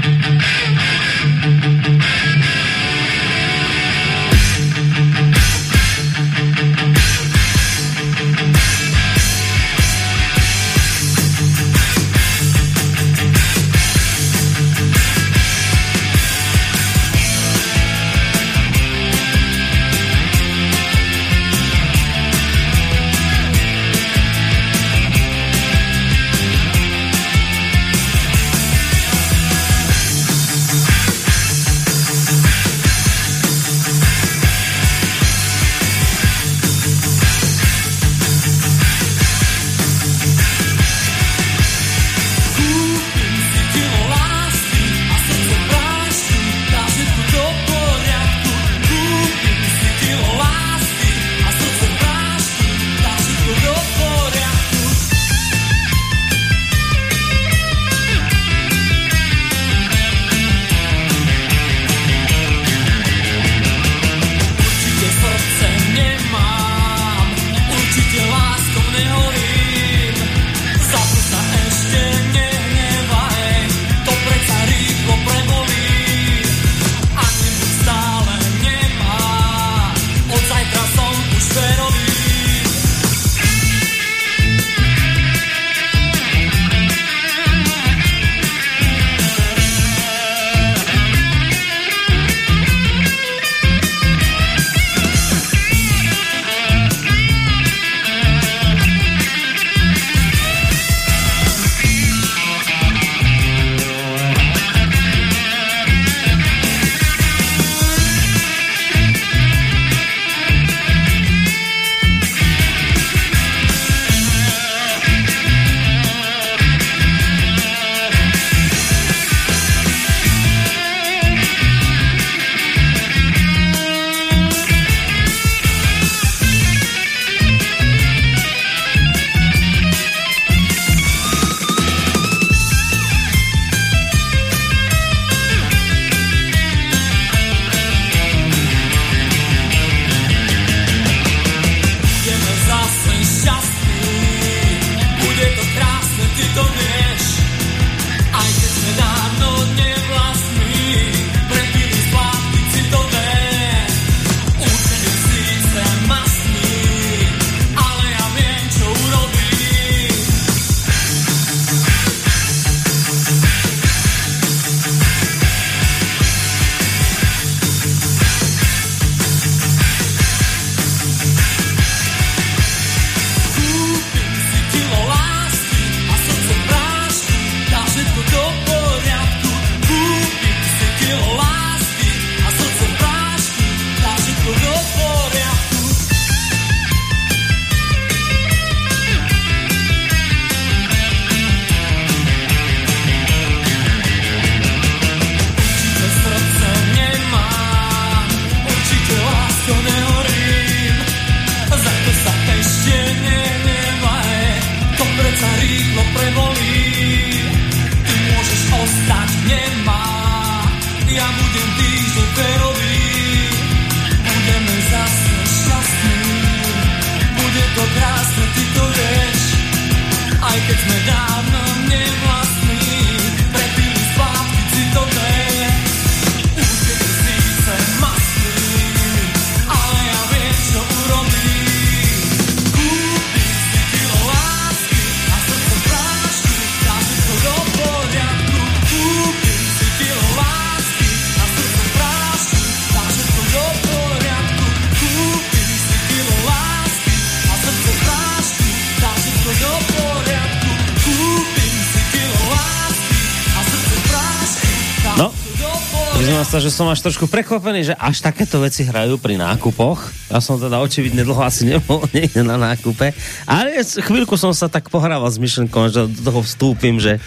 som 256.75 256.91
až 256.91 257.07
trošku 257.07 257.31
prekvapený, 257.31 257.87
že 257.87 257.95
až 257.95 258.18
takéto 258.18 258.59
veci 258.59 258.83
hrajú 258.83 259.14
pri 259.22 259.39
nákupoch. 259.39 260.11
Ja 260.27 260.43
som 260.43 260.59
teda 260.59 260.83
očividne 260.83 261.22
dlho 261.22 261.39
asi 261.39 261.70
nebol 261.70 262.03
niekde 262.16 262.43
na 262.43 262.59
nákupe. 262.59 263.14
Ale 263.47 263.79
chvíľku 263.87 264.35
som 264.35 264.51
sa 264.51 264.66
tak 264.66 264.91
pohrával 264.91 265.31
s 265.31 265.39
myšlenkou, 265.39 265.87
že 265.87 266.11
do 266.11 266.20
toho 266.27 266.43
vstúpim, 266.43 266.99
že 266.99 267.22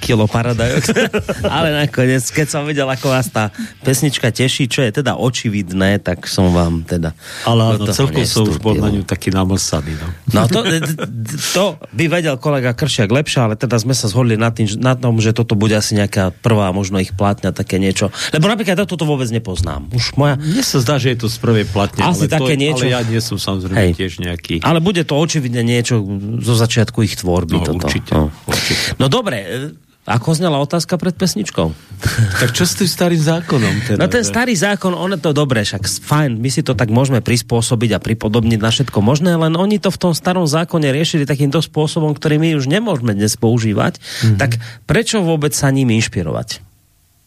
kilo 0.00 0.24
paradajok. 0.24 0.84
Ale 1.60 1.76
nakoniec, 1.76 2.24
keď 2.32 2.46
som 2.48 2.64
videl, 2.64 2.88
ako 2.88 3.12
vás 3.12 3.28
tá 3.28 3.52
pesnička 3.84 4.32
teší, 4.32 4.66
čo 4.66 4.80
je 4.80 5.04
teda 5.04 5.20
očividné, 5.20 6.00
tak 6.00 6.24
som 6.24 6.50
vám 6.50 6.82
teda... 6.88 7.12
Ale 7.44 7.76
áno, 7.76 7.84
celkom 7.92 8.24
som 8.24 8.48
už 8.48 8.58
bol 8.58 8.80
na 8.80 8.88
ňu 8.88 9.04
taký 9.04 9.28
namlsaný. 9.28 9.92
No, 10.00 10.08
no 10.32 10.40
to, 10.48 10.64
to 11.52 11.64
by 11.92 12.04
vedel 12.08 12.40
kolega 12.40 12.72
Kršiak 12.72 13.12
lepšie, 13.12 13.44
ale 13.44 13.54
teda 13.60 13.76
sme 13.76 13.92
sa 13.92 14.08
zhodli 14.08 14.40
na, 14.40 14.48
tým, 14.48 14.66
na 14.80 14.96
tom, 14.96 15.20
že 15.20 15.36
toto 15.36 15.52
bude 15.52 15.76
asi 15.76 15.94
nejaká 15.94 16.32
prvá 16.32 16.72
možno 16.72 16.96
ich 16.96 17.12
platňa, 17.12 17.52
také 17.52 17.76
niečo. 17.76 18.08
Lebo 18.32 18.48
napríklad 18.48 18.88
toto 18.88 19.04
vôbec 19.04 19.28
nepoznám. 19.28 19.92
Už 19.92 20.16
moja... 20.16 20.40
Mne 20.40 20.64
sa 20.64 20.80
zdá, 20.80 20.96
že 20.96 21.12
je 21.12 21.18
to 21.20 21.28
z 21.28 21.36
prvej 21.36 21.68
platne, 21.68 22.00
asi 22.00 22.24
ale, 22.26 22.32
také 22.32 22.54
to, 22.56 22.62
niečo... 22.64 22.84
ale 22.88 22.96
ja 22.96 23.00
nie 23.04 23.20
som 23.20 23.36
samozrejme 23.36 23.76
Hej. 23.76 23.92
tiež 24.00 24.12
nejaký... 24.24 24.54
Ale 24.64 24.80
bude 24.80 25.04
to 25.04 25.14
očividne 25.20 25.60
niečo 25.60 26.00
zo 26.40 26.54
začiatku 26.56 27.04
ich 27.04 27.20
tvorby. 27.20 27.60
No, 27.60 27.66
toto. 27.66 27.86
Určite, 27.86 28.12
no. 28.16 28.32
určite. 28.48 28.96
No 28.96 29.06
dobre, 29.10 29.36
ako 30.08 30.32
znela 30.32 30.56
otázka 30.64 30.96
pred 30.96 31.12
pesničkou? 31.12 31.70
Tak 32.40 32.56
čo 32.56 32.64
s 32.64 32.80
tým 32.80 32.88
starým 32.88 33.20
zákonom? 33.20 33.74
Teda, 33.84 34.00
no 34.00 34.08
ten 34.08 34.24
starý 34.24 34.56
zákon, 34.56 34.96
on 34.96 35.12
je 35.12 35.20
to 35.20 35.36
dobré, 35.36 35.60
však 35.60 35.84
fajn, 35.84 36.40
my 36.40 36.48
si 36.48 36.64
to 36.64 36.72
tak 36.72 36.88
môžeme 36.88 37.20
prispôsobiť 37.20 37.96
a 37.96 38.02
pripodobniť 38.02 38.56
na 38.56 38.72
všetko 38.72 38.98
možné, 39.04 39.36
len 39.36 39.52
oni 39.52 39.76
to 39.76 39.92
v 39.92 40.00
tom 40.08 40.12
starom 40.16 40.48
zákone 40.48 40.88
riešili 40.88 41.28
takýmto 41.28 41.60
spôsobom, 41.60 42.16
ktorý 42.16 42.40
my 42.40 42.56
už 42.56 42.72
nemôžeme 42.72 43.12
dnes 43.12 43.36
používať, 43.36 44.00
mm-hmm. 44.00 44.38
tak 44.40 44.56
prečo 44.88 45.20
vôbec 45.20 45.52
sa 45.52 45.68
ním 45.68 45.92
inšpirovať? 45.92 46.70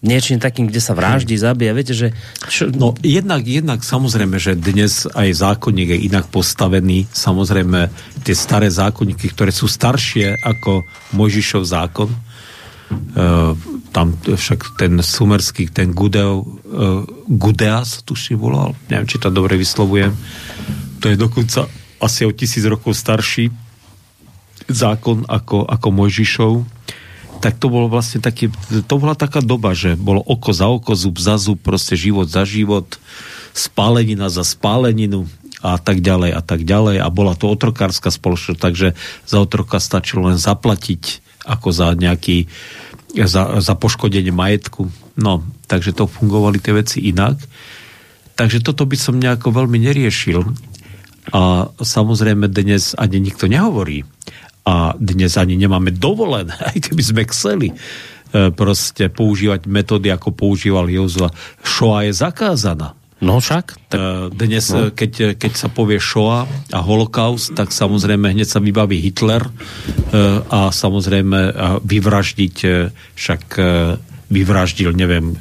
niečím 0.03 0.37
takým, 0.37 0.67
kde 0.67 0.83
sa 0.83 0.91
vraždí, 0.93 1.33
zabíja. 1.39 1.71
Viete, 1.71 1.95
že... 1.95 2.11
Čo... 2.51 2.67
No 2.69 2.91
jednak, 2.99 3.47
jednak 3.47 3.79
samozrejme, 3.87 4.35
že 4.35 4.59
dnes 4.59 5.07
aj 5.07 5.31
zákonník 5.31 5.95
je 5.95 6.11
inak 6.11 6.27
postavený. 6.27 7.07
Samozrejme, 7.09 7.87
tie 8.27 8.35
staré 8.35 8.67
zákonníky, 8.67 9.31
ktoré 9.31 9.55
sú 9.55 9.71
staršie 9.71 10.43
ako 10.43 10.83
Mojžišov 11.15 11.63
zákon, 11.63 12.11
tam 13.93 14.17
však 14.17 14.79
ten 14.81 14.97
sumerský, 14.99 15.69
ten 15.69 15.93
Gudeo, 15.93 16.41
uh, 16.41 17.05
Gudeas, 17.29 18.01
tuším 18.01 18.41
volal, 18.41 18.73
neviem, 18.89 19.05
či 19.05 19.21
to 19.21 19.29
dobre 19.29 19.53
vyslovujem, 19.53 20.17
to 20.97 21.13
je 21.13 21.17
dokonca 21.19 21.69
asi 22.01 22.25
o 22.25 22.31
tisíc 22.33 22.65
rokov 22.65 22.97
starší 22.97 23.53
zákon 24.67 25.27
ako, 25.27 25.67
ako 25.67 25.87
Mojžišov, 25.91 26.53
tak 27.43 27.59
to 27.59 27.67
bolo 27.67 27.91
vlastne 27.91 28.23
taký, 28.23 28.47
to 28.87 28.95
bola 28.95 29.19
taká 29.19 29.43
doba, 29.43 29.75
že 29.75 29.99
bolo 29.99 30.23
oko 30.23 30.55
za 30.55 30.71
oko, 30.71 30.95
zub 30.95 31.19
za 31.19 31.35
zub, 31.35 31.59
proste 31.59 31.99
život 31.99 32.31
za 32.31 32.47
život, 32.47 32.95
spálenina 33.51 34.31
za 34.31 34.47
spáleninu 34.47 35.27
a 35.59 35.75
tak 35.79 35.99
ďalej 35.99 36.31
a 36.35 36.41
tak 36.43 36.63
ďalej. 36.63 37.03
A 37.03 37.07
bola 37.11 37.35
to 37.35 37.51
otrokárska 37.51 38.11
spoločnosť, 38.11 38.59
takže 38.59 38.87
za 39.27 39.37
otroka 39.43 39.83
stačilo 39.83 40.31
len 40.31 40.39
zaplatiť 40.39 41.22
ako 41.43 41.69
za 41.75 41.87
nejaký 41.93 42.47
za, 43.13 43.61
za 43.61 43.73
poškodenie 43.77 44.33
majetku. 44.33 44.89
No, 45.13 45.45
takže 45.69 45.93
to 45.93 46.09
fungovali 46.09 46.57
tie 46.57 46.73
veci 46.73 47.05
inak. 47.05 47.37
Takže 48.33 48.65
toto 48.65 48.89
by 48.89 48.97
som 48.97 49.21
nejako 49.21 49.53
veľmi 49.53 49.77
neriešil. 49.77 50.41
A 51.29 51.69
samozrejme 51.77 52.49
dnes 52.49 52.97
ani 52.97 53.21
nikto 53.21 53.45
nehovorí. 53.45 54.01
A 54.65 54.97
dnes 54.97 55.37
ani 55.37 55.53
nemáme 55.59 55.93
dovolené, 55.93 56.55
aj 56.73 56.89
keby 56.89 57.03
sme 57.03 57.21
chceli 57.29 57.67
e, 57.69 57.75
proste 58.49 59.11
používať 59.13 59.69
metódy, 59.69 60.09
ako 60.09 60.33
používal 60.33 60.89
Jozua. 60.89 61.29
Šoa 61.61 62.09
je 62.09 62.17
zakázaná. 62.17 62.97
No 63.23 63.39
však. 63.39 63.65
Tak, 63.87 64.35
Dnes, 64.35 64.67
no. 64.67 64.91
Keď, 64.91 65.39
keď 65.39 65.51
sa 65.55 65.71
povie 65.71 65.97
Shoah 65.97 66.43
a 66.75 66.79
holokaust, 66.83 67.55
tak 67.55 67.71
samozrejme 67.71 68.35
hneď 68.35 68.47
sa 68.51 68.59
vybaví 68.59 68.99
Hitler 68.99 69.47
a 70.51 70.69
samozrejme 70.69 71.55
vyvraždiť, 71.87 72.55
však 73.15 73.43
vyvraždil, 74.27 74.91
neviem, 74.91 75.39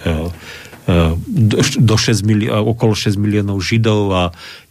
do 1.79 1.97
6 1.99 2.23
milí- 2.27 2.51
okolo 2.51 2.95
6 2.95 3.15
miliónov 3.19 3.63
Židov 3.63 4.03
a 4.15 4.25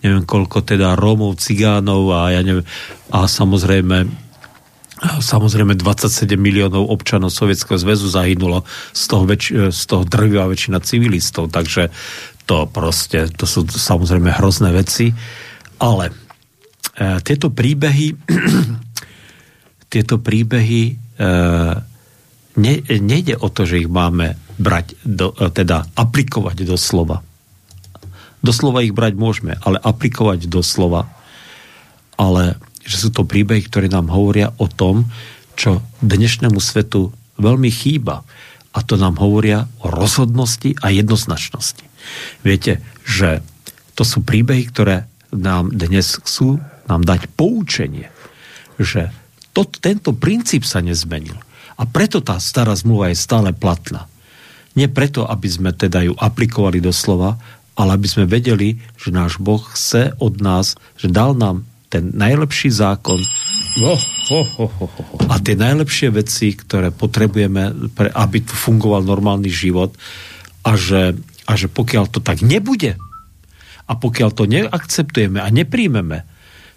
neviem 0.03 0.27
koľko 0.27 0.63
teda 0.63 0.95
Rómov, 0.99 1.39
Cigánov 1.39 2.11
a 2.11 2.35
ja 2.35 2.41
neviem, 2.43 2.67
a 3.11 3.27
samozrejme 3.27 4.31
Samozrejme 5.01 5.73
27 5.81 6.37
miliónov 6.37 6.85
občanov 6.93 7.33
Sovietskeho 7.33 7.73
zväzu 7.73 8.05
zahynulo, 8.05 8.61
z 8.93 9.03
toho, 9.09 9.25
väč- 9.25 9.49
z 9.73 9.81
toho 9.89 10.05
drvivá 10.05 10.45
väčšina 10.45 10.77
civilistov, 10.85 11.49
takže 11.49 11.89
to 12.51 12.67
proste, 12.67 13.31
to 13.31 13.47
sú 13.47 13.63
samozrejme 13.63 14.27
hrozné 14.35 14.75
veci, 14.75 15.15
ale 15.79 16.11
e, 16.11 16.13
tieto 17.23 17.47
príbehy 17.47 18.11
tieto 19.91 20.23
príbehy 20.23 20.83
e, 20.87 20.93
ne, 22.55 22.73
nejde 22.87 23.35
o 23.35 23.47
to, 23.51 23.67
že 23.67 23.83
ich 23.83 23.91
máme 23.91 24.39
brať, 24.55 24.95
do, 25.03 25.35
e, 25.35 25.51
teda 25.51 25.91
aplikovať 25.95 26.63
do 26.63 26.79
slova. 26.79 27.19
Do 28.39 28.51
slova 28.55 28.83
ich 28.83 28.95
brať 28.95 29.19
môžeme, 29.19 29.59
ale 29.59 29.83
aplikovať 29.83 30.47
do 30.47 30.63
slova, 30.63 31.11
ale 32.15 32.55
že 32.87 32.97
sú 32.97 33.09
to 33.11 33.27
príbehy, 33.27 33.67
ktoré 33.67 33.91
nám 33.91 34.09
hovoria 34.09 34.55
o 34.57 34.65
tom, 34.71 35.11
čo 35.59 35.83
dnešnému 35.99 36.57
svetu 36.57 37.11
veľmi 37.37 37.69
chýba. 37.69 38.23
A 38.71 38.79
to 38.87 38.95
nám 38.95 39.19
hovoria 39.19 39.67
o 39.83 39.91
rozhodnosti 39.91 40.79
a 40.79 40.89
jednoznačnosti. 40.95 41.90
Viete, 42.41 42.81
že 43.05 43.43
to 43.95 44.03
sú 44.07 44.23
príbehy, 44.23 44.69
ktoré 44.69 45.05
nám 45.31 45.71
dnes 45.71 46.19
chcú 46.19 46.59
nám 46.89 47.07
dať 47.07 47.31
poučenie, 47.39 48.11
že 48.75 49.13
to, 49.55 49.63
tento 49.67 50.11
princíp 50.11 50.67
sa 50.67 50.83
nezmenil. 50.83 51.35
A 51.79 51.87
preto 51.87 52.19
tá 52.19 52.35
stará 52.39 52.75
zmluva 52.75 53.09
je 53.11 53.17
stále 53.19 53.55
platná. 53.55 54.11
Nie 54.75 54.87
preto, 54.87 55.27
aby 55.27 55.47
sme 55.47 55.71
teda 55.75 56.03
ju 56.07 56.13
aplikovali 56.15 56.79
do 56.79 56.95
slova, 56.95 57.35
ale 57.75 57.95
aby 57.95 58.07
sme 58.07 58.27
vedeli, 58.27 58.79
že 58.99 59.11
náš 59.11 59.39
Boh 59.39 59.59
chce 59.59 60.15
od 60.19 60.39
nás, 60.39 60.75
že 60.99 61.11
dal 61.11 61.35
nám 61.35 61.67
ten 61.91 62.15
najlepší 62.15 62.71
zákon 62.71 63.19
a 65.27 65.35
tie 65.43 65.55
najlepšie 65.59 66.07
veci, 66.15 66.55
ktoré 66.55 66.91
potrebujeme, 66.91 67.91
pre, 67.91 68.07
aby 68.15 68.43
tu 68.43 68.55
fungoval 68.55 69.03
normálny 69.03 69.51
život 69.51 69.91
a 70.63 70.79
že 70.79 71.19
a 71.45 71.51
že 71.57 71.67
pokiaľ 71.71 72.09
to 72.11 72.19
tak 72.21 72.45
nebude 72.45 72.97
a 73.89 73.93
pokiaľ 73.97 74.29
to 74.31 74.45
neakceptujeme 74.47 75.41
a 75.41 75.47
nepríjmeme, 75.49 76.23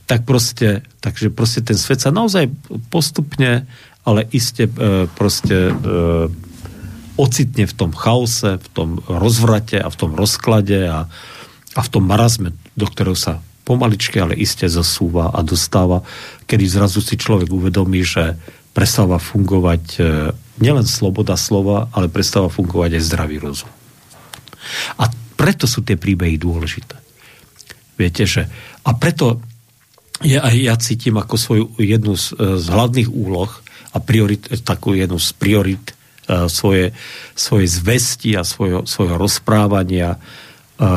tak 0.05 0.29
proste, 0.29 0.85
takže 1.01 1.33
proste 1.33 1.65
ten 1.65 1.81
svet 1.81 2.05
sa 2.05 2.13
naozaj 2.13 2.53
postupne, 2.93 3.65
ale 4.05 4.29
iste 4.37 4.69
e, 4.69 5.09
proste 5.09 5.73
e, 5.73 5.75
ocitne 7.17 7.65
v 7.65 7.75
tom 7.75 7.91
chaose, 7.97 8.61
v 8.61 8.69
tom 8.75 9.01
rozvrate 9.09 9.81
a 9.81 9.89
v 9.89 9.97
tom 9.97 10.13
rozklade 10.13 10.85
a, 10.85 11.09
a 11.73 11.81
v 11.81 11.89
tom 11.89 12.05
marazme, 12.05 12.53
do 12.77 12.85
ktorého 12.85 13.17
sa 13.17 13.41
pomaličky, 13.65 14.21
ale 14.21 14.37
iste 14.37 14.69
zasúva 14.69 15.33
a 15.33 15.41
dostáva, 15.41 16.05
kedy 16.45 16.69
zrazu 16.69 17.01
si 17.01 17.17
človek 17.17 17.49
uvedomí, 17.49 18.05
že 18.05 18.37
prestáva 18.77 19.17
fungovať 19.17 19.85
e, 19.97 20.01
nielen 20.61 20.85
sloboda 20.85 21.39
slova, 21.41 21.89
ale 21.97 22.13
prestáva 22.13 22.53
fungovať 22.53 23.01
aj 23.01 23.03
zdravý 23.09 23.41
rozum. 23.41 23.73
A 25.01 25.09
preto 25.35 25.67
sú 25.67 25.83
tie 25.83 25.99
príbehy 25.99 26.39
dôležité. 26.39 26.97
Viete, 27.95 28.25
že... 28.27 28.47
A 28.85 28.95
preto 28.95 29.41
ja, 30.23 30.47
ja 30.51 30.75
cítim 30.79 31.19
ako 31.19 31.35
svoju 31.35 31.65
jednu 31.79 32.15
z, 32.15 32.35
e, 32.39 32.59
z 32.59 32.67
hlavných 32.71 33.11
úloh 33.11 33.51
a 33.95 33.99
priorit, 33.99 34.47
e, 34.51 34.59
takú 34.59 34.95
jednu 34.95 35.19
z 35.23 35.31
priorit 35.39 35.95
uh, 36.27 36.51
svoje, 36.51 36.91
svoje 37.37 37.67
zvesti 37.71 38.35
a 38.35 38.43
svojho, 38.43 38.89
svojho 38.89 39.17
rozprávania, 39.21 40.19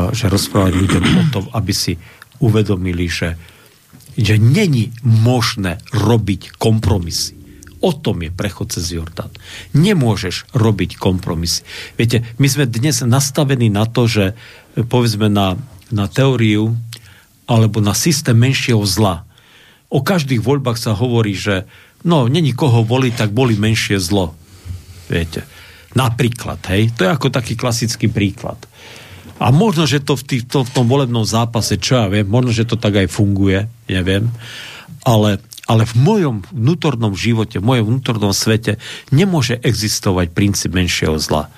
že 0.09 0.25
rozprávať 0.25 0.73
ľuďom 0.73 1.03
o 1.05 1.23
tom, 1.29 1.45
aby 1.53 1.69
si 1.69 1.93
uvedomili, 2.41 3.05
že, 3.05 3.37
že 4.17 4.41
není 4.41 4.89
možné 5.05 5.77
robiť 5.93 6.57
kompromisy. 6.57 7.36
O 7.87 7.95
tom 7.95 8.19
je 8.19 8.35
prechod 8.35 8.75
cez 8.75 8.91
Jordán. 8.91 9.31
Nemôžeš 9.71 10.51
robiť 10.51 10.99
kompromisy. 10.99 11.63
Viete, 11.95 12.27
my 12.35 12.47
sme 12.51 12.67
dnes 12.67 12.99
nastavení 12.99 13.71
na 13.71 13.87
to, 13.87 14.11
že 14.11 14.35
povedzme 14.75 15.31
na, 15.31 15.55
na 15.87 16.11
teóriu 16.11 16.75
alebo 17.47 17.79
na 17.79 17.95
systém 17.95 18.35
menšieho 18.35 18.83
zla. 18.83 19.23
O 19.87 20.03
každých 20.03 20.43
voľbách 20.43 20.75
sa 20.75 20.91
hovorí, 20.91 21.31
že 21.31 21.63
no, 22.03 22.27
není 22.27 22.51
koho 22.51 22.83
voliť, 22.83 23.13
tak 23.15 23.31
boli 23.31 23.55
menšie 23.55 24.03
zlo. 24.03 24.35
Viete. 25.07 25.47
Napríklad, 25.95 26.59
hej, 26.67 26.91
to 26.91 27.07
je 27.07 27.15
ako 27.15 27.31
taký 27.31 27.55
klasický 27.55 28.11
príklad. 28.11 28.59
A 29.39 29.47
možno, 29.55 29.87
že 29.87 30.03
to 30.03 30.19
v, 30.19 30.23
tých, 30.27 30.43
to, 30.51 30.67
v 30.67 30.73
tom 30.75 30.91
volebnom 30.91 31.23
zápase, 31.23 31.79
čo 31.79 32.03
ja 32.03 32.11
viem, 32.11 32.27
možno, 32.27 32.51
že 32.51 32.67
to 32.67 32.75
tak 32.75 32.99
aj 32.99 33.07
funguje, 33.07 33.63
neviem, 33.87 34.27
ale 35.07 35.39
ale 35.67 35.83
v 35.83 35.95
mojom 35.99 36.35
vnútornom 36.47 37.13
živote, 37.13 37.59
v 37.59 37.67
mojom 37.67 37.85
vnútornom 37.91 38.31
svete 38.31 38.79
nemôže 39.11 39.59
existovať 39.59 40.31
princíp 40.31 40.71
menšieho 40.71 41.19
zla. 41.19 41.51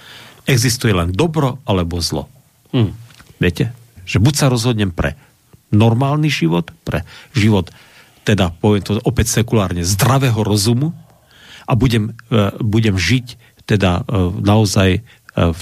existuje 0.50 0.90
len 0.90 1.14
dobro 1.14 1.62
alebo 1.70 2.02
zlo. 2.02 2.26
Hm. 2.74 2.90
Viete? 3.38 3.70
Že 4.10 4.18
buď 4.18 4.34
sa 4.34 4.50
rozhodnem 4.50 4.90
pre 4.90 5.14
normálny 5.70 6.34
život, 6.34 6.74
pre 6.82 7.06
život, 7.38 7.70
teda 8.26 8.50
poviem 8.58 8.82
to 8.82 8.98
opäť 9.06 9.42
sekulárne, 9.42 9.86
zdravého 9.86 10.42
rozumu 10.42 10.98
a 11.70 11.78
budem, 11.78 12.18
e, 12.34 12.42
budem 12.66 12.98
žiť 12.98 13.38
teda 13.70 14.02
e, 14.02 14.14
naozaj 14.42 14.90
e, 14.98 15.02
v, 15.38 15.60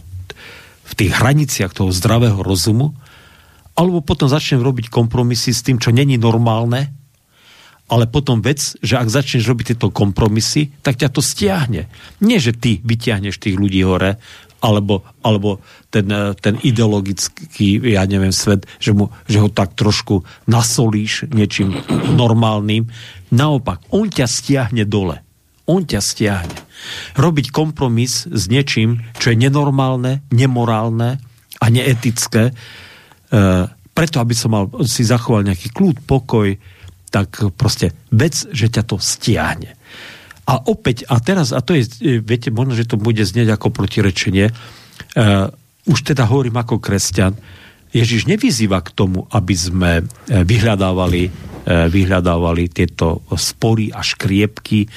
v 0.88 0.94
tých 0.96 1.12
hraniciach 1.20 1.76
toho 1.76 1.92
zdravého 1.92 2.40
rozumu, 2.40 2.96
alebo 3.76 4.00
potom 4.00 4.32
začnem 4.32 4.64
robiť 4.64 4.88
kompromisy 4.88 5.52
s 5.52 5.62
tým, 5.62 5.78
čo 5.78 5.92
není 5.92 6.16
normálne, 6.16 6.97
ale 7.88 8.06
potom 8.12 8.44
vec, 8.44 8.76
že 8.84 9.00
ak 9.00 9.08
začneš 9.08 9.48
robiť 9.48 9.66
tieto 9.76 9.88
kompromisy, 9.88 10.76
tak 10.84 11.00
ťa 11.00 11.10
to 11.12 11.24
stiahne. 11.24 11.88
Nie, 12.20 12.38
že 12.38 12.52
ty 12.52 12.84
vyťahneš 12.84 13.40
tých 13.40 13.56
ľudí 13.56 13.80
hore, 13.88 14.20
alebo, 14.60 15.06
alebo 15.24 15.62
ten, 15.94 16.10
eh, 16.10 16.34
ten 16.36 16.60
ideologický, 16.60 17.80
ja 17.88 18.04
neviem, 18.04 18.34
svet, 18.34 18.66
že, 18.82 18.92
mu, 18.92 19.14
že 19.30 19.40
ho 19.40 19.48
tak 19.48 19.78
trošku 19.78 20.26
nasolíš 20.50 21.30
niečím 21.32 21.78
normálnym. 22.18 22.90
Naopak, 23.32 23.86
on 23.94 24.10
ťa 24.10 24.28
stiahne 24.28 24.84
dole. 24.84 25.24
On 25.68 25.84
ťa 25.84 26.00
stiahne. 26.00 26.58
Robiť 27.20 27.52
kompromis 27.52 28.24
s 28.28 28.44
niečím, 28.48 29.04
čo 29.20 29.36
je 29.36 29.38
nenormálne, 29.38 30.24
nemorálne 30.32 31.20
a 31.60 31.66
neetické, 31.68 32.52
e, 32.52 32.54
preto, 33.92 34.22
aby 34.22 34.32
som 34.38 34.54
mal, 34.54 34.70
si 34.86 35.04
zachoval 35.04 35.44
nejaký 35.44 35.74
kľud, 35.74 36.06
pokoj, 36.06 36.54
tak 37.18 37.50
proste 37.58 37.98
vec, 38.14 38.46
že 38.54 38.70
ťa 38.70 38.86
to 38.86 39.02
stiahne. 39.02 39.74
A 40.46 40.54
opäť, 40.70 41.10
a 41.10 41.18
teraz, 41.18 41.50
a 41.50 41.66
to 41.66 41.74
je, 41.74 41.84
e, 42.00 42.22
viete, 42.22 42.54
možno, 42.54 42.78
že 42.78 42.86
to 42.86 43.02
bude 43.02 43.26
znieť 43.26 43.58
ako 43.58 43.74
protirečenie, 43.74 44.54
uh, 44.54 45.50
už 45.90 46.00
teda 46.14 46.30
hovorím 46.30 46.62
ako 46.62 46.78
kresťan, 46.78 47.34
Ježiš 47.90 48.28
nevyzýva 48.28 48.84
k 48.84 48.92
tomu, 48.92 49.26
aby 49.32 49.56
sme 49.56 49.92
e, 50.00 50.44
vyhľadávali, 50.44 51.56
vyhľadávali 51.68 52.68
tieto 52.72 53.24
spory 53.36 53.92
a 53.92 54.04
škriepky 54.04 54.88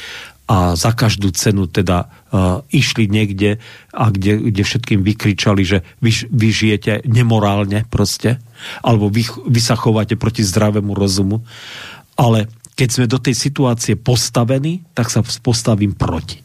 a 0.51 0.75
za 0.75 0.91
každú 0.91 1.31
cenu 1.31 1.71
teda 1.71 2.11
uh, 2.11 2.59
išli 2.75 3.07
niekde 3.07 3.63
a 3.95 4.11
kde, 4.11 4.51
kde 4.51 4.63
všetkým 4.67 5.07
vykričali, 5.07 5.63
že 5.63 5.87
vy, 6.03 6.11
vy 6.27 6.49
žijete 6.51 7.07
nemorálne 7.07 7.87
proste, 7.87 8.43
alebo 8.83 9.07
vy, 9.07 9.31
vy 9.47 9.61
sa 9.63 9.79
chováte 9.79 10.19
proti 10.19 10.43
zdravému 10.43 10.91
rozumu, 10.91 11.47
ale 12.21 12.53
keď 12.77 12.89
sme 12.93 13.07
do 13.09 13.17
tej 13.17 13.33
situácie 13.33 13.97
postavení, 13.97 14.85
tak 14.93 15.09
sa 15.09 15.25
postavím 15.41 15.97
proti. 15.97 16.45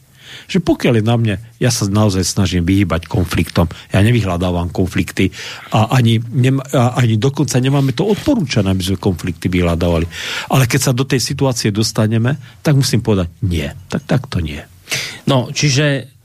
Že 0.50 0.58
pokiaľ 0.64 1.00
je 1.00 1.04
na 1.06 1.16
mne, 1.16 1.34
ja 1.62 1.70
sa 1.72 1.88
naozaj 1.88 2.24
snažím 2.26 2.66
vyhýbať 2.66 3.08
konfliktom, 3.08 3.70
ja 3.88 4.04
nevyhľadávam 4.04 4.68
konflikty 4.68 5.32
a 5.72 5.96
ani, 5.96 6.20
nem, 6.20 6.60
a 6.60 6.98
ani 6.98 7.16
dokonca 7.16 7.56
nemáme 7.56 7.96
to 7.96 8.04
odporúčané, 8.04 8.72
aby 8.72 8.84
sme 8.84 8.98
konflikty 9.00 9.48
vyhľadávali. 9.48 10.04
Ale 10.52 10.68
keď 10.68 10.80
sa 10.80 10.92
do 10.92 11.06
tej 11.08 11.22
situácie 11.22 11.72
dostaneme, 11.72 12.36
tak 12.60 12.76
musím 12.76 13.00
povedať 13.00 13.32
nie. 13.46 13.70
Tak, 13.88 14.02
tak 14.04 14.22
to 14.28 14.42
nie. 14.42 14.60
No, 15.24 15.50
čiže 15.50 16.15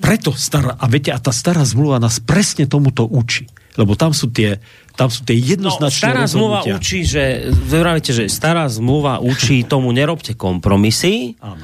preto 0.00 0.32
stará, 0.32 0.74
a 0.80 0.84
viete, 0.88 1.12
a 1.12 1.20
tá 1.20 1.30
stará 1.30 1.62
zmluva 1.62 2.00
nás 2.00 2.18
presne 2.18 2.64
tomuto 2.64 3.04
učí. 3.04 3.44
Lebo 3.78 3.94
tam 3.94 4.10
sú 4.10 4.32
tie, 4.34 4.58
tam 4.98 5.12
sú 5.12 5.22
tie 5.22 5.38
jednoznačné 5.38 6.02
no, 6.02 6.10
stará 6.10 6.24
zmluva 6.26 6.58
rozhodnutia. 6.66 6.80
učí, 6.82 6.98
že, 7.06 7.24
vravíte, 7.70 8.10
že 8.10 8.24
stará 8.26 8.66
zmluva 8.66 9.22
učí 9.22 9.62
tomu 9.72 9.94
nerobte 9.94 10.34
kompromisy, 10.34 11.38
Áno. 11.38 11.62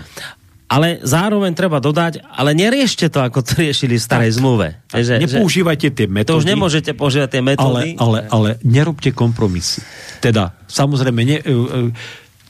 ale 0.70 1.02
zároveň 1.02 1.52
treba 1.58 1.82
dodať, 1.82 2.22
ale 2.22 2.54
neriešte 2.54 3.10
to, 3.10 3.26
ako 3.26 3.42
to 3.42 3.58
riešili 3.58 3.98
v 3.98 4.02
starej 4.06 4.38
zmluve. 4.38 4.78
Tak, 4.86 5.02
že, 5.02 5.14
nepoužívajte 5.18 5.88
tie 5.90 6.06
metódy. 6.06 6.30
to 6.30 6.40
už 6.40 6.46
nemôžete 6.46 6.90
používať 6.94 7.28
tie 7.34 7.42
ale, 7.42 7.48
metódy. 7.50 7.88
ale, 7.98 8.18
ale 8.30 8.48
nerobte 8.62 9.10
kompromisy. 9.10 9.82
Teda, 10.22 10.54
samozrejme, 10.70 11.20
ne, 11.26 11.38
e, 11.38 11.52
e, 11.52 11.80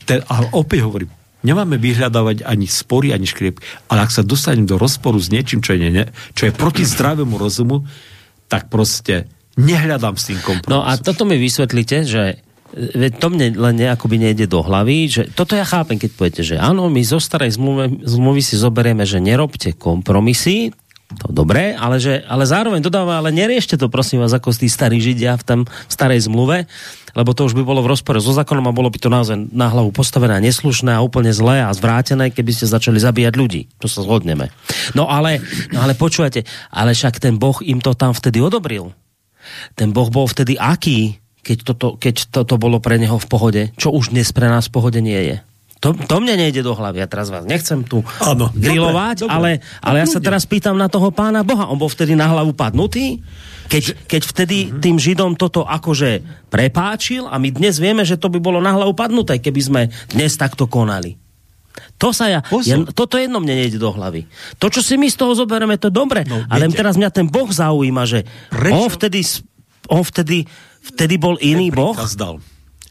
te, 0.04 0.20
a 0.20 0.36
opäť 0.52 0.84
hovorím, 0.84 1.10
nemáme 1.46 1.78
vyhľadávať 1.78 2.42
ani 2.42 2.66
spory, 2.66 3.14
ani 3.14 3.30
škriep, 3.30 3.62
ale 3.86 4.02
ak 4.02 4.10
sa 4.10 4.26
dostanem 4.26 4.66
do 4.66 4.74
rozporu 4.74 5.22
s 5.22 5.30
niečím, 5.30 5.62
čo 5.62 5.78
je, 5.78 5.86
ne, 5.86 6.10
čo 6.34 6.50
je 6.50 6.52
proti 6.52 6.82
zdravému 6.82 7.38
rozumu, 7.38 7.86
tak 8.50 8.66
proste 8.66 9.30
nehľadám 9.54 10.18
s 10.18 10.34
tým 10.34 10.40
kompromis. 10.42 10.74
No 10.74 10.82
a 10.82 10.98
toto 10.98 11.22
mi 11.22 11.38
vysvetlíte, 11.38 12.02
že 12.02 12.42
veď 12.76 13.12
to 13.22 13.26
mne 13.30 13.46
len 13.56 13.76
akoby 13.86 14.18
nejde 14.20 14.50
do 14.50 14.60
hlavy, 14.60 15.08
že 15.08 15.22
toto 15.32 15.54
ja 15.54 15.62
chápem, 15.62 15.96
keď 15.96 16.10
poviete, 16.12 16.42
že 16.42 16.58
áno, 16.58 16.90
my 16.90 17.00
zo 17.06 17.22
starej 17.22 17.54
zmluvy, 17.56 18.02
zmluvy 18.04 18.42
si 18.42 18.58
zoberieme, 18.58 19.06
že 19.06 19.22
nerobte 19.22 19.72
kompromisy, 19.72 20.74
to 21.06 21.30
dobré, 21.30 21.78
ale, 21.78 22.02
že, 22.02 22.26
ale 22.26 22.42
zároveň 22.42 22.82
dodáva, 22.82 23.22
ale 23.22 23.30
neriešte 23.30 23.78
to 23.78 23.86
prosím 23.86 24.26
vás 24.26 24.34
ako 24.34 24.50
tí 24.50 24.66
starí 24.66 24.98
židia 24.98 25.38
v 25.38 25.42
tam 25.46 25.60
v 25.62 25.92
starej 25.92 26.26
zmluve, 26.26 26.66
lebo 27.16 27.32
to 27.32 27.48
už 27.48 27.56
by 27.56 27.64
bolo 27.64 27.80
v 27.80 27.96
rozpore 27.96 28.20
so 28.20 28.36
zákonom 28.36 28.68
a 28.68 28.76
bolo 28.76 28.92
by 28.92 29.00
to 29.00 29.08
naozaj 29.08 29.40
na 29.50 29.72
hlavu 29.72 29.88
postavené 29.88 30.36
a 30.36 30.44
neslušné 30.44 30.92
a 30.92 31.00
úplne 31.00 31.32
zlé 31.32 31.64
a 31.64 31.72
zvrátené, 31.72 32.28
keby 32.28 32.52
ste 32.52 32.68
začali 32.68 33.00
zabíjať 33.00 33.34
ľudí. 33.34 33.72
To 33.80 33.88
sa 33.88 34.04
zhodneme. 34.04 34.52
No 34.92 35.08
ale, 35.08 35.40
no 35.72 35.80
ale 35.80 35.96
počúvate, 35.96 36.44
ale 36.68 36.92
však 36.92 37.16
ten 37.16 37.40
Boh 37.40 37.56
im 37.64 37.80
to 37.80 37.96
tam 37.96 38.12
vtedy 38.12 38.44
odobril. 38.44 38.92
Ten 39.72 39.96
Boh 39.96 40.12
bol 40.12 40.28
vtedy 40.28 40.60
aký, 40.60 41.16
keď 41.40 41.58
toto, 41.64 41.88
keď 41.96 42.28
toto 42.28 42.60
bolo 42.60 42.82
pre 42.84 43.00
neho 43.00 43.16
v 43.16 43.26
pohode, 43.30 43.62
čo 43.80 43.94
už 43.94 44.12
dnes 44.12 44.28
pre 44.36 44.52
nás 44.52 44.68
v 44.68 44.74
pohode 44.76 45.00
nie 45.00 45.16
je. 45.16 45.36
To, 45.84 45.92
to 45.92 46.18
mne 46.24 46.40
nejde 46.40 46.64
do 46.64 46.72
hlavy. 46.72 47.04
Ja 47.04 47.08
teraz 47.08 47.28
vás 47.28 47.44
nechcem 47.44 47.84
tu 47.84 48.00
Áno. 48.24 48.48
grilovať, 48.56 49.28
Dobre, 49.28 49.32
ale, 49.32 49.50
dobre. 49.60 49.84
ale 49.84 49.96
ja 50.02 50.06
sa 50.08 50.18
teraz 50.24 50.42
pýtam 50.48 50.74
na 50.74 50.88
toho 50.88 51.12
pána 51.12 51.44
Boha. 51.44 51.68
On 51.68 51.76
bol 51.76 51.92
vtedy 51.92 52.16
na 52.16 52.26
hlavu 52.32 52.56
padnutý? 52.56 53.20
Keď, 53.66 53.84
keď 54.06 54.22
vtedy 54.24 54.56
Mhm. 54.66 54.78
tým 54.78 54.96
Židom 54.96 55.32
toto 55.34 55.62
akože 55.62 56.22
prepáčil 56.48 57.24
a 57.24 57.36
my 57.36 57.50
dnes 57.50 57.76
vieme, 57.76 58.02
že 58.02 58.14
to 58.14 58.26
by 58.26 58.38
bolo 58.38 58.58
na 58.58 58.70
hlavu 58.70 58.92
padnuté, 58.92 59.36
keby 59.36 59.60
sme 59.60 59.80
dnes 60.08 60.34
takto 60.34 60.64
konali. 60.64 61.18
To 61.96 62.08
sa 62.08 62.26
ja, 62.26 62.40
Pozor. 62.40 62.64
ja, 62.64 62.76
toto 62.88 63.16
jedno 63.16 63.36
mne 63.36 63.52
nejde 63.54 63.76
do 63.76 63.88
hlavy. 63.88 64.24
To, 64.56 64.68
čo 64.68 64.80
si 64.80 64.96
my 64.96 65.06
z 65.06 65.16
toho 65.16 65.32
zoberieme, 65.34 65.76
to 65.76 65.88
je 65.88 65.94
dobre, 65.94 66.24
No, 66.24 66.40
ale 66.46 66.66
viete. 66.66 66.80
teraz 66.80 66.96
mňa 66.96 67.10
ten 67.10 67.26
Boh 67.26 67.46
zaujíma, 67.46 68.04
že 68.04 68.24
Prečo? 68.48 68.74
on 68.74 68.88
vtedy, 68.88 69.20
on 69.86 70.02
vtedy, 70.02 70.48
vtedy 70.86 71.14
bol 71.16 71.36
iný 71.36 71.68
Boh, 71.68 71.92
dal. 72.14 72.40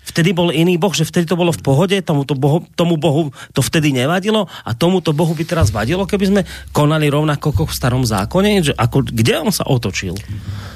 Vtedy 0.05 0.31
bol 0.31 0.53
iný 0.53 0.77
Boh, 0.77 0.93
že 0.93 1.03
vtedy 1.03 1.25
to 1.25 1.35
bolo 1.35 1.49
v 1.49 1.61
pohode, 1.65 1.97
tomu, 2.05 2.23
to 2.23 2.37
bohu, 2.37 2.61
tomu 2.77 2.95
Bohu 2.95 3.33
to 3.51 3.65
vtedy 3.65 3.89
nevadilo 3.91 4.45
a 4.63 4.71
tomuto 4.77 5.11
Bohu 5.11 5.33
by 5.33 5.43
teraz 5.43 5.73
vadilo, 5.73 6.05
keby 6.05 6.25
sme 6.29 6.41
konali 6.69 7.09
rovnako 7.09 7.51
ako 7.51 7.63
v 7.67 7.73
starom 7.73 8.03
zákone, 8.05 8.71
že 8.71 8.73
ako, 8.77 9.09
kde 9.09 9.33
on 9.41 9.51
sa 9.51 9.65
otočil? 9.65 10.13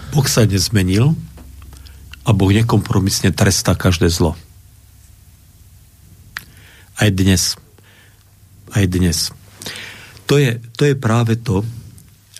Boh 0.09 0.25
sa 0.25 0.49
nezmenil 0.49 1.13
a 2.25 2.29
Boh 2.33 2.49
nekompromisne 2.49 3.29
trestá 3.31 3.77
každé 3.77 4.09
zlo. 4.09 4.33
Aj 6.99 7.07
dnes. 7.13 7.55
Aj 8.75 8.85
dnes. 8.85 9.31
To 10.27 10.37
je, 10.37 10.59
to 10.77 10.83
je 10.85 10.95
práve 10.99 11.39
to, 11.39 11.65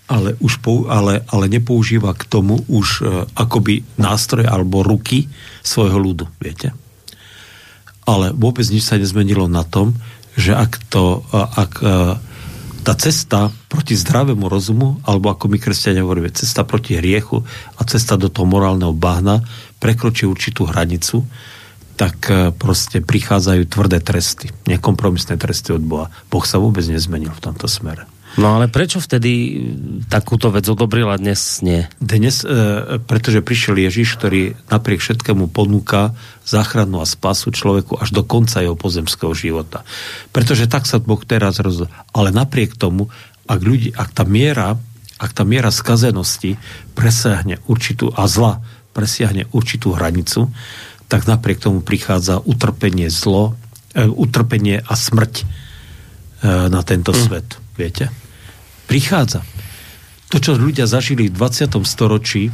ale, 0.10 0.34
už 0.42 0.58
pou, 0.66 0.90
ale, 0.90 1.22
ale 1.30 1.46
nepoužíva 1.46 2.18
k 2.18 2.26
tomu 2.26 2.58
už 2.66 2.88
e, 3.00 3.02
akoby 3.38 3.86
nástroj 4.02 4.50
alebo 4.50 4.82
ruky 4.82 5.30
svojho 5.62 6.02
ľudu, 6.02 6.26
viete? 6.42 6.74
Ale 8.10 8.34
vôbec 8.34 8.66
nič 8.74 8.90
sa 8.90 8.98
nezmenilo 8.98 9.46
na 9.46 9.62
tom, 9.62 9.94
že 10.34 10.58
ak 10.58 10.82
to, 10.90 11.22
e, 11.30 11.38
ak 11.38 11.74
e, 11.86 11.88
tá 12.82 12.94
cesta 12.98 13.54
proti 13.70 13.94
zdravému 13.94 14.50
rozumu, 14.50 14.98
alebo 15.06 15.30
ako 15.30 15.46
my 15.46 15.62
kresťania 15.62 16.02
hovoríme, 16.02 16.34
cesta 16.34 16.66
proti 16.66 16.98
hriechu 16.98 17.46
a 17.78 17.82
cesta 17.86 18.18
do 18.18 18.34
toho 18.34 18.50
morálneho 18.50 18.98
bahna 18.98 19.46
prekročí 19.78 20.26
určitú 20.26 20.66
hranicu, 20.66 21.22
tak 22.00 22.32
proste 22.56 23.04
prichádzajú 23.04 23.68
tvrdé 23.68 24.00
tresty, 24.00 24.48
nekompromisné 24.72 25.36
tresty 25.36 25.76
od 25.76 25.84
Boha. 25.84 26.08
Boh 26.32 26.48
sa 26.48 26.56
vôbec 26.56 26.88
nezmenil 26.88 27.36
v 27.36 27.44
tomto 27.44 27.68
smere. 27.68 28.08
No 28.40 28.56
ale 28.56 28.72
prečo 28.72 29.04
vtedy 29.04 29.60
takúto 30.08 30.48
vec 30.48 30.64
odobrila 30.64 31.20
dnes 31.20 31.60
nie? 31.60 31.92
Dnes, 32.00 32.48
e, 32.48 32.98
pretože 33.04 33.44
prišiel 33.44 33.76
Ježiš, 33.84 34.16
ktorý 34.16 34.56
napriek 34.72 35.04
všetkému 35.04 35.52
ponúka 35.52 36.16
záchranu 36.48 37.04
a 37.04 37.06
spasu 37.06 37.52
človeku 37.52 38.00
až 38.00 38.16
do 38.16 38.24
konca 38.24 38.64
jeho 38.64 38.80
pozemského 38.80 39.36
života. 39.36 39.84
Pretože 40.32 40.72
tak 40.72 40.88
sa 40.88 41.04
Boh 41.04 41.20
teraz 41.28 41.60
rozhodol. 41.60 41.92
Ale 42.16 42.32
napriek 42.32 42.80
tomu, 42.80 43.12
ak, 43.44 43.60
ľudí, 43.60 43.92
ak 43.92 44.16
tá 44.16 44.24
miera 44.24 44.80
ak 45.20 45.36
tá 45.36 45.44
miera 45.44 45.68
skazenosti 45.68 46.56
presiahne 46.96 47.60
určitú 47.68 48.08
a 48.16 48.24
zla 48.24 48.64
presiahne 48.96 49.52
určitú 49.52 49.92
hranicu, 49.92 50.48
tak 51.12 51.28
napriek 51.28 51.60
tomu 51.60 51.84
prichádza 51.84 52.40
utrpenie 52.40 53.12
zlo, 53.12 53.60
e, 53.92 54.08
utrpenie 54.08 54.80
a 54.80 54.94
smrť 54.96 55.34
e, 55.36 55.46
na 56.72 56.82
tento 56.88 57.12
mm. 57.12 57.20
svet. 57.20 57.48
Viete? 57.76 58.29
Prichádza. 58.90 59.46
To, 60.34 60.42
čo 60.42 60.58
ľudia 60.58 60.90
zažili 60.90 61.30
v 61.30 61.38
20. 61.38 61.78
storočí, 61.86 62.50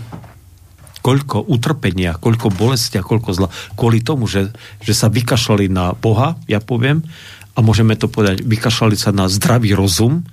koľko 1.00 1.48
utrpenia, 1.48 2.20
koľko 2.20 2.52
bolesti 2.52 3.00
a 3.00 3.08
koľko 3.08 3.30
zla, 3.32 3.48
kvôli 3.80 4.04
tomu, 4.04 4.28
že, 4.28 4.52
že 4.84 4.92
sa 4.92 5.08
vykašľali 5.08 5.72
na 5.72 5.96
Boha, 5.96 6.36
ja 6.52 6.60
poviem, 6.60 7.08
a 7.56 7.64
môžeme 7.64 7.96
to 7.96 8.12
povedať, 8.12 8.44
vykašľali 8.44 8.98
sa 9.00 9.16
na 9.16 9.32
zdravý 9.32 9.72
rozum 9.72 10.28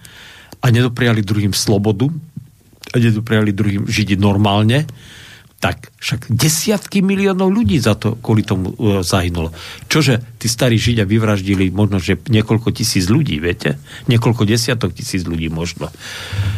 a 0.58 0.66
nedopriali 0.74 1.22
druhým 1.22 1.54
slobodu, 1.54 2.10
a 2.92 2.96
nedopriali 2.98 3.54
druhým 3.54 3.86
žiť 3.86 4.18
normálne, 4.18 4.84
tak 5.62 5.94
však 6.02 6.26
desiatky 6.26 7.06
miliónov 7.06 7.54
ľudí 7.54 7.78
za 7.78 7.94
to 7.94 8.18
kvôli 8.18 8.42
tomu 8.42 8.74
uh, 8.74 9.06
zahynulo. 9.06 9.54
Čože 9.86 10.18
tí 10.42 10.50
starí 10.50 10.74
Židia 10.74 11.06
vyvraždili 11.06 11.70
možno, 11.70 12.02
že 12.02 12.18
niekoľko 12.18 12.74
tisíc 12.74 13.06
ľudí, 13.06 13.38
viete? 13.38 13.78
Niekoľko 14.10 14.42
desiatok 14.42 14.90
tisíc 14.90 15.22
ľudí 15.22 15.46
možno. 15.46 15.86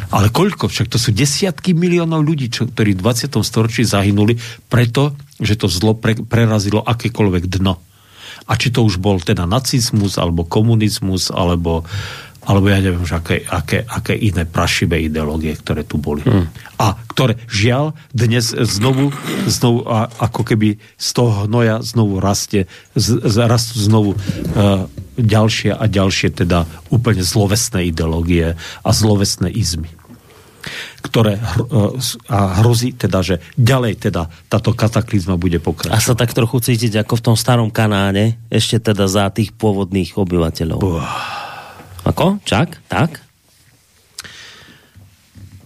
Ale 0.09 0.33
koľko? 0.33 0.73
Však 0.73 0.89
to 0.89 0.97
sú 0.97 1.13
desiatky 1.13 1.77
miliónov 1.77 2.25
ľudí, 2.25 2.49
čo, 2.49 2.65
ktorí 2.65 2.97
v 2.97 3.05
20. 3.05 3.45
storočí 3.45 3.85
zahynuli 3.85 4.41
preto, 4.73 5.13
že 5.37 5.61
to 5.61 5.69
zlo 5.69 5.93
pre, 5.93 6.17
prerazilo 6.25 6.81
akékoľvek 6.81 7.45
dno. 7.61 7.77
A 8.49 8.57
či 8.57 8.73
to 8.73 8.89
už 8.89 9.05
bol 9.05 9.21
teda 9.21 9.45
nacizmus, 9.45 10.17
alebo 10.17 10.49
komunizmus, 10.49 11.29
alebo 11.29 11.85
alebo 12.45 12.69
ja 12.69 12.79
neviem, 12.81 13.05
že 13.09 13.17
aké, 13.17 13.41
aké, 13.49 13.83
aké 13.89 14.15
iné 14.15 14.45
prašivé 14.45 15.01
ideológie, 15.09 15.57
ktoré 15.57 15.83
tu 15.85 15.97
boli. 15.97 16.21
Hmm. 16.25 16.49
A 16.77 16.97
ktoré 17.09 17.41
žiaľ 17.49 17.97
dnes 18.13 18.53
znovu, 18.53 19.11
znovu 19.49 19.89
a, 19.89 20.13
ako 20.21 20.45
keby 20.45 20.77
z 21.01 21.09
toho 21.17 21.49
hnoja 21.49 21.81
znovu 21.81 22.21
rastie, 22.21 22.69
z, 22.93 23.25
z, 23.25 23.37
rastú 23.49 23.81
znovu 23.81 24.11
uh, 24.15 24.85
ďalšie 25.17 25.73
a 25.73 25.85
ďalšie 25.89 26.37
teda 26.45 26.69
úplne 26.93 27.25
zlovesné 27.25 27.89
ideológie 27.89 28.55
a 28.85 28.91
zlovesné 28.93 29.49
izmy 29.49 29.89
ktoré 31.05 31.37
e, 31.37 31.41
a 32.33 32.65
hrozí 32.65 32.97
teda, 32.97 33.21
že 33.21 33.45
ďalej 33.61 34.09
teda 34.09 34.33
táto 34.49 34.73
kataklizma 34.73 35.37
bude 35.37 35.61
pokračovať. 35.61 35.93
A 35.93 36.01
sa 36.01 36.17
tak 36.17 36.33
trochu 36.33 36.65
cítiť 36.65 37.05
ako 37.05 37.21
v 37.21 37.25
tom 37.29 37.37
starom 37.37 37.69
Kanáne, 37.69 38.41
ešte 38.49 38.81
teda 38.81 39.05
za 39.05 39.29
tých 39.29 39.53
pôvodných 39.53 40.17
obyvateľov. 40.17 40.81
Buh. 40.81 41.05
Ako? 42.05 42.39
Čak? 42.45 42.85
Tak? 42.89 43.25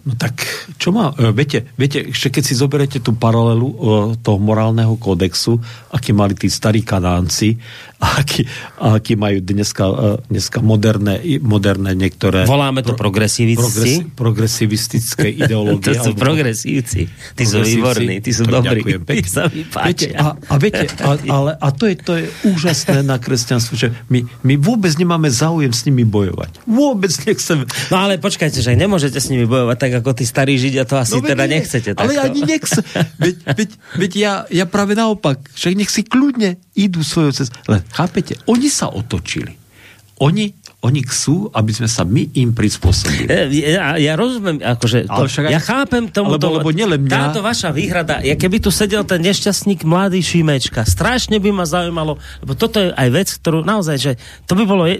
No 0.09 0.17
tak, 0.17 0.41
čo 0.81 0.89
má, 0.89 1.13
e, 1.19 1.29
viete, 1.35 1.69
viete, 1.77 2.01
ešte 2.09 2.39
keď 2.39 2.43
si 2.47 2.57
zoberete 2.57 2.97
tú 2.97 3.13
paralelu 3.13 3.67
uh, 3.67 3.75
toho 4.17 4.41
morálneho 4.41 4.97
kódexu, 4.97 5.61
aký 5.93 6.17
mali 6.17 6.33
tí 6.33 6.49
starí 6.49 6.81
kanánci 6.81 7.59
a 7.99 8.23
aký, 8.23 8.47
a 8.79 8.95
aký 8.95 9.19
majú 9.19 9.43
dneska, 9.43 9.83
uh, 9.91 10.23
dneska 10.31 10.63
moderné, 10.63 11.19
moderné 11.43 11.91
niektoré... 11.91 12.47
Voláme 12.47 12.79
to 12.79 12.95
pro, 12.95 13.11
progresivisti. 13.11 13.59
Progresi, 13.59 13.95
progresivistické 14.15 15.27
ideológie. 15.43 15.99
to 15.99 16.07
sú 16.07 16.11
progresívci. 16.15 17.11
Tí 17.35 17.43
sú 17.43 17.59
výborní, 17.59 18.23
tí 18.23 18.31
sú 18.31 18.47
dobrí. 18.47 18.87
Ďakujem 18.87 19.01
pekne. 19.03 19.19
Tí 19.19 19.27
sa 19.27 19.51
mi 19.51 19.67
viete, 19.67 20.15
a, 20.15 20.31
a 20.31 20.55
viete, 20.55 20.87
a, 21.03 21.11
ale, 21.27 21.51
a 21.59 21.67
to 21.75 21.91
je, 21.91 21.95
to 21.99 22.13
je 22.15 22.25
úžasné 22.47 23.03
na 23.03 23.19
kresťanstvu, 23.19 23.73
že 23.75 23.91
my, 24.07 24.23
my 24.47 24.55
vôbec 24.55 24.95
nemáme 24.95 25.27
záujem 25.27 25.75
s 25.75 25.83
nimi 25.83 26.07
bojovať. 26.07 26.63
Vôbec 26.71 27.11
nechceme. 27.11 27.67
No 27.91 27.95
ale 27.99 28.15
počkajte, 28.15 28.63
že 28.63 28.79
nemôžete 28.79 29.19
s 29.19 29.27
nimi 29.27 29.43
bojovať 29.43 29.75
tak, 29.75 29.91
ako 29.99 30.15
tí 30.15 30.23
starí 30.23 30.55
Židia, 30.55 30.87
to 30.87 30.95
asi 30.95 31.19
no, 31.19 31.27
teda 31.27 31.43
nie, 31.51 31.59
nechcete. 31.59 31.99
Ale 31.99 32.15
takto. 32.15 32.27
ani 32.31 32.41
nechce. 32.47 32.79
Veď, 33.19 33.35
veď, 33.43 33.69
veď 33.99 34.11
ja, 34.15 34.33
ja 34.47 34.63
práve 34.63 34.95
naopak, 34.95 35.51
však 35.51 35.75
nech 35.75 35.91
si 35.91 36.07
kľudne 36.07 36.55
idú 36.79 37.03
svojou 37.03 37.35
cestou. 37.35 37.59
Len 37.67 37.88
chápete, 37.93 38.37
oni 38.49 38.69
sa 38.71 38.89
otočili. 38.89 39.57
Oni, 40.19 40.51
oni 40.83 40.99
chcú, 41.07 41.47
aby 41.55 41.71
sme 41.71 41.87
sa 41.87 42.03
my 42.03 42.35
im 42.35 42.51
prispôsobili. 42.51 43.23
Ja, 43.55 43.95
ja 43.95 44.13
rozumiem, 44.19 44.59
akože 44.59 45.07
to, 45.07 45.23
však, 45.31 45.47
ja 45.47 45.63
chápem 45.63 46.11
tomu, 46.11 46.35
lebo, 46.35 46.59
lebo 46.59 46.75
nielen 46.75 47.07
mňa... 47.07 47.31
táto 47.31 47.39
vaša 47.39 47.71
výhrada, 47.71 48.19
ja 48.19 48.35
keby 48.35 48.59
tu 48.59 48.67
sedel 48.67 49.07
ten 49.07 49.23
nešťastník 49.23 49.87
mladý 49.87 50.19
Šimečka, 50.19 50.83
strašne 50.83 51.39
by 51.39 51.55
ma 51.55 51.63
zaujímalo, 51.63 52.19
lebo 52.43 52.51
toto 52.51 52.83
je 52.83 52.91
aj 52.91 53.09
vec, 53.15 53.31
ktorú 53.31 53.63
naozaj, 53.63 53.95
že 53.95 54.11
to 54.43 54.59
by 54.59 54.67
bolo 54.67 54.91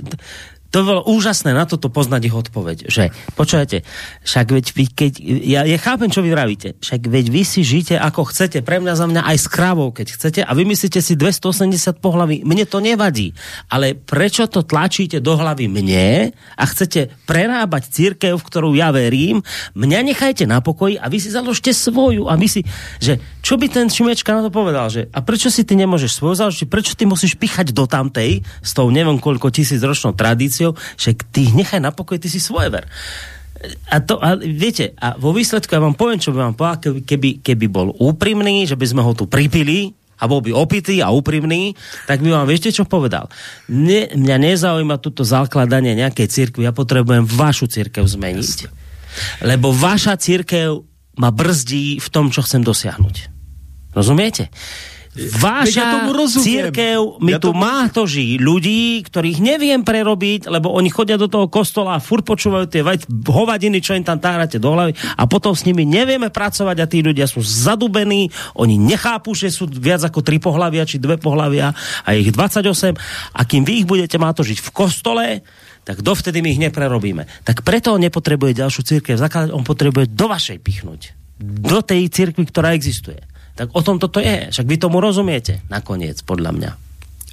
to 0.69 0.85
bolo 0.85 1.01
úžasné 1.09 1.51
na 1.51 1.65
toto 1.65 1.89
poznať 1.89 2.21
ich 2.29 2.35
odpoveď, 2.37 2.77
že 2.85 3.09
počujete, 3.33 3.81
však 4.21 4.47
veď 4.53 4.65
vy, 4.77 4.85
keď, 4.93 5.13
ja, 5.43 5.61
ja 5.65 5.77
chápem, 5.81 6.13
čo 6.13 6.21
vy 6.21 6.29
vravíte, 6.29 6.77
však 6.77 7.09
veď 7.09 7.25
vy 7.33 7.41
si 7.41 7.61
žite 7.65 7.97
ako 7.97 8.29
chcete, 8.29 8.61
pre 8.61 8.77
mňa 8.77 8.93
za 8.93 9.05
mňa 9.09 9.21
aj 9.25 9.37
s 9.41 9.47
krávou, 9.49 9.89
keď 9.89 10.07
chcete 10.13 10.41
a 10.45 10.51
vymyslíte 10.53 11.01
si 11.01 11.17
280 11.17 11.97
pohlaví, 11.97 12.45
mne 12.45 12.69
to 12.69 12.77
nevadí, 12.79 13.33
ale 13.67 13.97
prečo 13.97 14.45
to 14.45 14.61
tlačíte 14.61 15.17
do 15.19 15.33
hlavy 15.33 15.65
mne 15.65 16.31
a 16.37 16.63
chcete 16.69 17.09
prerábať 17.25 17.89
církev, 17.89 18.37
v 18.37 18.47
ktorú 18.47 18.77
ja 18.77 18.93
verím, 18.93 19.41
mňa 19.73 19.99
nechajte 20.05 20.45
na 20.45 20.61
pokoji 20.61 21.01
a 21.01 21.09
vy 21.09 21.17
si 21.17 21.33
založte 21.33 21.73
svoju 21.73 22.29
a 22.29 22.37
vy 22.37 22.45
si, 22.45 22.61
že 23.01 23.17
čo 23.41 23.57
by 23.57 23.71
ten 23.73 23.89
Šimečka 23.89 24.37
na 24.37 24.45
to 24.45 24.51
povedal, 24.53 24.93
že 24.93 25.09
a 25.09 25.25
prečo 25.25 25.49
si 25.49 25.65
ty 25.65 25.73
nemôžeš 25.73 26.21
svoju 26.21 26.35
založiť, 26.37 26.67
prečo 26.69 26.93
ty 26.93 27.09
musíš 27.09 27.33
pichať 27.33 27.73
do 27.73 27.89
tamtej 27.89 28.45
s 28.61 28.71
tou 28.77 28.91
neviem 28.93 29.17
koľko 29.17 29.49
tisíc 29.49 29.81
ročnou 29.81 30.13
tradíciou 30.13 30.58
pozíciou, 30.59 30.75
že 30.99 31.15
ty 31.31 31.47
ich 31.47 31.55
nechaj 31.55 31.79
na 31.79 31.95
pokoj, 31.95 32.19
ty 32.19 32.27
si 32.27 32.39
ver. 32.51 32.85
A, 33.91 33.99
to, 33.99 34.19
a 34.23 34.39
viete, 34.39 34.95
a 34.99 35.19
vo 35.19 35.35
výsledku 35.35 35.71
ja 35.75 35.83
vám 35.83 35.95
poviem, 35.95 36.19
čo 36.19 36.31
by 36.31 36.37
vám 36.47 36.55
povedal, 36.55 37.03
keby, 37.03 37.43
keby 37.43 37.65
bol 37.67 37.91
úprimný, 37.99 38.63
že 38.63 38.79
by 38.79 38.85
sme 38.87 39.01
ho 39.03 39.11
tu 39.15 39.27
pripili, 39.27 39.95
a 40.19 40.27
bol 40.27 40.43
by 40.43 40.51
opitý 40.51 40.99
a 40.99 41.15
úprimný, 41.15 41.79
tak 42.03 42.19
by 42.19 42.27
vám 42.35 42.43
viete, 42.43 42.75
čo 42.75 42.83
povedal. 42.83 43.31
Ne, 43.71 44.11
mňa 44.11 44.51
nezaujíma 44.51 44.99
toto 44.99 45.23
zakladanie 45.23 45.95
nejakej 45.95 46.27
cirkvi, 46.27 46.67
ja 46.67 46.75
potrebujem 46.75 47.23
vašu 47.23 47.71
cirkev 47.71 48.03
zmeniť. 48.03 48.67
Lebo 49.47 49.71
vaša 49.71 50.19
cirkev 50.19 50.83
ma 51.15 51.31
brzdí 51.31 52.03
v 52.03 52.07
tom, 52.11 52.35
čo 52.35 52.43
chcem 52.43 52.59
dosiahnuť. 52.67 53.15
Rozumiete? 53.95 54.51
Vaša 55.27 55.83
ja 55.83 55.91
tomu 55.99 56.15
církev 56.27 57.19
mi 57.19 57.35
ja 57.35 57.39
tu 57.43 57.51
tomu... 57.51 57.59
má 57.59 57.91
to 57.91 58.07
žiť 58.07 58.39
ľudí, 58.39 59.03
ktorých 59.03 59.43
neviem 59.43 59.83
prerobiť, 59.83 60.47
lebo 60.47 60.71
oni 60.71 60.87
chodia 60.87 61.19
do 61.19 61.27
toho 61.27 61.51
kostola 61.51 61.99
a 61.99 62.03
furt 62.03 62.23
počúvajú 62.23 62.71
tie 62.71 62.85
hovadiny, 63.27 63.83
čo 63.83 63.97
im 63.99 64.05
tam 64.07 64.21
tárate 64.21 64.61
do 64.61 64.71
hlavy 64.71 64.95
a 65.19 65.23
potom 65.27 65.51
s 65.51 65.67
nimi 65.67 65.83
nevieme 65.83 66.31
pracovať 66.31 66.77
a 66.79 66.89
tí 66.89 67.03
ľudia 67.03 67.27
sú 67.27 67.43
zadubení, 67.43 68.31
oni 68.55 68.79
nechápu, 68.79 69.35
že 69.35 69.51
sú 69.51 69.67
viac 69.67 69.99
ako 70.07 70.23
tri 70.23 70.39
pohlavia 70.39 70.87
či 70.87 71.01
dve 71.01 71.19
pohlavia 71.19 71.75
a 72.07 72.09
ich 72.15 72.31
28 72.31 72.95
a 73.35 73.41
kým 73.43 73.67
vy 73.67 73.83
ich 73.83 73.87
budete 73.87 74.15
má 74.15 74.31
to 74.31 74.47
žiť 74.47 74.59
v 74.63 74.69
kostole, 74.71 75.25
tak 75.83 76.05
dovtedy 76.05 76.45
my 76.45 76.49
ich 76.53 76.61
neprerobíme. 76.61 77.25
Tak 77.41 77.65
preto 77.65 77.97
on 77.97 78.03
nepotrebuje 78.03 78.61
ďalšiu 78.61 78.81
církev 78.85 79.15
zakladať, 79.17 79.49
on 79.49 79.65
potrebuje 79.65 80.13
do 80.13 80.29
vašej 80.29 80.59
pichnúť. 80.61 81.01
Do 81.39 81.79
tej 81.81 82.11
církvy, 82.11 82.45
ktorá 82.51 82.75
existuje. 82.75 83.28
Tak 83.59 83.75
o 83.75 83.83
tom 83.83 83.99
toto 83.99 84.23
je. 84.23 84.47
Však 84.55 84.63
vy 84.63 84.79
tomu 84.79 85.03
rozumiete 85.03 85.59
nakoniec, 85.67 86.23
podľa 86.23 86.55
mňa. 86.55 86.71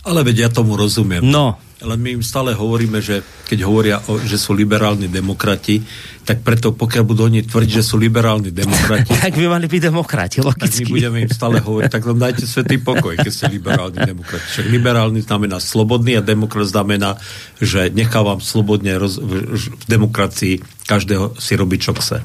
Ale 0.06 0.26
veď 0.26 0.36
ja 0.46 0.48
tomu 0.50 0.74
rozumiem. 0.74 1.22
No. 1.22 1.58
Ale 1.76 1.94
my 2.00 2.18
im 2.18 2.24
stále 2.24 2.56
hovoríme, 2.56 2.98
že 3.04 3.20
keď 3.46 3.58
hovoria, 3.68 4.00
o, 4.08 4.16
že 4.18 4.40
sú 4.40 4.56
liberálni 4.56 5.12
demokrati, 5.12 5.84
tak 6.24 6.40
preto 6.40 6.72
pokiaľ 6.72 7.04
budú 7.04 7.28
oni 7.28 7.44
tvrdiť, 7.44 7.78
že 7.78 7.84
sú 7.84 8.00
liberálni 8.00 8.48
demokrati... 8.48 9.12
tak 9.28 9.36
by 9.36 9.46
mali 9.46 9.68
byť 9.68 9.82
demokrati, 9.86 10.40
logicky. 10.40 10.82
Tak 10.82 10.88
my 10.88 10.94
budeme 10.98 11.18
im 11.26 11.30
stále 11.30 11.60
hovoriť, 11.60 11.90
tak 11.92 12.02
nám 12.08 12.18
dajte 12.22 12.44
svetý 12.48 12.80
pokoj, 12.80 13.14
keď 13.14 13.30
ste 13.30 13.46
liberálni 13.52 13.98
demokrati. 14.02 14.46
Však 14.56 14.66
liberálny 14.72 15.20
znamená 15.20 15.60
slobodný 15.60 16.16
a 16.16 16.24
demokrat 16.24 16.66
znamená, 16.66 17.20
že 17.60 17.92
nechávam 17.92 18.40
slobodne 18.40 18.96
roz, 18.96 19.20
v, 19.20 19.58
v 19.58 19.84
demokracii 19.86 20.64
každého 20.88 21.36
si 21.36 21.52
robiť, 21.54 21.78
čo 21.82 21.92
chce 21.92 22.24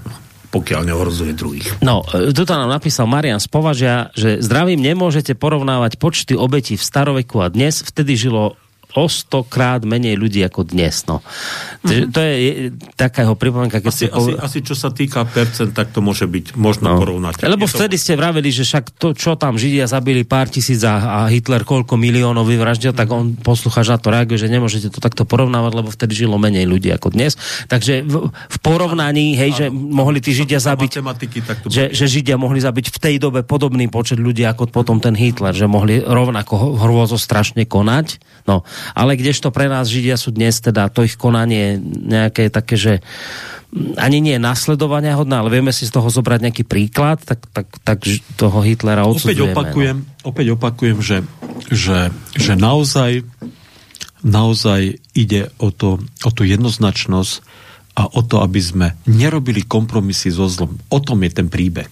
pokiaľ 0.52 0.82
neohrozuje 0.92 1.32
druhých. 1.32 1.80
No, 1.80 2.04
e, 2.12 2.36
tu 2.36 2.44
nám 2.44 2.68
napísal 2.68 3.08
Marian 3.08 3.40
z 3.40 3.48
Považia, 3.48 4.12
že 4.14 4.44
zdravím 4.44 4.84
nemôžete 4.84 5.34
porovnávať 5.34 5.96
počty 5.96 6.36
obetí 6.36 6.76
v 6.76 6.84
staroveku 6.84 7.40
a 7.40 7.48
dnes. 7.48 7.80
Vtedy 7.82 8.20
žilo 8.20 8.60
o 8.96 9.06
stokrát 9.08 9.82
menej 9.84 10.20
ľudí 10.20 10.44
ako 10.44 10.68
dnes. 10.68 11.08
No. 11.08 11.24
Mm-hmm. 11.84 12.12
To 12.12 12.20
je 12.20 12.36
taká 12.96 13.24
jeho 13.24 13.36
pripomienka. 13.40 13.80
Keď 13.80 13.88
asi, 13.88 14.06
asi, 14.12 14.32
asi 14.36 14.60
čo 14.62 14.76
sa 14.76 14.92
týka 14.92 15.24
percent, 15.24 15.72
tak 15.72 15.96
to 15.96 16.04
môže 16.04 16.28
byť 16.28 16.60
možno 16.60 16.96
no. 16.96 17.00
porovnať. 17.00 17.48
Lebo 17.48 17.66
vtedy 17.66 17.96
to... 17.96 18.02
ste 18.04 18.14
vraveli, 18.20 18.50
že 18.52 18.68
však 18.68 18.96
to, 19.00 19.16
čo 19.16 19.40
tam 19.40 19.56
Židia 19.56 19.88
zabili 19.88 20.28
pár 20.28 20.52
tisíc 20.52 20.84
a, 20.84 21.24
a 21.24 21.32
Hitler 21.32 21.64
koľko 21.64 21.96
miliónov 21.96 22.48
vyvraždil, 22.48 22.92
tak 22.92 23.08
on 23.12 23.36
poslucháč 23.40 23.92
na 23.92 23.98
to 24.00 24.12
reaguje, 24.12 24.38
že 24.40 24.52
nemôžete 24.52 24.92
to 24.92 25.00
takto 25.00 25.24
porovnávať, 25.24 25.72
lebo 25.72 25.90
vtedy 25.92 26.28
žilo 26.28 26.36
menej 26.36 26.68
ľudí 26.68 26.92
ako 26.92 27.16
dnes. 27.16 27.40
Takže 27.72 28.04
v, 28.04 28.30
v 28.32 28.58
porovnaní, 28.60 29.40
hej, 29.40 29.52
že 29.56 29.66
mohli 29.72 30.20
tí 30.20 30.36
Židia 30.36 30.60
zabiť, 30.60 31.00
že, 31.68 31.84
že 31.96 32.06
Židia 32.08 32.36
mohli 32.36 32.60
zabiť 32.60 32.92
v 32.92 32.98
tej 33.00 33.16
dobe 33.22 33.42
podobný 33.48 33.88
počet 33.88 34.20
ľudí 34.20 34.44
ako 34.44 34.68
potom 34.72 35.00
ten 35.00 35.16
Hitler, 35.16 35.56
že 35.56 35.68
mohli 35.68 36.04
rovnako 36.04 36.80
hrôzo 36.80 37.16
strašne 37.16 37.64
konať. 37.66 38.20
No, 38.50 38.66
ale 38.98 39.20
kdežto 39.20 39.54
pre 39.54 39.68
nás 39.68 39.90
Židia 39.90 40.16
sú 40.16 40.34
dnes 40.34 40.58
teda 40.60 40.88
to 40.92 41.06
ich 41.06 41.16
konanie 41.16 41.80
nejaké 41.84 42.50
také, 42.52 42.76
že 42.76 42.94
ani 43.96 44.20
nie 44.20 44.36
nasledovania 44.36 45.16
hodná, 45.16 45.40
ale 45.40 45.56
vieme 45.62 45.72
si 45.72 45.88
z 45.88 45.96
toho 45.96 46.12
zobrať 46.12 46.40
nejaký 46.44 46.64
príklad, 46.68 47.24
tak, 47.24 47.40
tak, 47.56 47.72
tak 47.88 48.04
toho 48.36 48.60
Hitlera 48.60 49.08
odsudzujeme. 49.08 49.56
Opäť 49.56 49.56
opakujem, 49.56 49.98
no. 50.04 50.28
opäť 50.28 50.48
opakujem 50.60 50.98
že, 51.00 51.18
že, 51.72 52.12
že 52.36 52.54
naozaj, 52.60 53.24
naozaj 54.28 55.00
ide 55.16 55.56
o, 55.56 55.72
to, 55.72 56.04
o 56.04 56.30
tú 56.36 56.44
jednoznačnosť 56.44 57.34
a 57.96 58.08
o 58.12 58.22
to, 58.24 58.44
aby 58.44 58.60
sme 58.60 58.88
nerobili 59.08 59.64
kompromisy 59.64 60.32
so 60.32 60.52
zlom. 60.52 60.76
O 60.92 61.00
tom 61.00 61.24
je 61.24 61.32
ten 61.32 61.48
príbeh. 61.48 61.92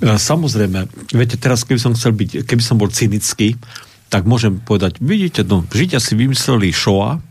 Samozrejme, 0.00 0.88
viete, 1.12 1.36
teraz 1.36 1.64
keby 1.64 1.80
som 1.80 1.92
chcel 1.92 2.16
byť, 2.16 2.48
keby 2.48 2.62
som 2.64 2.80
bol 2.80 2.88
cynický, 2.88 3.56
tak 4.10 4.26
môžem 4.26 4.58
povedať, 4.58 4.98
vidíte, 4.98 5.46
no, 5.46 5.62
Židia 5.62 6.02
si 6.02 6.18
vymysleli 6.18 6.74
Shoah, 6.74 7.22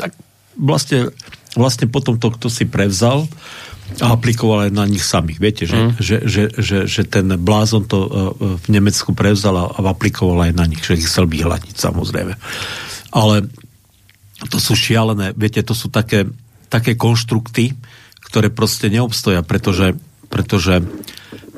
tak 0.00 0.16
vlastne, 0.56 1.12
vlastne 1.52 1.86
potom 1.86 2.16
to, 2.16 2.32
kto 2.32 2.48
si 2.48 2.64
prevzal, 2.64 3.28
a 4.02 4.18
aplikoval 4.18 4.66
aj 4.66 4.72
na 4.74 4.82
nich 4.82 5.04
samých. 5.06 5.38
Viete, 5.38 5.62
že, 5.62 5.78
mm. 5.78 5.90
že, 6.02 6.16
že, 6.26 6.42
že, 6.58 6.78
že 6.90 7.02
ten 7.06 7.30
blázon 7.38 7.86
to 7.86 7.98
uh, 8.02 8.08
v 8.58 8.66
Nemecku 8.66 9.14
prevzal 9.14 9.54
a 9.54 9.78
aplikoval 9.78 10.50
aj 10.50 10.52
na 10.58 10.66
nich, 10.66 10.82
že 10.82 10.98
ich 10.98 11.06
chcel 11.06 11.30
vyhľadiť 11.30 11.78
samozrejme. 11.78 12.34
Ale 13.14 13.46
to 14.50 14.58
sú 14.58 14.74
šialené, 14.74 15.32
viete, 15.38 15.62
to 15.62 15.72
sú 15.72 15.86
také, 15.86 16.26
také 16.66 16.98
konštrukty, 16.98 17.78
ktoré 18.26 18.50
proste 18.50 18.90
neobstoja, 18.90 19.46
pretože, 19.46 19.94
pretože, 20.28 20.82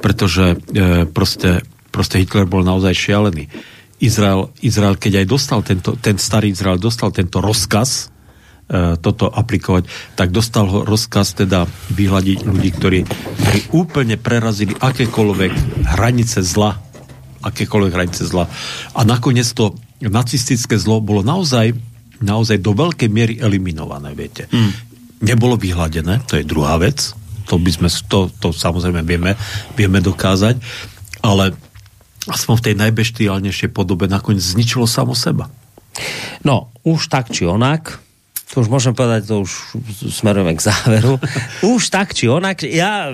pretože 0.05 0.61
e, 0.77 1.09
proste, 1.09 1.65
proste 1.91 2.21
Hitler 2.21 2.45
bol 2.45 2.63
naozaj 2.63 2.93
šialený. 2.93 3.49
Izrael, 3.99 4.55
Izrael, 4.63 4.95
keď 4.95 5.23
aj 5.23 5.27
dostal 5.27 5.61
tento, 5.67 5.99
ten 5.99 6.17
starý 6.17 6.55
Izrael 6.55 6.79
dostal 6.79 7.11
tento 7.11 7.43
rozkaz, 7.43 8.15
E, 8.69 9.01
toto 9.01 9.33
aplikovať, 9.33 9.89
tak 10.13 10.29
dostal 10.29 10.69
ho 10.69 10.85
rozkaz 10.85 11.33
teda 11.33 11.65
vyhľadiť 11.89 12.39
ľudí, 12.45 12.71
ktorí, 12.77 13.01
ktorí 13.09 13.61
úplne 13.73 14.21
prerazili 14.21 14.77
akékoľvek 14.77 15.53
hranice 15.97 16.45
zla. 16.45 16.77
Akékoľvek 17.41 17.93
hranice 17.97 18.29
zla. 18.29 18.45
A 18.93 19.01
nakoniec 19.09 19.49
to 19.57 19.73
nacistické 20.05 20.77
zlo 20.77 21.01
bolo 21.01 21.25
naozaj, 21.25 21.73
naozaj 22.21 22.61
do 22.61 22.77
veľkej 22.77 23.09
miery 23.09 23.35
eliminované, 23.41 24.13
viete. 24.13 24.45
Hmm. 24.53 24.77
Nebolo 25.25 25.57
vyhľadené, 25.57 26.29
to 26.29 26.37
je 26.37 26.45
druhá 26.45 26.77
vec, 26.77 27.17
to 27.49 27.57
by 27.57 27.73
sme, 27.73 27.89
to, 27.89 28.29
to 28.37 28.53
samozrejme 28.53 29.01
vieme, 29.01 29.33
vieme 29.81 30.05
dokázať, 30.05 30.61
ale 31.25 31.57
aspoň 32.29 32.55
v 32.61 32.65
tej 32.71 32.75
najbeštiálnejšej 32.79 33.71
podobe 33.73 34.07
nakoniec 34.07 34.45
zničilo 34.45 34.85
samo 34.85 35.17
seba. 35.17 35.49
No, 36.47 36.71
už 36.87 37.11
tak 37.11 37.35
či 37.35 37.49
onak, 37.49 37.99
to 38.49 38.65
už 38.65 38.69
môžem 38.73 38.97
povedať, 38.97 39.29
to 39.29 39.45
už 39.45 39.53
smerujeme 40.09 40.57
k 40.57 40.65
záveru. 40.65 41.21
Už 41.77 41.93
tak 41.93 42.17
či 42.17 42.33
onak, 42.33 42.65
ja 42.65 43.13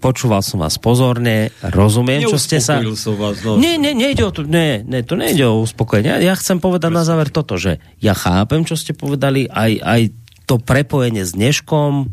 počúval 0.00 0.40
som 0.40 0.64
vás 0.64 0.80
pozorne, 0.80 1.52
rozumiem, 1.60 2.24
čo 2.24 2.40
ste 2.40 2.64
sa... 2.64 2.80
som 2.96 3.16
vás, 3.16 3.44
no. 3.44 3.60
Nie, 3.60 3.76
nie, 3.76 3.92
nejde 3.92 4.24
o 4.24 4.32
to, 4.32 4.44
nie, 4.44 4.80
nie, 4.84 5.04
to 5.04 5.20
nejde 5.20 5.44
o 5.44 5.60
uspokojenie. 5.60 6.20
Ja 6.20 6.32
chcem 6.36 6.64
povedať 6.64 6.92
Presne. 6.92 7.00
na 7.00 7.08
záver 7.08 7.28
toto, 7.28 7.60
že 7.60 7.80
ja 8.00 8.16
chápem, 8.16 8.64
čo 8.64 8.76
ste 8.76 8.96
povedali, 8.96 9.48
aj, 9.48 9.72
aj 9.84 10.00
to 10.44 10.60
prepojenie 10.60 11.24
s 11.24 11.32
dneškom, 11.32 12.12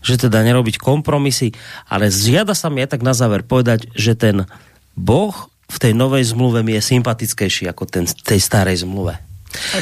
že 0.00 0.16
teda 0.16 0.40
nerobiť 0.44 0.80
kompromisy, 0.80 1.52
ale 1.88 2.08
zjada 2.08 2.56
sa 2.56 2.72
mi 2.72 2.84
aj 2.84 2.96
tak 2.96 3.02
na 3.04 3.12
záver 3.12 3.44
povedať, 3.44 3.88
že 3.92 4.16
ten 4.16 4.48
Boh 4.96 5.48
v 5.66 5.76
tej 5.82 5.92
novej 5.98 6.30
zmluve 6.30 6.62
mi 6.62 6.78
je 6.78 6.82
sympatickejší 6.82 7.66
ako 7.70 7.84
ten 7.90 8.06
tej 8.06 8.38
starej 8.38 8.86
zmluve. 8.86 9.18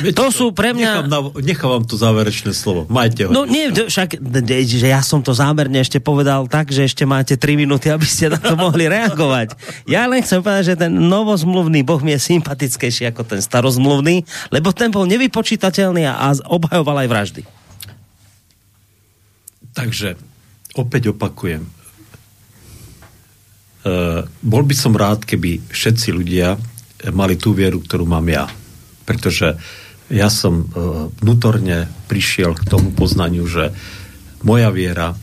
Viete, 0.00 0.14
to 0.14 0.30
sú 0.30 0.54
pre 0.54 0.70
mňa... 0.70 0.90
Nechám, 1.02 1.10
na, 1.10 1.20
nechám 1.42 1.70
vám 1.70 1.84
to 1.88 1.96
záverečné 1.98 2.52
slovo. 2.54 2.86
Majte 2.86 3.26
ho. 3.26 3.30
No 3.34 3.42
nie, 3.42 3.74
však, 3.74 4.22
že 4.64 4.86
ja 4.86 5.02
som 5.02 5.18
to 5.18 5.34
zámerne 5.34 5.82
ešte 5.82 5.98
povedal 5.98 6.46
tak, 6.46 6.70
že 6.70 6.86
ešte 6.86 7.02
máte 7.02 7.34
3 7.34 7.58
minúty, 7.58 7.90
aby 7.90 8.06
ste 8.06 8.30
na 8.30 8.38
to 8.38 8.54
mohli 8.54 8.86
reagovať. 8.86 9.58
Ja 9.90 10.06
len 10.06 10.22
chcem 10.22 10.40
povedať, 10.40 10.74
že 10.74 10.76
ten 10.78 10.92
novozmluvný 10.94 11.82
boh 11.82 11.98
mi 12.06 12.14
je 12.14 12.20
sympatickejší 12.22 13.10
ako 13.10 13.26
ten 13.26 13.40
starozmluvný, 13.42 14.22
lebo 14.54 14.70
ten 14.70 14.94
bol 14.94 15.10
nevypočítateľný 15.10 16.06
a 16.06 16.38
obhajoval 16.46 17.04
aj 17.04 17.08
vraždy. 17.10 17.42
Takže, 19.74 20.14
opäť 20.78 21.10
opakujem. 21.10 21.66
Uh, 23.84 24.24
bol 24.40 24.64
by 24.64 24.72
som 24.72 24.96
rád, 24.96 25.28
keby 25.28 25.60
všetci 25.68 26.08
ľudia 26.16 26.56
mali 27.12 27.36
tú 27.36 27.52
vieru, 27.52 27.84
ktorú 27.84 28.08
mám 28.08 28.24
ja 28.32 28.48
pretože 29.04 29.60
ja 30.12 30.28
som 30.28 30.64
e, 30.64 30.66
vnútorne 31.20 31.88
prišiel 32.08 32.56
k 32.56 32.68
tomu 32.68 32.92
poznaniu, 32.92 33.44
že 33.48 33.72
moja 34.44 34.68
viera, 34.68 35.12
e, 35.12 35.16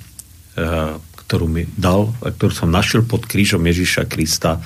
ktorú 0.97 1.45
mi 1.49 1.69
dal, 1.77 2.13
ktorú 2.21 2.53
som 2.53 2.69
našiel 2.73 3.05
pod 3.05 3.29
krížom 3.29 3.61
Ježíša 3.61 4.09
Krista, 4.09 4.61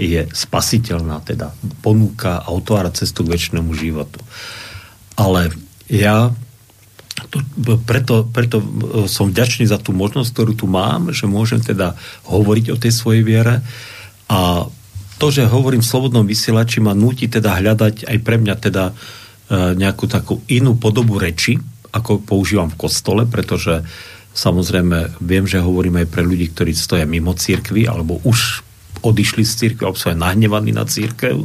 je 0.00 0.26
spasiteľná, 0.32 1.20
teda 1.22 1.52
ponúka 1.84 2.40
a 2.40 2.48
otvára 2.50 2.88
cestu 2.88 3.20
k 3.26 3.36
väčšnému 3.36 3.70
životu. 3.76 4.18
Ale 5.14 5.52
ja 5.92 6.32
to, 7.28 7.44
preto, 7.84 8.24
preto 8.30 8.62
e, 8.62 8.66
som 9.10 9.28
vďačný 9.28 9.68
za 9.68 9.76
tú 9.76 9.92
možnosť, 9.92 10.30
ktorú 10.32 10.52
tu 10.54 10.66
mám, 10.70 11.12
že 11.12 11.28
môžem 11.28 11.60
teda 11.60 11.98
hovoriť 12.24 12.66
o 12.72 12.80
tej 12.80 12.92
svojej 12.94 13.22
viere 13.26 13.60
a 14.30 14.70
to, 15.20 15.26
že 15.28 15.52
hovorím 15.52 15.84
v 15.84 15.90
slobodnom 15.92 16.24
vysielači, 16.24 16.80
ma 16.80 16.96
nutí 16.96 17.28
teda 17.28 17.60
hľadať 17.60 18.08
aj 18.08 18.18
pre 18.24 18.40
mňa 18.40 18.54
teda 18.56 18.84
e, 18.88 18.92
nejakú 19.76 20.08
takú 20.08 20.40
inú 20.48 20.80
podobu 20.80 21.20
reči, 21.20 21.60
ako 21.92 22.24
používam 22.24 22.72
v 22.72 22.80
kostole, 22.80 23.28
pretože 23.28 23.84
samozrejme 24.32 25.20
viem, 25.20 25.44
že 25.44 25.60
hovorím 25.60 26.00
aj 26.00 26.08
pre 26.08 26.22
ľudí, 26.24 26.54
ktorí 26.56 26.72
stoja 26.72 27.04
mimo 27.04 27.36
církvy, 27.36 27.84
alebo 27.84 28.22
už 28.24 28.64
odišli 29.04 29.44
z 29.44 29.52
církvy, 29.60 29.82
alebo 29.84 30.00
sú 30.00 30.08
aj 30.08 30.22
nahnevaní 30.22 30.72
na 30.72 30.88
církev. 30.88 31.44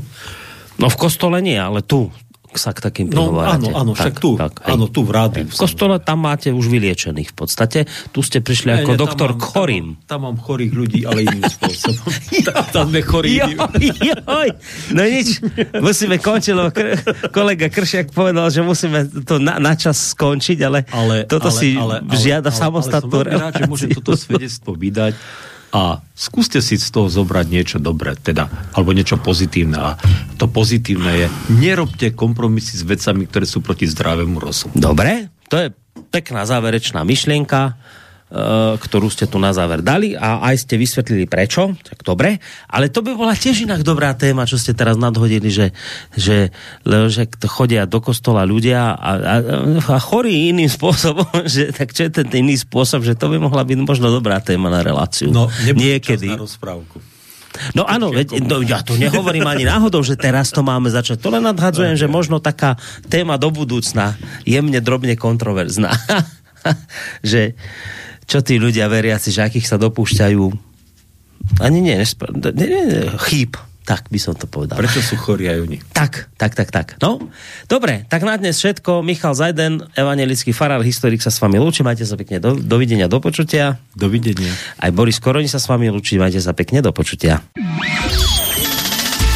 No 0.79 0.87
v 0.87 0.99
kostole 0.99 1.43
nie, 1.43 1.59
ale 1.59 1.83
tu, 1.83 2.11
sa 2.57 2.71
k 2.75 2.79
takým 2.83 3.07
no, 3.11 3.39
áno, 3.39 3.71
áno, 3.71 3.91
tak, 3.93 4.11
však 4.11 4.15
tu, 4.19 4.31
tak, 4.39 4.63
áno, 4.65 4.87
tu 4.87 5.03
v 5.03 5.11
rádiu. 5.11 5.45
V 5.47 5.55
kostole 5.55 5.99
tam 6.01 6.23
máte 6.25 6.51
už 6.51 6.67
vyliečených 6.67 7.31
v 7.31 7.35
podstate. 7.35 7.79
Tu 8.11 8.19
ste 8.23 8.39
prišli 8.39 8.71
ne, 8.71 8.75
ako 8.81 8.91
ne, 8.93 8.99
doktor 8.99 9.29
mám, 9.35 9.41
chorým. 9.43 9.85
Tam, 10.03 10.07
tam 10.07 10.19
mám 10.31 10.37
chorých 10.39 10.73
ľudí, 10.73 10.99
ale 11.03 11.27
iným 11.27 11.45
spôsobom. 11.45 12.09
tam, 12.47 12.63
tam 12.75 12.85
sme 12.91 13.01
chorí. 13.03 13.31
Joj, 13.39 14.49
no 14.95 15.01
nič, 15.03 15.27
musíme 15.79 16.17
končiť, 16.19 16.53
lebo 16.55 16.69
kr- 16.71 16.97
kolega 17.29 17.67
Kršiak 17.71 18.11
povedal, 18.15 18.47
že 18.49 18.61
musíme 18.63 19.07
to 19.23 19.37
na, 19.37 19.59
na 19.59 19.73
čas 19.75 20.15
skončiť, 20.15 20.57
ale, 20.63 20.87
ale 20.89 21.15
toto 21.27 21.51
ale, 21.51 21.57
si 21.59 21.75
ale, 21.75 22.01
žiada 22.15 22.51
ale, 22.51 22.59
samostatnú 22.59 23.17
ale, 23.21 23.27
ale 23.27 23.33
som 23.35 23.41
rád, 23.41 23.53
že 23.59 23.63
môžem 23.67 23.89
toto 23.91 24.13
svedectvo 24.15 24.71
vydať 24.75 25.13
a 25.75 25.99
skúste 26.15 26.63
si 26.63 26.79
z 26.79 26.87
toho 26.87 27.11
zobrať 27.11 27.45
niečo 27.51 27.77
dobré, 27.83 28.15
teda, 28.15 28.47
alebo 28.71 28.95
niečo 28.95 29.19
pozitívne. 29.19 29.75
A 29.75 29.89
to 30.39 30.47
pozitívne 30.47 31.11
je, 31.11 31.27
nerobte 31.51 32.15
kompromisy 32.15 32.79
s 32.79 32.87
vecami, 32.87 33.27
ktoré 33.27 33.43
sú 33.43 33.59
proti 33.59 33.83
zdravému 33.83 34.39
rozumu. 34.39 34.71
Dobre, 34.71 35.27
to 35.51 35.59
je 35.59 35.67
pekná 36.15 36.47
záverečná 36.47 37.03
myšlienka. 37.03 37.75
Eh, 38.35 38.75
ktorú 38.75 39.07
ste 39.07 39.31
tu 39.31 39.39
na 39.39 39.55
záver 39.55 39.79
dali 39.79 40.11
a 40.11 40.43
aj 40.43 40.67
ste 40.67 40.75
vysvetlili 40.75 41.23
prečo, 41.23 41.71
tak 41.79 42.03
dobre, 42.03 42.43
ale 42.67 42.91
to 42.91 42.99
by 42.99 43.15
bola 43.15 43.31
tiež 43.31 43.63
inak 43.63 43.79
dobrá 43.79 44.11
téma, 44.11 44.43
čo 44.43 44.59
ste 44.59 44.75
teraz 44.75 44.99
nadhodili, 44.99 45.47
že, 45.47 45.71
že, 46.19 46.51
že 46.83 47.31
chodia 47.47 47.87
do 47.87 48.03
kostola 48.03 48.43
ľudia 48.43 48.91
a, 48.91 49.11
a, 49.15 49.35
a 49.87 49.97
chorí 50.03 50.51
iným 50.51 50.67
spôsobom, 50.75 51.47
že 51.47 51.71
tak 51.71 51.95
čo 51.95 52.11
je 52.11 52.11
ten 52.11 52.27
iný 52.35 52.59
spôsob, 52.59 53.07
že 53.07 53.15
to 53.15 53.31
by 53.31 53.39
mohla 53.39 53.63
byť 53.63 53.79
možno 53.87 54.11
dobrá 54.11 54.43
téma 54.43 54.67
na 54.67 54.83
reláciu. 54.83 55.31
No, 55.31 55.47
niekedy. 55.71 56.27
na 56.27 56.35
rozprávku. 56.35 56.99
No 57.71 57.87
áno, 57.87 58.11
veď, 58.11 58.43
no, 58.43 58.59
ja 58.59 58.83
to 58.83 58.99
nehovorím 58.99 59.47
ani 59.47 59.63
náhodou, 59.63 60.03
že 60.03 60.19
teraz 60.19 60.51
to 60.51 60.59
máme 60.59 60.91
začať. 60.91 61.23
To 61.23 61.31
len 61.31 61.47
nadhadzujem, 61.47 61.95
že 61.95 62.11
možno 62.11 62.43
taká 62.43 62.75
téma 63.07 63.39
do 63.39 63.47
budúcna 63.47 64.19
jemne, 64.43 64.83
drobne 64.83 65.15
kontroverzná. 65.15 65.95
že, 67.23 67.55
čo 68.25 68.41
tí 68.41 68.57
ľudia 68.57 68.89
veriaci, 68.89 69.29
že 69.29 69.45
akých 69.45 69.69
sa 69.69 69.77
dopúšťajú 69.77 70.43
ani 71.61 71.77
nie, 71.79 71.95
nespra- 71.95 72.33
nie, 72.33 72.65
nie, 72.67 72.83
nie 72.89 73.01
chýb. 73.21 73.53
Tak 73.85 74.09
by 74.09 74.17
som 74.17 74.33
to 74.33 74.49
povedal. 74.49 74.81
Prečo 74.81 74.97
sú 74.97 75.13
chorí 75.13 75.45
aj 75.45 75.61
oni? 75.61 75.77
Tak, 75.93 76.33
tak, 76.41 76.57
tak, 76.57 76.73
tak. 76.73 76.87
No, 76.97 77.21
dobre, 77.69 78.09
tak 78.09 78.25
na 78.25 78.33
dnes 78.33 78.57
všetko. 78.57 79.05
Michal 79.05 79.37
Zajden, 79.37 79.85
evangelický 79.93 80.57
farár, 80.57 80.81
historik 80.81 81.21
sa 81.21 81.29
s 81.29 81.37
vami 81.37 81.61
lúči. 81.61 81.85
Majte 81.85 82.01
sa 82.01 82.17
pekne. 82.17 82.41
Do, 82.41 82.57
dovidenia, 82.57 83.05
do 83.05 83.21
počutia. 83.21 83.77
Dovidenia. 83.93 84.49
Aj 84.81 84.89
Boris 84.89 85.21
Koroni 85.21 85.45
sa 85.45 85.61
s 85.61 85.69
vami 85.69 85.93
lúči. 85.93 86.17
Majte 86.17 86.41
sa 86.41 86.57
pekne. 86.57 86.81
Do 86.81 86.89
počutia. 86.97 87.45